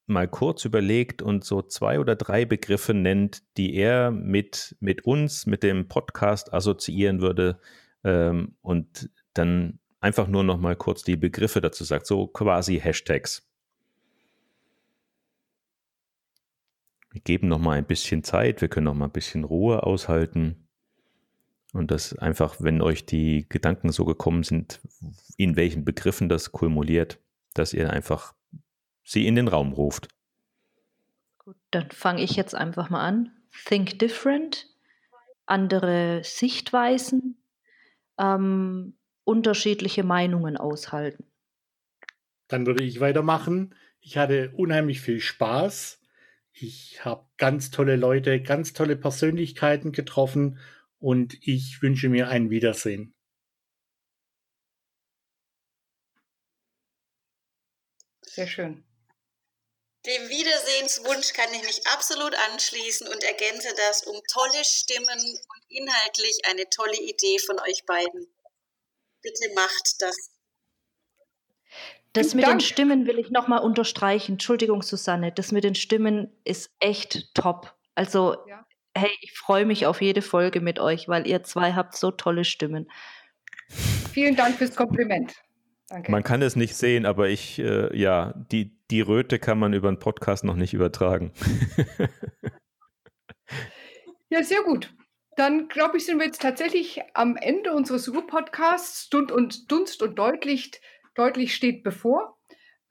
mal 0.07 0.29
kurz 0.29 0.65
überlegt 0.65 1.23
und 1.23 1.45
so 1.45 1.63
zwei 1.63 1.99
oder 1.99 2.17
drei 2.17 2.45
Begriffe 2.45 2.95
nennt, 2.95 3.43
die 3.57 3.75
er 3.75 4.11
mit, 4.11 4.77
mit 4.81 5.05
uns, 5.05 5.47
mit 5.47 5.63
dem 5.63 5.89
Podcast 5.89 6.53
assoziieren 6.53 7.21
würde 7.21 7.59
ähm, 8.05 8.57
und 8.63 9.11
dann 9.35 9.79
einfach 10.01 10.27
nur 10.27 10.45
noch 10.45 10.59
mal 10.59 10.77
kurz 10.77 11.03
die 11.03 11.17
Begriffe 11.17 11.61
dazu 11.61 11.85
sagt, 11.85 12.07
so 12.07 12.27
quasi 12.27 12.79
Hashtags. 12.79 13.49
Wir 17.11 17.21
geben 17.21 17.49
noch 17.49 17.59
mal 17.59 17.77
ein 17.77 17.87
bisschen 17.87 18.25
Zeit, 18.25 18.61
wir 18.61 18.69
können 18.69 18.87
noch 18.87 18.95
mal 18.95 19.05
ein 19.07 19.13
bisschen 19.13 19.45
Ruhe 19.45 19.83
aushalten. 19.83 20.69
Und 21.73 21.91
das 21.91 22.17
einfach, 22.19 22.57
wenn 22.61 22.83
euch 22.83 23.07
die 23.07 23.47
Gedanken 23.49 23.91
so 23.93 24.05
gekommen 24.05 24.43
sind, 24.43 24.81
in 25.39 25.57
welchen 25.57 25.85
Begriffen 25.85 26.29
das 26.29 26.53
kumuliert, 26.53 27.19
dass 27.55 27.73
ihr 27.73 27.91
einfach 27.91 28.35
sie 29.03 29.27
in 29.27 29.37
den 29.37 29.49
Raum 29.49 29.73
ruft. 29.73 30.09
Gut, 31.39 31.57
dann 31.71 31.91
fange 31.91 32.23
ich 32.23 32.37
jetzt 32.37 32.55
einfach 32.55 32.91
mal 32.91 33.05
an. 33.07 33.33
Think 33.67 33.99
different, 33.99 34.69
andere 35.47 36.23
Sichtweisen, 36.25 37.43
ähm, 38.19 38.97
unterschiedliche 39.25 40.05
Meinungen 40.05 40.57
aushalten. 40.57 41.25
Dann 42.49 42.67
würde 42.67 42.85
ich 42.85 43.01
weitermachen. 43.01 43.75
Ich 44.01 44.19
hatte 44.19 44.53
unheimlich 44.57 45.01
viel 45.01 45.21
Spaß. 45.21 46.01
Ich 46.53 47.03
habe 47.05 47.25
ganz 47.39 47.71
tolle 47.71 47.97
Leute, 47.97 48.43
ganz 48.43 48.75
tolle 48.75 48.97
Persönlichkeiten 48.97 49.93
getroffen 49.93 50.59
und 51.03 51.37
ich 51.43 51.83
wünsche 51.83 52.09
mir 52.09 52.29
ein 52.29 52.49
Wiedersehen. 52.49 53.13
Sehr 58.23 58.47
schön. 58.47 58.85
Dem 60.07 60.29
Wiedersehenswunsch 60.29 61.33
kann 61.33 61.53
ich 61.55 61.63
mich 61.63 61.87
absolut 61.89 62.35
anschließen 62.53 63.07
und 63.09 63.23
ergänze 63.23 63.69
das 63.77 64.05
um 64.05 64.19
tolle 64.33 64.65
Stimmen 64.65 65.21
und 65.21 65.63
inhaltlich 65.69 66.41
eine 66.49 66.69
tolle 66.71 66.97
Idee 66.97 67.39
von 67.41 67.59
euch 67.61 67.85
beiden. 67.85 68.27
Bitte 69.23 69.55
macht 69.55 70.01
das. 70.01 70.17
Das 72.13 72.35
mit 72.35 72.45
den 72.45 72.51
Dank. 72.51 72.63
Stimmen 72.63 73.07
will 73.07 73.19
ich 73.19 73.31
nochmal 73.31 73.63
unterstreichen. 73.63 74.33
Entschuldigung, 74.33 74.83
Susanne, 74.83 75.33
das 75.33 75.53
mit 75.53 75.65
den 75.65 75.75
Stimmen 75.75 76.37
ist 76.45 76.71
echt 76.81 77.35
top. 77.35 77.75
Also, 77.95 78.37
Ja. 78.47 78.67
Hey, 78.97 79.11
ich 79.21 79.33
freue 79.33 79.67
mich 79.67 79.87
auf 79.87 80.01
jede 80.01 80.23
Folge 80.23 80.61
mit 80.61 80.79
euch, 80.79 81.09
weil 81.09 81.27
ihr 81.27 81.43
zwei 81.43 81.73
habt 81.73 81.97
so 81.97 82.11
tolle 82.11 82.45
Stimmen. 82.45 82.91
Vielen 84.13 84.37
Dank 84.37 84.57
fürs 84.57 84.77
Kompliment. 84.77 85.35
Danke. 85.89 86.11
Man 86.11 86.23
kann 86.23 86.43
es 86.43 86.57
nicht 86.57 86.75
sehen, 86.75 87.07
aber 87.07 87.29
ich, 87.29 87.59
äh, 87.59 87.97
ja, 87.97 88.35
die, 88.51 88.79
die 88.91 89.01
Röte 89.01 89.39
kann 89.39 89.59
man 89.59 89.73
über 89.73 89.89
einen 89.89 89.99
Podcast 89.99 90.45
noch 90.45 90.57
nicht 90.57 90.75
übertragen. 90.75 91.33
Ja, 94.33 94.43
sehr 94.43 94.63
gut. 94.63 94.95
Dann 95.37 95.69
glaube 95.69 95.99
ich, 95.99 96.07
sind 96.07 96.17
wir 96.19 96.25
jetzt 96.25 96.41
tatsächlich 96.41 97.03
am 97.13 97.37
Ende 97.37 97.75
unseres 97.75 98.09
Ur-Podcasts. 98.09 99.05
Stund 99.05 99.31
und 99.31 99.71
Dunst 99.71 100.03
und 100.03 100.19
deutlich, 100.19 100.71
deutlich 101.15 101.55
steht 101.55 101.83
bevor. 101.83 102.39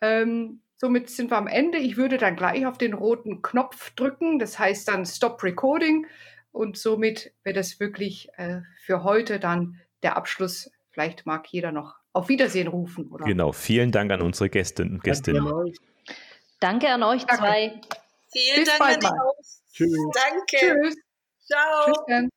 Ähm, 0.03 0.61
somit 0.81 1.11
sind 1.11 1.29
wir 1.29 1.37
am 1.37 1.45
Ende. 1.45 1.77
Ich 1.77 1.95
würde 1.95 2.17
dann 2.17 2.35
gleich 2.35 2.65
auf 2.65 2.79
den 2.79 2.93
roten 2.93 3.43
Knopf 3.43 3.91
drücken. 3.91 4.39
Das 4.39 4.57
heißt 4.57 4.87
dann 4.87 5.05
Stop 5.05 5.43
Recording. 5.43 6.07
Und 6.51 6.75
somit 6.75 7.31
wäre 7.43 7.53
das 7.53 7.79
wirklich 7.79 8.29
äh, 8.37 8.61
für 8.83 9.03
heute 9.03 9.39
dann 9.39 9.79
der 10.01 10.17
Abschluss. 10.17 10.71
Vielleicht 10.89 11.27
mag 11.27 11.47
jeder 11.49 11.71
noch 11.71 11.97
auf 12.13 12.29
Wiedersehen 12.29 12.67
rufen. 12.67 13.11
Oder? 13.11 13.25
genau, 13.25 13.51
vielen 13.51 13.91
Dank 13.91 14.11
an 14.11 14.21
unsere 14.21 14.49
Gästinnen 14.49 14.95
und 14.95 15.03
Gäste. 15.03 15.33
Danke 15.33 15.47
an 15.47 15.53
euch. 15.53 15.75
Danke 16.59 16.89
an 16.89 17.03
euch 17.03 17.25
Danke. 17.25 17.43
zwei. 17.43 17.81
Vielen 18.33 18.55
Bis 18.55 18.65
Dank 18.65 18.79
bald 18.79 19.05
an. 19.05 19.19
Hosts. 19.19 19.63
Tschüss. 19.71 19.97
Danke. 20.13 20.57
Tschüss. 20.57 20.95
Ciao. 21.45 21.85
Tschüss 21.85 22.03
dann. 22.07 22.29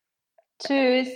Tschüss. 0.63 1.15